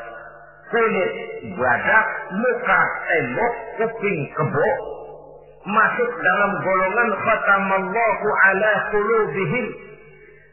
kulit, 0.71 1.11
badak, 1.59 2.07
muka, 2.31 2.81
tembok, 3.11 3.53
kuping, 3.83 4.19
kebo, 4.31 4.69
masuk 5.67 6.11
dalam 6.23 6.51
golongan 6.63 7.09
khatamallahu 7.19 8.27
ala 8.47 8.71
qulubihim. 8.95 9.67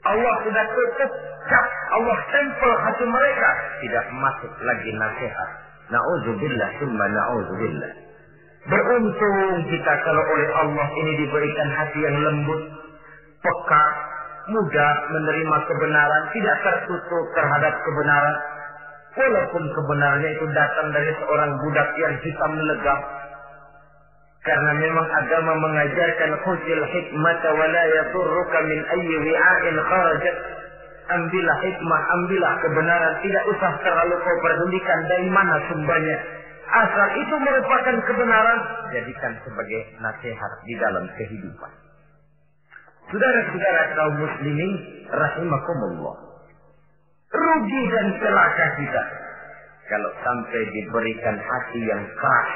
Allah 0.05 0.35
sudah 0.43 0.64
tutup 0.74 1.11
cap, 1.47 1.66
Allah 1.95 2.18
tempel 2.28 2.72
hati 2.82 3.05
mereka. 3.07 3.51
Tidak 3.87 4.07
masuk 4.18 4.53
lagi 4.66 4.91
nasihat. 4.99 5.51
Na'udzubillah, 5.95 6.68
summa 6.82 7.07
na'udzubillah. 7.07 8.03
Beruntung 8.65 9.69
kita 9.69 9.93
kalau 10.09 10.25
oleh 10.25 10.49
Allah 10.57 10.89
ini 10.97 11.12
diberikan 11.21 11.69
hati 11.69 12.01
yang 12.01 12.17
lembut, 12.17 12.61
peka, 13.45 13.85
mudah 14.49 14.93
menerima 15.12 15.57
kebenaran, 15.69 16.23
tidak 16.33 16.57
tertutup 16.65 17.25
terhadap 17.37 17.77
kebenaran. 17.85 18.37
Walaupun 19.15 19.62
kebenarannya 19.69 20.31
itu 20.33 20.47
datang 20.57 20.89
dari 20.97 21.12
seorang 21.21 21.51
budak 21.61 21.89
yang 22.01 22.15
hitam 22.25 22.53
legap. 22.57 23.01
Karena 24.49 24.73
memang 24.81 25.07
agama 25.12 25.53
mengajarkan 25.61 26.31
khuzil 26.45 26.83
hikmata 26.89 27.49
wa 27.53 27.69
min 28.65 28.81
ayyi 28.81 29.17
wi'ain 29.29 29.77
kharajat. 29.77 30.37
Ambillah 31.05 31.59
hikmah, 31.61 32.01
ambillah 32.17 32.53
kebenaran. 32.65 33.12
Tidak 33.21 33.45
usah 33.45 33.73
terlalu 33.85 34.17
kau 34.25 34.37
pedulikan 34.41 35.01
dari 35.05 35.29
mana 35.29 35.61
sumbernya 35.69 36.17
asal 36.69 37.09
itu 37.21 37.35
merupakan 37.41 37.97
kebenaran, 38.09 38.61
jadikan 38.93 39.33
sebagai 39.45 39.81
nasihat 40.01 40.53
di 40.65 40.75
dalam 40.81 41.05
kehidupan. 41.17 41.73
Saudara-saudara 43.12 43.83
kaum 43.95 44.15
muslimin 44.17 44.73
rahimakumullah. 45.12 46.17
Rugi 47.35 47.83
dan 47.91 48.07
celaka 48.23 48.67
kita 48.79 49.03
kalau 49.91 50.11
sampai 50.25 50.62
diberikan 50.73 51.37
hati 51.37 51.81
yang 51.85 52.03
keras, 52.17 52.51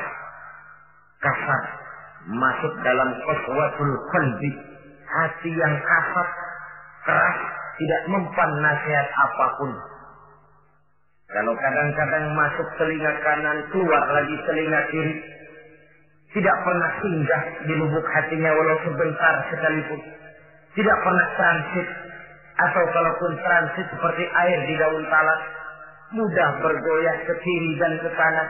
kasar, 1.20 1.62
masuk 2.32 2.72
dalam 2.80 3.10
qaswatul 3.20 3.94
qalbi, 4.14 4.52
hati 5.04 5.50
yang 5.52 5.74
kasar, 5.76 6.28
keras, 7.04 7.38
tidak 7.76 8.02
mempan 8.08 8.50
nasihat 8.64 9.08
apa 9.12 9.46
pun. 9.60 9.70
Kalau 11.28 11.52
kadang-kadang 11.52 12.24
masuk 12.32 12.68
telinga 12.80 13.12
kanan, 13.20 13.58
keluar 13.68 14.04
lagi 14.16 14.36
telinga 14.48 14.80
kiri, 14.88 15.14
tidak 16.32 16.56
pernah 16.64 16.90
singgah 17.04 17.42
di 17.68 17.72
lubuk 17.76 18.06
hatinya 18.16 18.50
walau 18.52 18.78
sebentar 18.84 19.34
sekalipun. 19.52 20.00
Tidak 20.72 20.98
pernah 21.04 21.26
transit 21.36 21.88
atau 22.58 22.84
kalaupun 22.96 23.32
transit 23.44 23.86
seperti 23.92 24.24
air 24.24 24.58
di 24.72 24.74
daun 24.80 25.04
talas, 25.12 25.42
mudah 26.16 26.48
bergoyah 26.64 27.16
ke 27.28 27.34
kiri 27.44 27.72
dan 27.76 27.92
ke 28.00 28.10
kanan. 28.16 28.48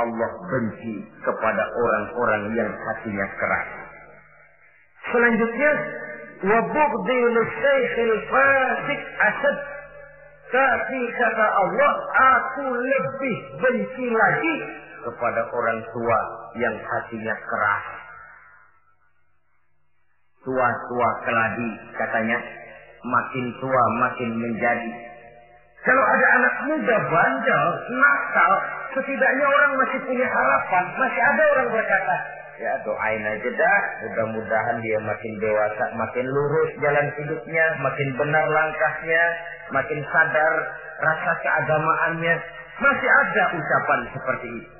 Allah 0.00 0.30
benci 0.48 0.96
kepada 1.24 1.64
orang-orang 1.76 2.56
yang 2.56 2.70
hatinya 2.72 3.26
keras. 3.36 3.68
Selanjutnya, 5.12 5.72
bughdil 6.44 7.36
syekhil 7.36 8.16
fasik 8.32 9.00
asad. 9.16 9.77
Tapi 10.48 11.00
kata 11.12 11.46
Allah, 11.60 11.92
aku 12.16 12.64
lebih 12.72 13.36
benci 13.60 14.06
lagi 14.08 14.54
kepada 15.04 15.44
orang 15.52 15.80
tua 15.92 16.18
yang 16.56 16.72
hatinya 16.72 17.36
keras. 17.36 17.84
Tua-tua 20.40 21.08
keladi 21.28 21.70
katanya, 22.00 22.38
makin 23.04 23.46
tua 23.60 23.84
makin 24.00 24.30
menjadi. 24.40 24.90
Kalau 25.84 26.04
ada 26.04 26.26
anak 26.40 26.54
muda 26.72 26.96
bandel, 26.96 27.64
nakal, 27.92 28.52
setidaknya 28.96 29.44
orang 29.44 29.72
masih 29.84 30.00
punya 30.08 30.26
harapan. 30.26 30.84
Masih 30.96 31.22
ada 31.22 31.42
orang 31.54 31.68
berkata, 31.76 32.16
ya 32.58 32.72
doain 32.82 33.22
aja 33.22 33.50
dah. 33.54 33.80
Mudah-mudahan 34.04 34.76
dia 34.82 34.98
makin 35.02 35.32
dewasa, 35.38 35.84
makin 35.94 36.26
lurus 36.26 36.70
jalan 36.82 37.06
hidupnya, 37.14 37.66
makin 37.80 38.08
benar 38.18 38.44
langkahnya, 38.50 39.22
makin 39.70 40.00
sadar 40.10 40.54
rasa 40.98 41.32
keagamaannya. 41.42 42.34
Masih 42.78 43.10
ada 43.10 43.44
ucapan 43.58 44.00
seperti 44.14 44.48
itu. 44.62 44.70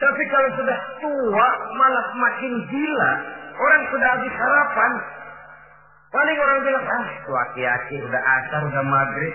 Tapi 0.00 0.22
kalau 0.32 0.48
sudah 0.56 0.78
tua, 1.04 1.48
malah 1.76 2.08
makin 2.16 2.52
gila. 2.72 3.12
Orang 3.60 3.82
sudah 3.92 4.08
habis 4.16 4.32
harapan. 4.32 4.92
Paling 6.08 6.38
orang 6.40 6.58
bilang, 6.64 6.86
ah, 6.88 7.06
tua 7.28 7.40
aki-aki, 7.52 7.96
udah 8.08 8.22
asar, 8.24 8.60
udah 8.64 8.84
maghrib. 8.84 9.34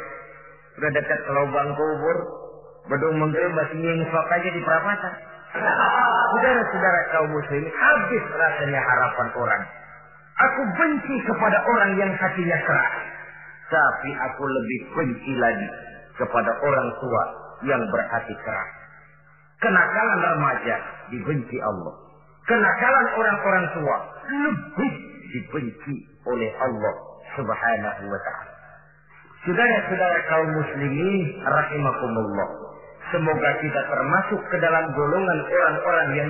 Udah 0.82 0.89
dekat 0.89 1.19
ke 1.21 1.32
lubang 1.38 1.69
kubur. 1.78 2.17
Bedung 2.89 3.17
menggel 3.21 3.45
masih 3.53 3.78
nyingsok 3.78 4.26
aja 4.26 4.49
di 4.49 4.61
perapatan. 4.65 5.13
Saudara-saudara 5.56 6.99
kaum 7.16 7.30
muslim, 7.32 7.64
habis 7.64 8.24
rasanya 8.36 8.82
harapan 8.84 9.28
orang. 9.39 9.64
Aku 10.36 10.62
benci 10.76 11.16
kepada 11.24 11.58
orang 11.64 11.91
yang 11.95 12.12
hatinya 12.12 12.60
keras. 12.68 12.95
Tapi 13.72 14.10
aku 14.14 14.43
lebih 14.45 14.80
benci 14.93 15.34
lagi 15.39 15.70
kepada 16.20 16.51
orang 16.60 16.88
tua 16.99 17.24
yang 17.64 17.82
berhati 17.88 18.36
keras. 18.43 18.70
Kenakalan 19.64 20.20
remaja 20.20 20.76
dibenci 21.10 21.58
Allah. 21.64 21.93
Kenakalan 22.45 23.06
orang-orang 23.16 23.66
tua 23.74 23.97
lebih 24.28 24.93
dibenci 25.34 25.95
oleh 26.28 26.51
Allah 26.62 26.95
Subhanahu 27.39 28.03
wa 28.06 28.20
taala. 28.22 28.53
Saudara-saudara 29.47 30.20
kaum 30.30 30.49
muslimin 30.58 31.41
rahimakumullah. 31.41 32.49
Semoga 33.14 33.49
kita 33.62 33.82
termasuk 33.86 34.41
ke 34.49 34.58
dalam 34.58 34.89
golongan 34.97 35.39
orang-orang 35.45 36.10
yang 36.18 36.30